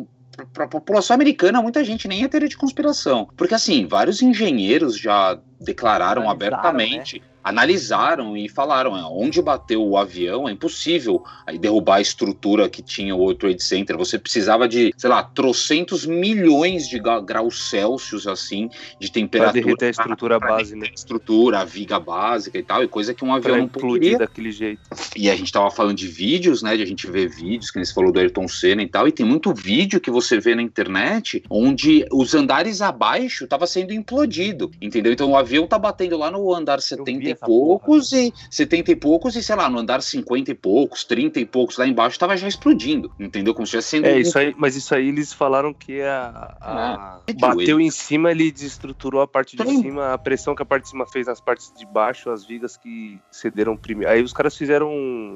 para 0.53 0.67
a 0.67 0.69
população 0.69 1.15
americana, 1.15 1.61
muita 1.61 1.83
gente 1.83 2.07
nem 2.07 2.23
é 2.23 2.29
teoria 2.29 2.49
de 2.49 2.57
conspiração. 2.57 3.29
Porque, 3.37 3.55
assim, 3.55 3.87
vários 3.87 4.23
engenheiros 4.23 4.97
já 4.97 5.37
declararam 5.61 6.23
Analisaram, 6.23 6.31
abertamente 6.59 7.23
analisaram 7.43 8.37
e 8.37 8.49
falaram: 8.49 8.97
é, 8.97 9.03
onde 9.05 9.41
bateu 9.41 9.83
o 9.87 9.97
avião 9.97 10.49
é 10.49 10.53
impossível 10.53 11.23
aí 11.47 11.59
derrubar 11.59 11.97
a 11.97 12.01
estrutura 12.01 12.69
que 12.69 12.83
tinha 12.83 13.15
o 13.15 13.19
World 13.21 13.39
Trade 13.41 13.63
Center. 13.63 13.97
Você 13.97 14.19
precisava 14.19 14.69
de, 14.69 14.93
sei 14.97 15.09
lá, 15.09 15.23
trocentos 15.23 16.05
milhões 16.05 16.87
de 16.87 16.99
gra- 16.99 17.21
graus 17.21 17.71
Celsius, 17.71 18.27
assim, 18.27 18.69
de 19.01 19.07
Pra 19.09 19.15
temperatura. 19.15 19.63
derreter 19.63 19.87
a 19.87 19.91
estrutura 19.91 20.39
pra 20.39 20.49
base, 20.57 20.77
né? 20.77 20.89
a 20.91 20.95
estrutura, 20.95 21.61
a 21.61 21.65
viga 21.65 21.99
básica 21.99 22.59
e 22.59 22.63
tal, 22.63 22.83
e 22.85 22.89
coisa 22.89 23.15
que 23.15 23.25
um 23.25 23.33
avião 23.35 23.55
Pra 23.55 23.61
não 23.63 23.69
poderia. 23.91 24.19
daquele 24.19 24.51
jeito. 24.53 24.81
E 25.17 25.31
a 25.31 25.35
gente 25.37 25.51
tava 25.53 25.71
falando 25.71 25.97
de 25.97 26.07
vídeos, 26.07 26.63
né? 26.63 26.77
De 26.77 26.83
a 26.83 26.87
gente 26.87 27.07
ver 27.11 27.29
vídeos, 27.29 27.71
que 27.71 27.79
nem 27.79 27.85
você 27.85 27.95
falou 27.95 28.13
do 28.13 28.19
Ayrton 28.21 28.47
Senna 28.47 28.83
e 28.83 28.89
tal, 28.89 29.09
e 29.09 29.13
tem 29.13 29.25
muito 29.25 29.55
vídeo 29.55 30.01
que 30.01 30.11
você 30.11 30.39
vê 30.39 30.55
na 30.55 30.63
internet 30.63 31.43
onde 31.49 32.05
os 32.13 32.35
andares 32.35 32.83
abaixo 32.83 33.47
tava 33.47 33.67
sendo 33.67 33.93
implodido, 33.93 34.71
entendeu? 34.83 35.13
Então 35.13 35.31
o 35.31 35.37
avião 35.37 35.48
tá 35.67 35.79
batendo 35.79 36.17
lá 36.19 36.31
no 36.31 36.53
andar 36.55 36.81
70 36.81 37.29
e 37.31 37.35
poucos 37.35 38.13
e 38.13 38.33
70 38.51 38.93
e 38.93 38.97
poucos 38.97 39.37
e 39.37 39.43
sei 39.43 39.57
lá, 39.57 39.69
no 39.69 39.79
andar 39.79 40.03
50 40.03 40.51
e 40.51 40.55
poucos, 40.55 41.05
30 41.05 41.41
e 41.41 41.47
poucos 41.47 41.77
lá 41.79 41.87
embaixo 41.87 42.19
tava 42.19 42.37
já 42.37 42.47
explodindo, 42.49 43.11
entendeu? 43.19 43.55
Como 43.55 43.67
se 43.67 43.77
estivesse 43.77 43.89
sendo 43.89 44.07
É, 44.07 44.19
isso 44.21 44.39
aí, 44.39 44.55
mas 44.57 44.77
isso 44.77 44.95
aí 44.95 45.09
eles 45.09 45.33
falaram 45.33 45.73
que 45.73 46.01
a, 46.03 46.57
a- 46.61 47.21
É, 47.27 47.33
bateu 47.35 47.81
em 47.81 47.91
cima, 47.91 48.31
ele 48.31 48.51
desestruturou 48.51 49.21
a 49.21 49.27
parte 49.27 49.57
de 49.57 49.63
Sim. 49.65 49.83
cima, 49.83 50.13
a 50.13 50.19
pressão 50.19 50.55
que 50.55 50.63
a 50.63 50.67
parte 50.67 50.85
de 50.85 50.91
cima 50.91 51.07
fez 51.07 51.27
nas 51.27 51.41
partes 51.41 51.73
de 51.77 51.87
baixo, 51.87 52.31
as 52.31 52.45
vigas 52.45 52.77
que 52.77 53.21
cederam 53.31 53.77
primeiro. 53.77 54.13
Aí 54.13 54.23
os 54.23 54.33
caras 54.33 54.57
fizeram, 54.57 54.91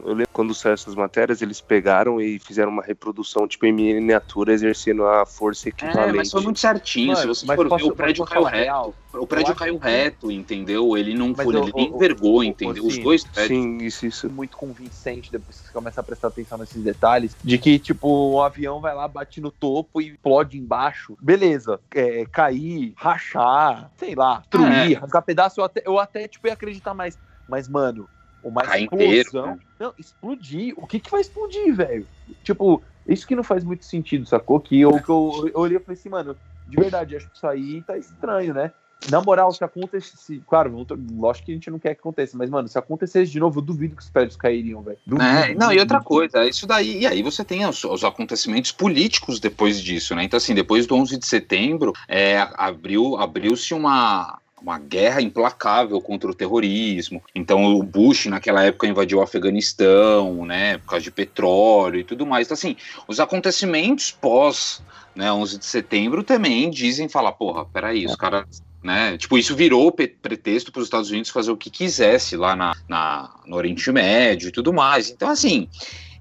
eu 0.04 0.08
lembro 0.14 0.28
quando 0.32 0.54
saiu 0.54 0.74
essas 0.74 0.94
matérias, 0.94 1.42
eles 1.42 1.60
pegaram 1.60 2.20
e 2.20 2.38
fizeram 2.38 2.70
uma 2.70 2.82
reprodução 2.82 3.46
tipo 3.46 3.66
em 3.66 3.72
miniatura, 3.72 4.52
exercendo 4.52 5.06
a 5.06 5.24
força 5.26 5.68
É, 5.68 5.70
equivalente. 5.70 6.16
mas 6.16 6.30
foi 6.30 6.42
muito 6.42 6.58
certinho. 6.60 7.14
Se 7.16 7.22
Mano, 7.22 7.34
você 7.34 7.46
mas 7.46 7.56
for 7.56 7.68
posso- 7.68 7.86
ver, 7.86 7.92
o 7.92 7.96
prédio 7.96 8.24
caiu 8.24 8.44
real? 8.44 8.94
O 9.14 9.26
prédio 9.26 9.54
caiu 9.54 9.78
que- 9.78 9.86
reto, 9.86 10.30
entendeu? 10.30 10.96
Ele 10.96 11.14
não 11.14 11.34
Mas 11.36 11.44
foi, 11.44 11.54
eu- 11.54 11.62
ele 11.64 11.72
nem 11.74 11.88
envergou, 11.94 12.42
eu- 12.42 12.50
entendeu? 12.50 12.82
eu- 12.82 12.86
Os 12.86 12.94
sim. 12.94 13.02
dois 13.02 13.24
prédios. 13.24 13.58
Sim, 13.62 13.76
isso, 13.78 14.06
isso. 14.06 14.30
muito 14.30 14.56
convincente 14.56 15.30
depois 15.30 15.60
que 15.60 15.66
você 15.66 15.72
começa 15.72 16.00
a 16.00 16.04
prestar 16.04 16.28
atenção 16.28 16.56
nesses 16.56 16.82
detalhes, 16.82 17.36
de 17.42 17.58
que, 17.58 17.78
tipo, 17.78 18.08
o 18.08 18.40
avião 18.42 18.80
vai 18.80 18.94
lá, 18.94 19.06
bate 19.06 19.40
no 19.40 19.50
topo 19.50 20.00
e 20.00 20.08
explode 20.12 20.58
embaixo. 20.58 21.16
Beleza, 21.20 21.80
é, 21.94 22.24
cair, 22.26 22.94
rachar, 22.96 23.92
sei 23.98 24.14
lá, 24.14 24.38
destruir, 24.40 24.94
É. 24.94 24.96
arrancar 24.96 25.22
pedaço, 25.22 25.60
eu 25.60 25.64
até, 25.64 25.82
eu 25.84 25.98
até, 25.98 26.26
tipo, 26.26 26.46
ia 26.46 26.54
acreditar 26.54 26.94
mais. 26.94 27.18
Mas, 27.46 27.68
mano, 27.68 28.08
uma 28.42 28.62
Cair 28.62 28.84
explosão... 28.84 29.06
inteiro, 29.06 29.46
né? 29.46 29.58
Não, 29.78 29.94
explodir, 29.98 30.74
o 30.76 30.86
que 30.86 30.98
que 30.98 31.10
vai 31.10 31.20
explodir, 31.20 31.74
velho? 31.74 32.08
Tipo, 32.42 32.82
isso 33.06 33.26
que 33.26 33.36
não 33.36 33.44
faz 33.44 33.62
muito 33.62 33.84
sentido, 33.84 34.26
sacou? 34.26 34.58
Que 34.60 34.80
eu, 34.80 34.92
que 35.02 35.10
eu, 35.10 35.50
eu 35.54 35.60
olhei 35.60 35.76
e 35.76 35.80
falei 35.80 35.98
assim, 35.98 36.08
mano, 36.08 36.36
de 36.66 36.76
verdade, 36.76 37.16
acho 37.16 37.28
que 37.28 37.36
isso 37.36 37.46
aí 37.46 37.82
tá 37.82 37.98
estranho, 37.98 38.54
né? 38.54 38.72
Na 39.10 39.20
moral, 39.20 39.52
se 39.52 39.62
acontecesse. 39.64 40.42
Claro, 40.48 40.70
não 40.70 40.84
tô- 40.84 40.96
lógico 41.18 41.46
que 41.46 41.52
a 41.52 41.54
gente 41.54 41.70
não 41.70 41.78
quer 41.78 41.94
que 41.94 42.00
aconteça, 42.00 42.36
mas, 42.36 42.48
mano, 42.50 42.68
se 42.68 42.78
acontecesse 42.78 43.30
de 43.30 43.40
novo, 43.40 43.58
eu 43.58 43.62
duvido 43.62 43.96
que 43.96 44.02
os 44.02 44.10
prédios 44.10 44.36
cairiam, 44.36 44.82
velho. 44.82 44.98
É, 45.20 45.54
não, 45.54 45.72
e 45.72 45.78
outra 45.78 46.00
coisa, 46.00 46.44
isso 46.46 46.66
daí, 46.66 47.00
e 47.00 47.06
aí 47.06 47.22
você 47.22 47.44
tem 47.44 47.66
os, 47.66 47.82
os 47.84 48.04
acontecimentos 48.04 48.72
políticos 48.72 49.40
depois 49.40 49.80
disso, 49.80 50.14
né? 50.14 50.24
Então, 50.24 50.36
assim, 50.36 50.54
depois 50.54 50.86
do 50.86 50.94
11 50.94 51.16
de 51.18 51.26
setembro, 51.26 51.92
é, 52.08 52.46
abriu, 52.54 53.16
abriu-se 53.16 53.74
uma, 53.74 54.38
uma 54.62 54.78
guerra 54.78 55.20
implacável 55.20 56.00
contra 56.00 56.30
o 56.30 56.34
terrorismo. 56.34 57.22
Então, 57.34 57.64
o 57.74 57.82
Bush, 57.82 58.26
naquela 58.26 58.62
época, 58.62 58.86
invadiu 58.86 59.18
o 59.18 59.22
Afeganistão, 59.22 60.44
né? 60.46 60.78
Por 60.78 60.86
causa 60.90 61.02
de 61.04 61.10
petróleo 61.10 62.00
e 62.00 62.04
tudo 62.04 62.24
mais. 62.24 62.46
Então, 62.46 62.54
assim, 62.54 62.76
os 63.08 63.18
acontecimentos 63.20 64.10
pós 64.12 64.82
né, 65.14 65.30
11 65.32 65.58
de 65.58 65.66
setembro 65.66 66.22
também 66.22 66.70
dizem, 66.70 67.08
falar, 67.08 67.32
porra, 67.32 67.64
peraí, 67.66 68.06
os 68.06 68.16
caras 68.16 68.44
né? 68.82 69.16
Tipo, 69.16 69.38
isso 69.38 69.54
virou 69.54 69.92
pretexto 69.92 70.72
para 70.72 70.80
os 70.80 70.86
Estados 70.86 71.08
Unidos 71.10 71.30
fazer 71.30 71.52
o 71.52 71.56
que 71.56 71.70
quisesse 71.70 72.36
lá 72.36 72.56
na, 72.56 72.72
na- 72.88 73.32
no 73.46 73.54
Oriente 73.56 73.92
Médio 73.92 74.48
e 74.48 74.52
tudo 74.52 74.72
mais. 74.72 75.08
Então, 75.08 75.30
assim, 75.30 75.68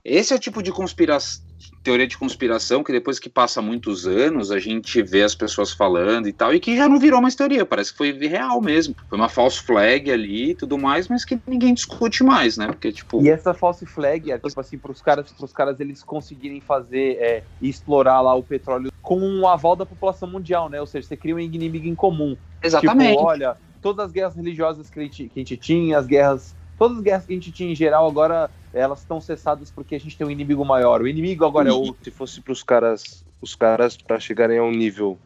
esse 0.06 0.32
é 0.32 0.36
o 0.36 0.39
tipo 0.39 0.62
de 0.62 0.72
conspiração. 0.72 1.42
Teoria 1.84 2.07
de 2.07 2.17
conspiração 2.17 2.84
que 2.84 2.91
depois 2.91 3.19
que 3.19 3.29
passa 3.29 3.61
muitos 3.61 4.05
anos 4.05 4.51
a 4.51 4.59
gente 4.59 5.01
vê 5.01 5.23
as 5.23 5.36
pessoas 5.36 5.71
falando 5.71 6.27
e 6.27 6.34
tal, 6.34 6.53
e 6.53 6.59
que 6.59 6.75
já 6.75 6.88
não 6.88 6.99
virou 6.99 7.21
mais 7.21 7.36
teoria, 7.36 7.65
parece 7.65 7.91
que 7.91 7.97
foi 7.97 8.11
real 8.11 8.61
mesmo. 8.61 8.95
Foi 9.09 9.17
uma 9.17 9.29
false 9.29 9.61
flag 9.61 10.11
ali 10.11 10.51
e 10.51 10.55
tudo 10.55 10.77
mais, 10.77 11.07
mas 11.07 11.25
que 11.25 11.39
ninguém 11.47 11.73
discute 11.73 12.23
mais, 12.23 12.57
né? 12.57 12.67
Porque, 12.67 12.91
tipo. 12.91 13.21
E 13.21 13.29
essa 13.29 13.53
false 13.53 13.86
flag 13.86 14.32
é 14.32 14.38
tipo 14.38 14.59
assim, 14.59 14.77
pros 14.77 15.01
caras, 15.01 15.32
pros 15.32 15.53
caras 15.53 15.79
eles 15.79 16.03
conseguirem 16.03 16.61
fazer 16.61 17.17
é, 17.19 17.43
e 17.59 17.69
explorar 17.69 18.21
lá 18.21 18.36
o 18.36 18.43
petróleo 18.43 18.91
com 19.01 19.19
o 19.39 19.47
aval 19.47 19.75
da 19.75 19.86
população 19.86 20.29
mundial, 20.29 20.69
né? 20.69 20.79
Ou 20.79 20.88
seja, 20.88 21.07
você 21.07 21.17
cria 21.17 21.36
um 21.36 21.39
inimigo 21.39 21.88
em 21.88 21.95
comum. 21.95 22.38
Exatamente. 22.63 23.11
Tipo, 23.11 23.23
olha, 23.23 23.57
todas 23.82 24.05
as 24.05 24.11
guerras 24.11 24.36
religiosas 24.36 24.89
que 24.89 24.99
a 24.99 25.03
gente, 25.03 25.27
que 25.29 25.39
a 25.39 25.41
gente 25.41 25.57
tinha, 25.57 25.97
as 25.97 26.05
guerras. 26.05 26.55
Todas 26.82 26.97
as 26.97 27.03
guerras 27.03 27.25
que 27.27 27.34
a 27.34 27.36
gente 27.36 27.51
tinha 27.51 27.71
em 27.71 27.75
geral, 27.75 28.07
agora 28.07 28.49
elas 28.73 29.01
estão 29.01 29.21
cessadas 29.21 29.69
porque 29.69 29.93
a 29.93 29.99
gente 29.99 30.17
tem 30.17 30.25
um 30.25 30.32
inimigo 30.32 30.65
maior. 30.65 30.99
O 30.99 31.07
inimigo 31.07 31.45
agora 31.45 31.69
é 31.69 31.71
outro. 31.71 32.03
Se 32.03 32.09
fosse 32.09 32.41
para 32.41 32.53
os 32.53 32.63
caras, 32.63 33.23
os 33.39 33.53
caras 33.53 33.95
para 33.95 34.19
chegarem 34.19 34.57
a 34.57 34.63
um 34.63 34.71
nível 34.71 35.19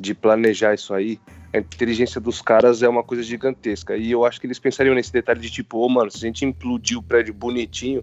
de 0.00 0.14
planejar 0.14 0.72
isso 0.72 0.94
aí, 0.94 1.20
a 1.52 1.58
inteligência 1.58 2.18
dos 2.18 2.40
caras 2.40 2.82
é 2.82 2.88
uma 2.88 3.04
coisa 3.04 3.22
gigantesca. 3.22 3.94
E 3.94 4.10
eu 4.10 4.24
acho 4.24 4.40
que 4.40 4.46
eles 4.46 4.58
pensariam 4.58 4.94
nesse 4.94 5.12
detalhe 5.12 5.38
de 5.38 5.50
tipo, 5.50 5.80
ô 5.80 5.88
mano, 5.90 6.10
se 6.10 6.16
a 6.16 6.20
gente 6.28 6.46
implodir 6.46 6.96
o 6.98 7.02
prédio 7.02 7.34
bonitinho, 7.34 8.02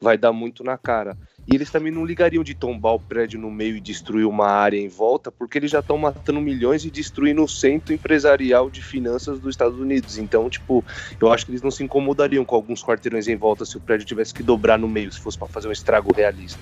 vai 0.00 0.16
dar 0.16 0.32
muito 0.32 0.62
na 0.62 0.78
cara. 0.78 1.16
E 1.50 1.54
eles 1.54 1.70
também 1.70 1.90
não 1.90 2.04
ligariam 2.04 2.44
de 2.44 2.54
tombar 2.54 2.94
o 2.94 3.00
prédio 3.00 3.40
no 3.40 3.50
meio 3.50 3.76
e 3.76 3.80
destruir 3.80 4.26
uma 4.26 4.46
área 4.46 4.76
em 4.76 4.88
volta, 4.88 5.32
porque 5.32 5.58
eles 5.58 5.70
já 5.70 5.80
estão 5.80 5.96
matando 5.96 6.40
milhões 6.40 6.84
e 6.84 6.90
destruindo 6.90 7.42
o 7.42 7.48
centro 7.48 7.94
empresarial 7.94 8.68
de 8.68 8.82
finanças 8.82 9.40
dos 9.40 9.50
Estados 9.50 9.78
Unidos. 9.78 10.18
Então, 10.18 10.48
tipo, 10.50 10.84
eu 11.18 11.32
acho 11.32 11.46
que 11.46 11.52
eles 11.52 11.62
não 11.62 11.70
se 11.70 11.82
incomodariam 11.82 12.44
com 12.44 12.54
alguns 12.54 12.82
quarteirões 12.84 13.28
em 13.28 13.36
volta 13.36 13.64
se 13.64 13.76
o 13.76 13.80
prédio 13.80 14.06
tivesse 14.06 14.34
que 14.34 14.42
dobrar 14.42 14.78
no 14.78 14.86
meio, 14.86 15.10
se 15.10 15.18
fosse 15.18 15.38
para 15.38 15.48
fazer 15.48 15.68
um 15.68 15.72
estrago 15.72 16.12
realista. 16.14 16.60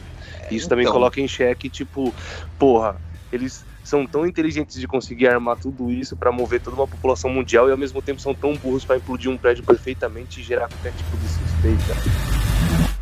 Isso 0.51 0.69
também 0.69 0.85
então. 0.85 0.95
coloca 0.95 1.21
em 1.21 1.27
xeque, 1.27 1.69
tipo, 1.69 2.15
porra, 2.59 2.97
eles 3.33 3.65
são 3.83 4.07
tão 4.07 4.25
inteligentes 4.27 4.79
de 4.79 4.87
conseguir 4.87 5.29
armar 5.29 5.57
tudo 5.57 5.91
isso 5.91 6.17
para 6.17 6.31
mover 6.31 6.61
toda 6.61 6.77
uma 6.77 6.89
população 6.89 7.31
mundial 7.31 7.69
e 7.69 7.73
ao 7.73 7.79
mesmo 7.79 8.01
tempo 8.01 8.21
são 8.21 8.35
tão 8.35 8.55
burros 8.55 8.85
para 8.85 8.97
implodir 8.97 9.31
um 9.31 9.37
prédio 9.37 9.65
perfeitamente 9.65 10.41
e 10.41 10.45
gerar 10.45 10.69
qualquer 10.69 10.93
tipo 10.93 11.17
de 11.17 11.29
suspeita. 11.29 12.96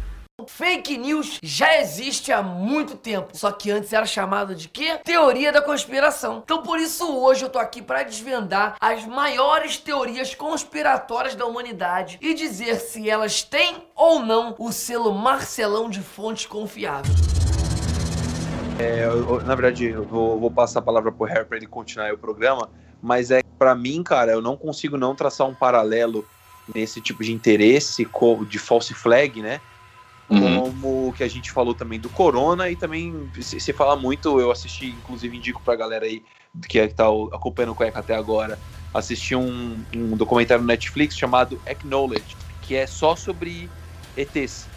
Fake 0.48 0.96
news 0.98 1.38
já 1.42 1.80
existe 1.80 2.32
há 2.32 2.42
muito 2.42 2.96
tempo, 2.96 3.36
só 3.36 3.50
que 3.50 3.70
antes 3.70 3.92
era 3.92 4.06
chamado 4.06 4.54
de 4.54 4.68
quê? 4.68 4.98
Teoria 5.04 5.52
da 5.52 5.60
conspiração. 5.62 6.42
Então 6.44 6.62
por 6.62 6.78
isso 6.78 7.06
hoje 7.18 7.44
eu 7.44 7.48
tô 7.48 7.58
aqui 7.58 7.80
para 7.82 8.02
desvendar 8.02 8.76
as 8.80 9.04
maiores 9.06 9.76
teorias 9.76 10.34
conspiratórias 10.34 11.34
da 11.34 11.46
humanidade 11.46 12.18
e 12.20 12.34
dizer 12.34 12.76
se 12.80 13.08
elas 13.08 13.42
têm 13.42 13.76
ou 13.94 14.20
não 14.20 14.54
o 14.58 14.72
selo 14.72 15.12
Marcelão 15.14 15.88
de 15.88 16.00
fonte 16.00 16.48
confiável. 16.48 17.12
É, 18.78 19.04
eu- 19.04 19.40
na 19.42 19.54
verdade, 19.54 19.84
eu 19.86 20.02
vou, 20.04 20.38
vou 20.40 20.50
passar 20.50 20.80
a 20.80 20.82
palavra 20.82 21.12
pro 21.12 21.26
Harry 21.26 21.44
para 21.44 21.56
ele 21.56 21.66
continuar 21.66 22.12
o 22.12 22.18
programa, 22.18 22.68
mas 23.00 23.30
é 23.30 23.40
para 23.58 23.74
mim, 23.74 24.02
cara, 24.02 24.32
eu 24.32 24.42
não 24.42 24.56
consigo 24.56 24.96
não 24.96 25.14
traçar 25.14 25.46
um 25.46 25.54
paralelo 25.54 26.26
nesse 26.74 27.00
tipo 27.00 27.22
de 27.22 27.32
interesse 27.32 28.08
de 28.48 28.58
false 28.58 28.92
flag, 28.94 29.40
né? 29.42 29.60
Uhum. 30.28 30.60
Como 30.60 31.08
o 31.08 31.12
que 31.12 31.22
a 31.22 31.28
gente 31.28 31.50
falou 31.50 31.74
também 31.74 32.00
do 32.00 32.08
Corona 32.08 32.70
e 32.70 32.76
também 32.76 33.30
se, 33.40 33.60
se 33.60 33.72
fala 33.72 33.94
muito, 33.94 34.40
eu 34.40 34.50
assisti, 34.50 34.86
inclusive 34.86 35.36
indico 35.36 35.60
pra 35.62 35.76
galera 35.76 36.06
aí 36.06 36.22
que 36.68 36.78
é- 36.78 36.88
tá 36.88 37.04
acompanhando 37.32 37.72
o 37.72 37.74
Cueca 37.74 37.98
até 37.98 38.14
agora, 38.14 38.58
assisti 38.92 39.34
um, 39.34 39.84
um 39.94 40.16
documentário 40.16 40.62
no 40.62 40.68
Netflix 40.68 41.16
chamado 41.16 41.60
Acknowledge, 41.66 42.36
que 42.60 42.74
é 42.74 42.86
só 42.86 43.16
sobre 43.16 43.68
ETs, 44.16 44.68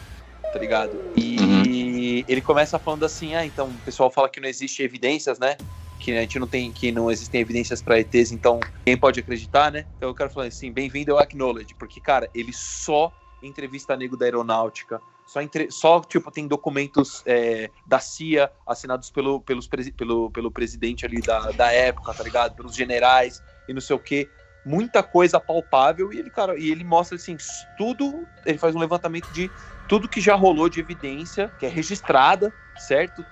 tá 0.51 0.59
ligado? 0.59 0.99
E 1.15 2.25
ele 2.27 2.41
começa 2.41 2.79
falando 2.79 3.05
assim, 3.05 3.35
ah, 3.35 3.45
então 3.45 3.67
o 3.69 3.79
pessoal 3.79 4.09
fala 4.11 4.27
que 4.27 4.39
não 4.39 4.49
existe 4.49 4.81
evidências, 4.81 5.39
né? 5.39 5.55
Que 5.99 6.11
a 6.11 6.21
gente 6.21 6.39
não 6.39 6.47
tem, 6.47 6.71
que 6.71 6.91
não 6.91 7.09
existem 7.09 7.41
evidências 7.41 7.81
para 7.81 7.99
ETs, 7.99 8.31
então 8.31 8.59
quem 8.85 8.97
pode 8.97 9.19
acreditar, 9.19 9.71
né? 9.71 9.85
Então 9.95 10.09
eu 10.09 10.15
quero 10.15 10.29
falar 10.29 10.47
assim, 10.47 10.71
bem-vindo 10.71 11.13
ao 11.13 11.19
Acknowledge, 11.19 11.75
porque 11.75 12.01
cara, 12.01 12.29
ele 12.33 12.51
só 12.53 13.11
entrevista 13.41 13.95
nego 13.95 14.17
da 14.17 14.25
aeronáutica, 14.25 15.01
só, 15.27 15.41
entre, 15.41 15.69
só 15.69 15.99
tipo 16.01 16.31
tem 16.31 16.47
documentos 16.47 17.21
é, 17.25 17.69
da 17.85 17.99
CIA 17.99 18.49
assinados 18.65 19.11
pelo, 19.11 19.41
pelos, 19.41 19.67
pelo, 19.95 20.31
pelo 20.31 20.49
presidente 20.51 21.05
ali 21.05 21.21
da, 21.21 21.51
da 21.51 21.71
época, 21.71 22.13
tá 22.13 22.23
ligado? 22.23 22.55
Pelos 22.55 22.73
generais 22.73 23.43
e 23.67 23.73
não 23.73 23.81
sei 23.81 23.95
o 23.95 23.99
que. 23.99 24.31
Muita 24.65 25.03
coisa 25.03 25.39
palpável 25.39 26.11
e 26.11 26.19
ele, 26.19 26.29
cara, 26.29 26.57
e 26.57 26.71
ele 26.71 26.83
mostra 26.83 27.15
assim, 27.17 27.37
tudo, 27.77 28.27
ele 28.45 28.57
faz 28.57 28.73
um 28.75 28.79
levantamento 28.79 29.31
de 29.31 29.51
tudo 29.87 30.09
que 30.09 30.19
já 30.19 30.33
rolou 30.35 30.67
de 30.69 30.79
evidência, 30.79 31.51
que 31.59 31.65
é 31.65 31.69
registrada, 31.69 32.53
certo? 32.77 33.25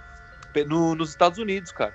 No, 0.67 0.95
nos 0.95 1.09
Estados 1.09 1.39
Unidos, 1.39 1.71
cara. 1.71 1.93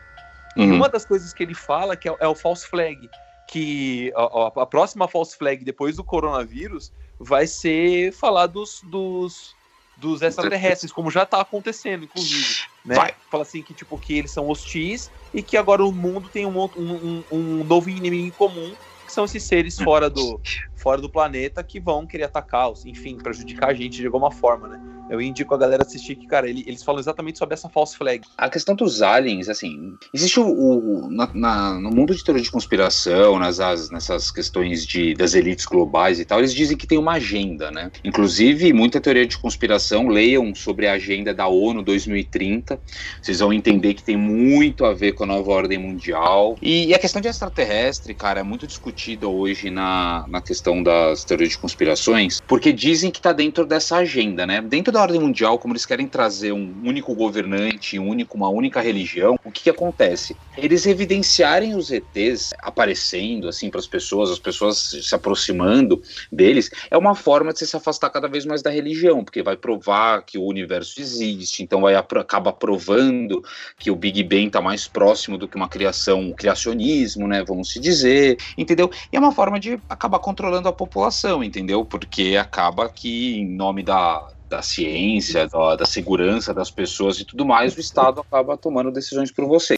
E 0.56 0.62
Uhum. 0.62 0.76
uma 0.76 0.88
das 0.88 1.04
coisas 1.04 1.32
que 1.32 1.42
ele 1.42 1.54
fala 1.54 1.96
que 1.96 2.08
é, 2.08 2.14
é 2.20 2.28
o 2.28 2.34
false 2.34 2.66
flag, 2.66 3.08
que 3.46 4.12
a, 4.14 4.22
a- 4.22 4.62
a 4.62 4.66
próxima 4.66 5.08
false 5.08 5.36
flag 5.36 5.64
depois 5.64 5.96
do 5.96 6.04
coronavírus 6.04 6.92
vai 7.18 7.46
ser 7.46 8.12
falar 8.12 8.46
dos, 8.46 8.80
dos, 8.82 9.54
dos 10.00 10.22
extraterrestres, 10.22 10.90
como 10.90 11.10
já 11.10 11.26
tá 11.26 11.40
acontecendo, 11.40 12.04
inclusive. 12.04 12.46
Né? 12.84 12.94
Vai. 12.94 13.14
Fala 13.30 13.42
assim 13.42 13.62
que 13.62 13.74
tipo 13.74 13.98
que 13.98 14.14
eles 14.14 14.30
são 14.32 14.48
hostis 14.48 15.10
e 15.32 15.42
que 15.42 15.56
agora 15.56 15.84
o 15.84 15.92
mundo 15.92 16.30
tem 16.30 16.46
um, 16.46 16.58
um, 16.58 16.70
um- 16.76 17.24
um 17.30 17.64
novo 17.64 17.90
inimigo 17.90 18.26
em 18.26 18.32
comum, 18.32 18.74
que 19.06 19.12
são 19.12 19.24
esses 19.26 19.42
seres 19.42 19.76
fora 19.76 20.08
do 20.08 20.40
fora 20.80 21.00
do 21.00 21.08
planeta 21.10 21.62
que 21.62 21.78
vão 21.78 22.06
querer 22.06 22.24
atacar, 22.24 22.70
enfim, 22.86 23.16
prejudicar 23.16 23.70
a 23.70 23.74
gente 23.74 23.98
de 23.98 24.06
alguma 24.06 24.30
forma, 24.30 24.68
né? 24.68 24.80
Eu 25.10 25.20
indico 25.20 25.52
a 25.52 25.58
galera 25.58 25.82
assistir 25.82 26.14
que, 26.14 26.24
cara, 26.26 26.48
ele- 26.48 26.62
eles 26.68 26.84
falam 26.84 27.00
exatamente 27.00 27.36
sobre 27.36 27.54
essa 27.54 27.68
false 27.68 27.96
flag. 27.96 28.22
A 28.38 28.48
questão 28.48 28.76
dos 28.76 29.02
aliens, 29.02 29.48
assim, 29.48 29.94
existe 30.14 30.38
o, 30.38 30.46
o- 30.46 31.10
na- 31.10 31.28
na- 31.34 31.80
no 31.80 31.90
mundo 31.90 32.14
de 32.14 32.22
teoria 32.22 32.42
de 32.42 32.50
conspiração, 32.50 33.36
nas, 33.36 33.58
as- 33.58 33.90
nessas 33.90 34.30
questões 34.30 34.86
de, 34.86 35.14
das 35.14 35.34
elites 35.34 35.66
globais 35.66 36.20
e 36.20 36.24
tal, 36.24 36.38
eles 36.38 36.54
dizem 36.54 36.76
que 36.76 36.86
tem 36.86 36.96
uma 36.96 37.14
agenda, 37.14 37.72
né? 37.72 37.90
Inclusive, 38.04 38.72
muita 38.72 39.00
teoria 39.00 39.26
de 39.26 39.36
conspiração, 39.36 40.06
leiam 40.06 40.54
sobre 40.54 40.86
a 40.86 40.92
agenda 40.92 41.34
da 41.34 41.48
ONU 41.48 41.82
2030, 41.82 42.80
vocês 43.20 43.40
vão 43.40 43.52
entender 43.52 43.94
que 43.94 44.04
tem 44.04 44.16
muito 44.16 44.84
a 44.84 44.94
ver 44.94 45.12
com 45.12 45.24
a 45.24 45.26
nova 45.26 45.50
ordem 45.50 45.76
mundial. 45.78 46.56
E, 46.62 46.86
e 46.86 46.94
a 46.94 46.98
questão 47.00 47.20
de 47.20 47.26
extraterrestre, 47.26 48.14
cara, 48.14 48.40
é 48.40 48.42
muito 48.44 48.64
discutida 48.64 49.26
hoje 49.28 49.70
na, 49.70 50.24
na 50.28 50.40
questão 50.40 50.69
das 50.82 51.24
teorias 51.24 51.50
de 51.50 51.58
conspirações, 51.58 52.40
porque 52.46 52.72
dizem 52.72 53.10
que 53.10 53.20
tá 53.20 53.32
dentro 53.32 53.64
dessa 53.64 53.96
agenda, 53.96 54.46
né? 54.46 54.60
Dentro 54.60 54.92
da 54.92 55.00
ordem 55.00 55.20
mundial, 55.20 55.58
como 55.58 55.72
eles 55.72 55.86
querem 55.86 56.06
trazer 56.06 56.52
um 56.52 56.74
único 56.84 57.14
governante, 57.14 57.98
um 57.98 58.08
único, 58.08 58.36
uma 58.36 58.48
única 58.48 58.80
religião, 58.80 59.38
o 59.44 59.50
que, 59.50 59.64
que 59.64 59.70
acontece? 59.70 60.36
Eles 60.56 60.86
evidenciarem 60.86 61.74
os 61.74 61.90
ETs 61.90 62.50
aparecendo, 62.60 63.48
assim, 63.48 63.70
para 63.70 63.80
as 63.80 63.86
pessoas, 63.86 64.30
as 64.30 64.38
pessoas 64.38 64.78
se 65.02 65.14
aproximando 65.14 66.02
deles, 66.30 66.70
é 66.90 66.96
uma 66.96 67.14
forma 67.14 67.52
de 67.52 67.58
você 67.58 67.66
se 67.66 67.76
afastar 67.76 68.10
cada 68.10 68.28
vez 68.28 68.44
mais 68.44 68.62
da 68.62 68.70
religião, 68.70 69.24
porque 69.24 69.42
vai 69.42 69.56
provar 69.56 70.22
que 70.22 70.38
o 70.38 70.44
universo 70.44 71.00
existe, 71.00 71.62
então 71.62 71.82
vai 71.82 71.94
acaba 71.94 72.52
provando 72.52 73.42
que 73.78 73.90
o 73.90 73.96
Big 73.96 74.22
Bang 74.22 74.46
está 74.46 74.60
mais 74.60 74.86
próximo 74.86 75.38
do 75.38 75.48
que 75.48 75.56
uma 75.56 75.68
criação, 75.68 76.20
um 76.20 76.32
criacionismo, 76.32 77.26
né, 77.26 77.44
vamos 77.44 77.72
se 77.72 77.80
dizer, 77.80 78.36
entendeu? 78.56 78.90
E 79.12 79.16
é 79.16 79.20
uma 79.20 79.32
forma 79.32 79.58
de 79.58 79.80
acabar 79.88 80.18
controlando 80.18 80.59
a 80.68 80.72
população, 80.72 81.42
entendeu? 81.42 81.84
Porque 81.84 82.36
acaba 82.36 82.88
que 82.88 83.36
em 83.36 83.48
nome 83.48 83.82
da 83.82 84.26
da 84.50 84.60
ciência, 84.62 85.46
da, 85.46 85.76
da 85.76 85.86
segurança 85.86 86.52
das 86.52 86.70
pessoas 86.70 87.20
e 87.20 87.24
tudo 87.24 87.46
mais, 87.46 87.76
o 87.76 87.80
Estado 87.80 88.20
acaba 88.20 88.56
tomando 88.56 88.90
decisões 88.90 89.30
por 89.30 89.46
você. 89.46 89.76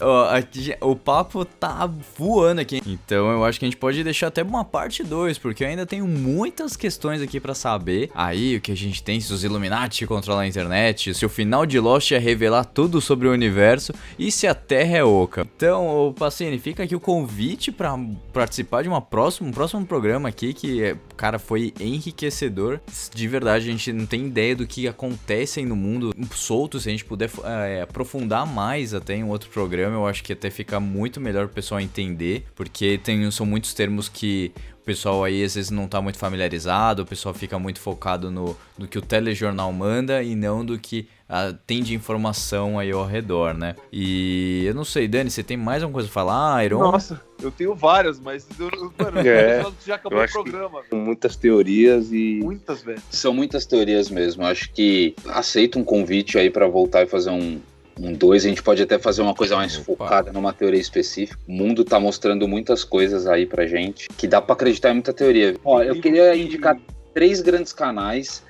O 0.80 0.96
papo 0.96 1.44
tá 1.44 1.88
voando 2.16 2.62
aqui. 2.62 2.82
Então 2.86 3.30
eu 3.30 3.44
acho 3.44 3.58
que 3.58 3.66
a 3.66 3.68
gente 3.68 3.76
pode 3.76 4.02
deixar 4.02 4.28
até 4.28 4.42
uma 4.42 4.64
parte 4.64 5.04
2, 5.04 5.36
porque 5.36 5.62
eu 5.62 5.68
ainda 5.68 5.84
tenho 5.84 6.08
muitas 6.08 6.74
questões 6.74 7.20
aqui 7.20 7.38
pra 7.38 7.54
saber. 7.54 8.10
Aí 8.14 8.56
o 8.56 8.60
que 8.60 8.72
a 8.72 8.76
gente 8.76 9.02
tem, 9.02 9.20
se 9.20 9.32
os 9.32 9.44
Illuminati 9.44 10.06
controlam 10.06 10.42
a 10.42 10.46
internet, 10.46 11.12
se 11.14 11.26
o 11.26 11.28
final 11.28 11.66
de 11.66 11.78
Lost 11.78 12.10
é 12.12 12.18
revelar 12.18 12.64
tudo 12.64 13.00
sobre 13.00 13.28
o 13.28 13.32
universo 13.32 13.92
e 14.18 14.32
se 14.32 14.46
a 14.46 14.54
Terra 14.54 14.96
é 14.96 15.04
oca. 15.04 15.46
Então, 15.56 15.86
ô 15.86 16.12
Pacini, 16.12 16.58
fica 16.58 16.82
aqui 16.84 16.96
o 16.96 17.00
convite 17.00 17.70
pra 17.70 17.98
participar 18.32 18.82
de 18.82 18.88
uma 18.88 19.02
próxima, 19.02 19.48
um 19.48 19.52
próximo 19.52 19.84
programa 19.84 20.30
aqui 20.30 20.54
que, 20.54 20.82
é, 20.82 20.96
cara, 21.16 21.38
foi 21.38 21.74
enriquecedor. 21.78 22.80
De 23.14 23.28
verdade, 23.28 23.68
a 23.68 23.72
gente 23.72 23.92
não 23.92 24.06
tem 24.06 24.26
ideia 24.26 24.56
do 24.56 24.61
que 24.66 24.86
acontece 24.88 25.60
aí 25.60 25.66
no 25.66 25.76
mundo 25.76 26.12
solto. 26.34 26.78
Se 26.80 26.88
a 26.88 26.92
gente 26.92 27.04
puder 27.04 27.30
é, 27.44 27.82
aprofundar 27.82 28.46
mais 28.46 28.94
até 28.94 29.14
em 29.14 29.24
outro 29.24 29.50
programa, 29.50 29.96
eu 29.96 30.06
acho 30.06 30.22
que 30.22 30.32
até 30.32 30.50
fica 30.50 30.78
muito 30.80 31.20
melhor 31.20 31.46
pro 31.46 31.54
pessoal 31.54 31.80
entender, 31.80 32.44
porque 32.54 32.98
tem, 32.98 33.30
são 33.30 33.46
muitos 33.46 33.74
termos 33.74 34.08
que 34.08 34.52
o 34.82 34.84
pessoal 34.84 35.22
aí 35.22 35.44
às 35.44 35.54
vezes 35.54 35.70
não 35.70 35.86
tá 35.86 36.02
muito 36.02 36.18
familiarizado, 36.18 37.02
o 37.02 37.06
pessoal 37.06 37.32
fica 37.32 37.58
muito 37.58 37.78
focado 37.78 38.30
no, 38.30 38.56
no 38.76 38.88
que 38.88 38.98
o 38.98 39.02
telejornal 39.02 39.72
manda 39.72 40.22
e 40.22 40.34
não 40.34 40.64
do 40.64 40.78
que 40.78 41.06
ah, 41.34 41.54
tem 41.66 41.82
de 41.82 41.94
informação 41.94 42.78
aí 42.78 42.90
ao 42.92 43.06
redor, 43.06 43.54
né? 43.54 43.74
E 43.90 44.64
eu 44.66 44.74
não 44.74 44.84
sei, 44.84 45.08
Dani, 45.08 45.30
você 45.30 45.42
tem 45.42 45.56
mais 45.56 45.82
alguma 45.82 45.94
coisa 45.94 46.08
pra 46.08 46.12
falar, 46.12 46.62
Iron? 46.62 46.80
Nossa, 46.80 47.18
eu 47.42 47.50
tenho 47.50 47.74
várias, 47.74 48.20
mas 48.20 48.46
eu, 48.60 48.70
mano, 48.98 49.18
É, 49.26 49.64
já 49.86 49.94
acabou 49.94 50.18
eu 50.18 50.26
o 50.26 50.30
programa, 50.30 50.82
muitas 50.92 51.34
teorias 51.34 52.12
e. 52.12 52.38
Muitas, 52.42 52.82
velho. 52.82 53.00
São 53.10 53.32
muitas 53.32 53.64
teorias 53.64 54.10
mesmo. 54.10 54.44
Acho 54.44 54.70
que 54.72 55.14
aceito 55.28 55.78
um 55.78 55.84
convite 55.84 56.36
aí 56.36 56.50
para 56.50 56.68
voltar 56.68 57.02
e 57.04 57.06
fazer 57.06 57.30
um 57.30 57.58
um 57.98 58.12
dois. 58.12 58.44
A 58.44 58.48
gente 58.48 58.62
pode 58.62 58.82
até 58.82 58.98
fazer 58.98 59.22
uma 59.22 59.34
coisa 59.34 59.56
mais 59.56 59.76
Opa. 59.76 59.84
focada 59.84 60.32
numa 60.32 60.52
teoria 60.52 60.80
específica. 60.80 61.38
O 61.48 61.52
mundo 61.52 61.84
tá 61.84 61.98
mostrando 61.98 62.46
muitas 62.48 62.84
coisas 62.84 63.26
aí 63.26 63.46
pra 63.46 63.66
gente 63.66 64.08
que 64.16 64.26
dá 64.26 64.40
pra 64.40 64.54
acreditar 64.54 64.90
em 64.90 64.94
muita 64.94 65.12
teoria. 65.12 65.56
Ó, 65.64 65.82
eu 65.82 66.00
queria 66.00 66.34
indicar 66.36 66.78
três 67.14 67.40
grandes 67.40 67.72
canais 67.72 68.42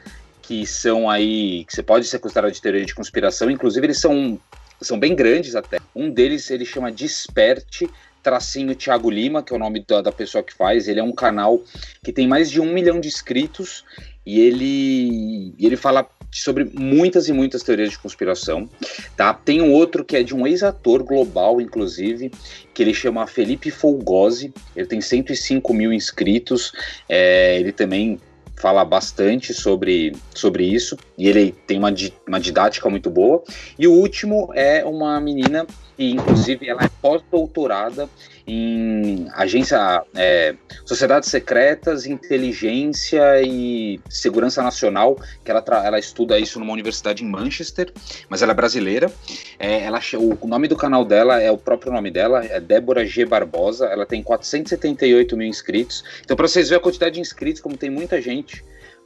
que 0.42 0.66
são 0.66 1.08
aí 1.08 1.64
que 1.64 1.72
você 1.72 1.82
pode 1.82 2.06
ser 2.06 2.18
considerado 2.18 2.52
de 2.52 2.60
teoria 2.60 2.84
de 2.84 2.94
conspiração. 2.94 3.50
Inclusive 3.50 3.86
eles 3.86 4.00
são 4.00 4.38
são 4.80 4.98
bem 4.98 5.14
grandes 5.14 5.54
até. 5.54 5.78
Um 5.94 6.10
deles 6.10 6.50
ele 6.50 6.64
chama 6.64 6.90
Desperte 6.90 7.88
tracinho 8.22 8.74
Thiago 8.74 9.10
Lima, 9.10 9.42
que 9.42 9.52
é 9.52 9.56
o 9.56 9.58
nome 9.58 9.84
da, 9.86 10.00
da 10.00 10.12
pessoa 10.12 10.44
que 10.44 10.54
faz. 10.54 10.86
Ele 10.86 11.00
é 11.00 11.02
um 11.02 11.12
canal 11.12 11.60
que 12.04 12.12
tem 12.12 12.26
mais 12.26 12.50
de 12.50 12.60
um 12.60 12.72
milhão 12.72 13.00
de 13.00 13.08
inscritos 13.08 13.84
e 14.24 14.40
ele, 14.40 15.54
ele 15.58 15.76
fala 15.76 16.08
sobre 16.30 16.64
muitas 16.64 17.28
e 17.28 17.32
muitas 17.32 17.62
teorias 17.62 17.90
de 17.90 17.98
conspiração, 17.98 18.68
tá? 19.16 19.34
Tem 19.34 19.60
um 19.60 19.70
outro 19.70 20.02
que 20.02 20.16
é 20.16 20.22
de 20.22 20.34
um 20.34 20.46
ex-ator 20.46 21.04
global, 21.04 21.60
inclusive, 21.60 22.30
que 22.72 22.82
ele 22.82 22.94
chama 22.94 23.26
Felipe 23.26 23.70
Folgosi, 23.70 24.54
ele 24.74 24.86
tem 24.86 25.00
105 25.00 25.74
mil 25.74 25.92
inscritos, 25.92 26.72
é, 27.06 27.60
ele 27.60 27.70
também 27.70 28.18
fala 28.56 28.84
bastante 28.84 29.52
sobre, 29.52 30.14
sobre 30.34 30.64
isso, 30.64 30.96
e 31.18 31.28
ele 31.28 31.52
tem 31.66 31.78
uma, 31.78 31.90
di- 31.90 32.14
uma 32.26 32.38
didática 32.38 32.88
muito 32.88 33.10
boa. 33.10 33.42
E 33.78 33.88
o 33.88 33.92
último 33.92 34.50
é 34.54 34.84
uma 34.84 35.20
menina 35.20 35.66
que, 35.96 36.10
inclusive, 36.10 36.68
ela 36.68 36.84
é 36.84 36.90
pós-doutorada 37.00 38.08
em 38.46 39.28
agência, 39.34 40.02
é, 40.16 40.54
sociedades 40.84 41.28
secretas, 41.28 42.06
inteligência 42.06 43.40
e 43.42 44.00
segurança 44.08 44.62
nacional, 44.62 45.16
que 45.44 45.50
ela, 45.50 45.62
ela 45.84 45.98
estuda 45.98 46.38
isso 46.38 46.58
numa 46.58 46.72
universidade 46.72 47.24
em 47.24 47.28
Manchester, 47.28 47.92
mas 48.28 48.42
ela 48.42 48.52
é 48.52 48.54
brasileira. 48.54 49.12
É, 49.58 49.84
ela, 49.84 50.00
o 50.18 50.46
nome 50.46 50.66
do 50.66 50.76
canal 50.76 51.04
dela 51.04 51.40
é 51.40 51.50
o 51.50 51.58
próprio 51.58 51.92
nome 51.92 52.10
dela, 52.10 52.44
é 52.44 52.58
Débora 52.58 53.06
G. 53.06 53.24
Barbosa, 53.24 53.86
ela 53.86 54.04
tem 54.04 54.22
478 54.22 55.36
mil 55.36 55.46
inscritos. 55.46 56.02
Então, 56.24 56.36
para 56.36 56.48
vocês 56.48 56.68
verem 56.68 56.80
a 56.80 56.82
quantidade 56.82 57.14
de 57.14 57.20
inscritos, 57.20 57.62
como 57.62 57.76
tem 57.76 57.90
muita 57.90 58.20
gente 58.20 58.41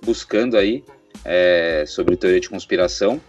buscando 0.04 0.56
aí 0.56 0.84
é, 1.24 1.84
sobre 1.86 2.16
teoria 2.16 2.40
de 2.40 2.48
conspiração. 2.48 3.20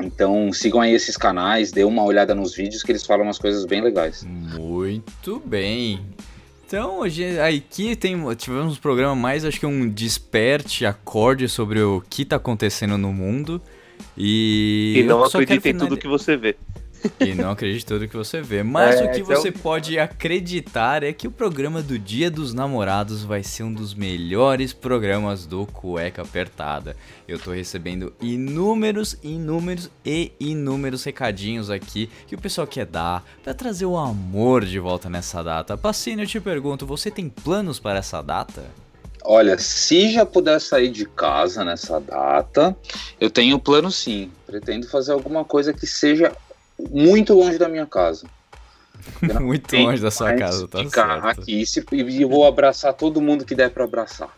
Então 0.00 0.52
sigam 0.52 0.80
aí 0.80 0.94
esses 0.94 1.16
canais, 1.16 1.72
dê 1.72 1.84
uma 1.84 2.04
olhada 2.04 2.34
nos 2.34 2.54
vídeos 2.54 2.82
que 2.82 2.92
eles 2.92 3.04
falam 3.04 3.24
umas 3.24 3.38
coisas 3.38 3.64
bem 3.64 3.80
legais. 3.80 4.24
Muito 4.24 5.42
bem. 5.44 6.00
Então, 6.68 6.98
hoje 6.98 7.40
aqui 7.40 7.96
tem, 7.96 8.14
tivemos 8.36 8.76
um 8.76 8.80
programa 8.80 9.16
mais, 9.16 9.42
acho 9.42 9.58
que 9.58 9.64
um 9.64 9.88
desperte, 9.88 10.84
acorde 10.84 11.48
sobre 11.48 11.80
o 11.80 12.02
que 12.10 12.26
tá 12.26 12.36
acontecendo 12.36 12.98
no 12.98 13.10
mundo. 13.10 13.58
E, 14.14 14.96
E 14.98 15.02
não 15.04 15.24
acredite 15.24 15.66
em 15.66 15.78
tudo 15.78 15.96
que 15.96 16.06
você 16.06 16.36
vê. 16.36 16.56
E 17.20 17.34
não 17.34 17.50
acredite 17.50 17.86
tudo 17.86 18.08
que 18.08 18.16
você 18.16 18.40
vê. 18.40 18.62
Mas 18.62 19.00
É, 19.00 19.04
o 19.04 19.10
que 19.12 19.20
então- 19.20 19.36
você 19.36 19.50
pode 19.52 19.98
acreditar 19.98 21.02
é 21.02 21.12
que 21.12 21.26
o 21.26 21.30
programa 21.30 21.82
do 21.82 21.98
Dia 21.98 22.30
dos 22.30 22.52
Namorados 22.52 23.22
vai 23.24 23.42
ser 23.42 23.62
um 23.62 23.72
dos 23.72 23.94
melhores 23.94 24.72
programas 24.72 25.46
do 25.46 25.66
Cueca 25.66 26.22
Apertada. 26.22 26.96
Eu 27.26 27.38
tô 27.38 27.52
recebendo 27.52 28.12
inúmeros, 28.20 29.16
inúmeros 29.22 29.90
e 30.04 30.32
inúmeros 30.40 31.04
recadinhos 31.04 31.70
aqui 31.70 32.08
que 32.26 32.34
o 32.34 32.40
pessoal 32.40 32.66
quer 32.66 32.86
dar 32.86 33.24
pra 33.42 33.54
trazer 33.54 33.86
o 33.86 33.96
amor 33.96 34.64
de 34.64 34.78
volta 34.78 35.08
nessa 35.10 35.42
data. 35.42 35.76
Pacini, 35.76 36.22
eu 36.22 36.28
te 36.28 36.40
pergunto, 36.40 36.86
você 36.86 37.10
tem 37.10 37.28
planos 37.28 37.78
para 37.78 37.98
essa 37.98 38.22
data? 38.22 38.64
Olha, 39.24 39.58
se 39.58 40.12
já 40.12 40.24
puder 40.24 40.58
sair 40.60 40.90
de 40.90 41.04
casa 41.04 41.64
nessa 41.64 42.00
data, 42.00 42.74
eu 43.20 43.28
tenho 43.28 43.58
plano 43.58 43.90
sim. 43.90 44.30
Pretendo 44.46 44.88
fazer 44.88 45.12
alguma 45.12 45.44
coisa 45.44 45.72
que 45.72 45.86
seja 45.86 46.32
muito 46.90 47.34
longe 47.34 47.58
da 47.58 47.68
minha 47.68 47.86
casa. 47.86 48.26
Muito 49.40 49.74
longe 49.76 50.02
da 50.02 50.10
sua 50.10 50.34
casa, 50.34 50.66
tá 50.66 50.80
ficar 50.80 51.22
certo. 51.22 51.40
aqui 51.40 51.64
e 51.92 52.24
vou 52.24 52.44
abraçar 52.46 52.92
todo 52.92 53.22
mundo 53.22 53.44
que 53.44 53.54
der 53.54 53.70
pra 53.70 53.84
abraçar. 53.84 54.28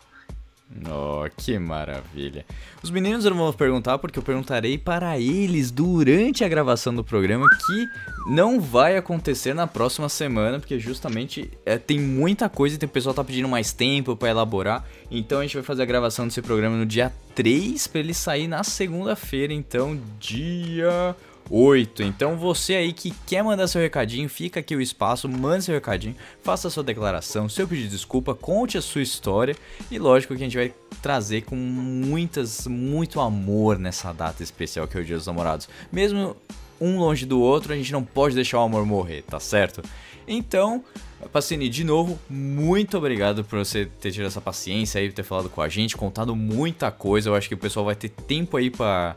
Oh, 0.89 1.29
que 1.35 1.59
maravilha. 1.59 2.45
Os 2.81 2.89
meninos 2.89 3.25
eu 3.25 3.31
não 3.31 3.37
vou 3.37 3.53
perguntar 3.53 3.97
porque 3.97 4.17
eu 4.17 4.23
perguntarei 4.23 4.77
para 4.77 5.19
eles 5.19 5.69
durante 5.69 6.43
a 6.43 6.47
gravação 6.47 6.95
do 6.95 7.03
programa 7.03 7.45
que 7.49 7.87
não 8.31 8.59
vai 8.59 8.95
acontecer 8.95 9.53
na 9.53 9.67
próxima 9.67 10.07
semana, 10.07 10.59
porque 10.59 10.79
justamente 10.79 11.51
é, 11.65 11.77
tem 11.77 11.99
muita 11.99 12.47
coisa 12.47 12.75
e 12.75 12.79
tem, 12.79 12.87
o 12.87 12.91
pessoal 12.91 13.13
tá 13.13 13.23
pedindo 13.23 13.49
mais 13.49 13.73
tempo 13.73 14.15
para 14.15 14.29
elaborar. 14.29 14.85
Então 15.11 15.39
a 15.39 15.41
gente 15.41 15.55
vai 15.55 15.63
fazer 15.63 15.83
a 15.83 15.85
gravação 15.85 16.25
desse 16.25 16.41
programa 16.41 16.77
no 16.77 16.85
dia 16.85 17.11
3 17.35 17.85
para 17.87 17.99
ele 17.99 18.13
sair 18.13 18.47
na 18.47 18.63
segunda-feira, 18.63 19.53
então 19.53 19.99
dia 20.19 21.15
8. 21.49 22.03
Então 22.03 22.37
você 22.37 22.75
aí 22.75 22.93
que 22.93 23.11
quer 23.25 23.43
mandar 23.43 23.67
seu 23.67 23.81
recadinho, 23.81 24.29
fica 24.29 24.59
aqui 24.59 24.75
o 24.75 24.81
espaço, 24.81 25.27
manda 25.27 25.61
seu 25.61 25.75
recadinho, 25.75 26.15
faça 26.41 26.69
sua 26.69 26.83
declaração, 26.83 27.49
seu 27.49 27.67
pedido 27.67 27.89
de 27.89 27.95
desculpa, 27.95 28.33
conte 28.33 28.77
a 28.77 28.81
sua 28.81 29.01
história 29.01 29.55
e 29.89 29.99
lógico 29.99 30.35
que 30.35 30.41
a 30.41 30.45
gente 30.45 30.57
vai 30.57 30.73
trazer 31.01 31.41
com 31.41 31.55
muitas, 31.55 32.67
muito 32.67 33.19
amor 33.19 33.77
nessa 33.79 34.13
data 34.13 34.43
especial 34.43 34.87
que 34.87 34.97
é 34.97 35.01
o 35.01 35.05
Dia 35.05 35.17
dos 35.17 35.27
Namorados. 35.27 35.67
Mesmo 35.91 36.35
um 36.79 36.97
longe 36.97 37.25
do 37.25 37.39
outro, 37.39 37.73
a 37.73 37.75
gente 37.75 37.91
não 37.91 38.03
pode 38.03 38.33
deixar 38.33 38.59
o 38.59 38.63
amor 38.63 38.85
morrer, 38.85 39.21
tá 39.21 39.39
certo? 39.39 39.83
Então, 40.27 40.83
Pacini, 41.31 41.69
de 41.69 41.83
novo, 41.83 42.19
muito 42.29 42.97
obrigado 42.97 43.43
por 43.43 43.59
você 43.59 43.85
ter 43.85 44.11
tido 44.11 44.25
essa 44.25 44.41
paciência 44.41 44.99
aí, 44.99 45.11
ter 45.11 45.23
falado 45.23 45.49
com 45.49 45.61
a 45.61 45.69
gente, 45.69 45.95
contado 45.95 46.35
muita 46.35 46.91
coisa. 46.91 47.29
Eu 47.29 47.35
acho 47.35 47.47
que 47.47 47.53
o 47.53 47.57
pessoal 47.57 47.85
vai 47.85 47.95
ter 47.95 48.09
tempo 48.09 48.57
aí 48.57 48.69
pra, 48.69 49.15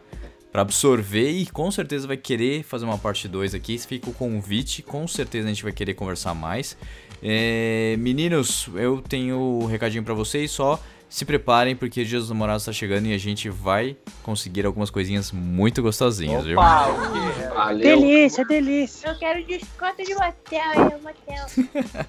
pra 0.54 0.62
absorver 0.62 1.32
e 1.32 1.46
com 1.46 1.68
certeza 1.68 2.06
vai 2.06 2.16
querer 2.16 2.62
fazer 2.62 2.84
uma 2.84 2.96
parte 2.96 3.26
2 3.26 3.56
aqui. 3.56 3.76
Fica 3.76 4.08
o 4.08 4.12
convite, 4.14 4.82
com 4.84 5.04
certeza 5.08 5.48
a 5.48 5.50
gente 5.50 5.64
vai 5.64 5.72
querer 5.72 5.94
conversar 5.94 6.32
mais. 6.32 6.76
É, 7.20 7.96
meninos, 7.98 8.68
eu 8.76 9.02
tenho 9.02 9.36
um 9.36 9.66
recadinho 9.66 10.04
pra 10.04 10.14
vocês 10.14 10.52
só. 10.52 10.80
Se 11.08 11.24
preparem 11.24 11.74
porque 11.74 12.02
o 12.02 12.04
Dia 12.04 12.20
dos 12.20 12.28
Namorados 12.28 12.64
tá 12.64 12.72
chegando 12.72 13.06
e 13.06 13.12
a 13.12 13.18
gente 13.18 13.48
vai 13.50 13.96
conseguir 14.22 14.64
algumas 14.64 14.90
coisinhas 14.90 15.32
muito 15.32 15.82
gostosinhas, 15.82 16.44
viu? 16.44 16.54
Valeu. 16.54 17.78
Delícia, 17.78 18.44
delícia. 18.44 19.08
Eu 19.08 19.18
quero 19.18 19.44
desconto 19.44 20.04
de 20.04 20.14
motel, 20.14 20.72
é 20.72 20.98
motel. 21.02 21.46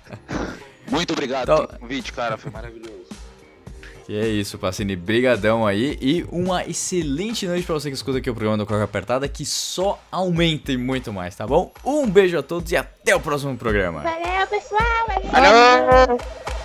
Muito 0.92 1.14
obrigado 1.14 1.52
Então- 1.52 1.66
pelo 1.66 1.80
convite, 1.80 2.14
cara. 2.14 2.38
Foi 2.38 2.52
maravilhoso. 2.52 3.06
Que 4.06 4.20
é 4.20 4.28
isso, 4.28 4.60
Pacini, 4.60 4.96
brigadão 4.96 5.66
aí 5.66 5.98
e 6.00 6.24
uma 6.32 6.64
excelente 6.64 7.48
noite 7.48 7.66
pra 7.66 7.74
você 7.74 7.90
que 7.90 7.96
escuta 7.96 8.20
aqui 8.20 8.30
o 8.30 8.36
programa 8.36 8.58
do 8.58 8.66
Coca 8.66 8.84
Apertada 8.84 9.28
que 9.28 9.44
só 9.44 10.00
aumenta 10.12 10.72
e 10.72 10.78
muito 10.78 11.12
mais, 11.12 11.36
tá 11.36 11.48
bom? 11.48 11.74
Um 11.84 12.08
beijo 12.08 12.38
a 12.38 12.44
todos 12.44 12.72
e 12.72 12.78
até 12.78 13.16
o 13.16 13.20
próximo 13.20 13.58
programa. 13.58 14.02
Valeu, 14.02 14.48
pessoal. 14.48 15.08
Valeu. 15.08 15.32
Valeu! 15.32 16.65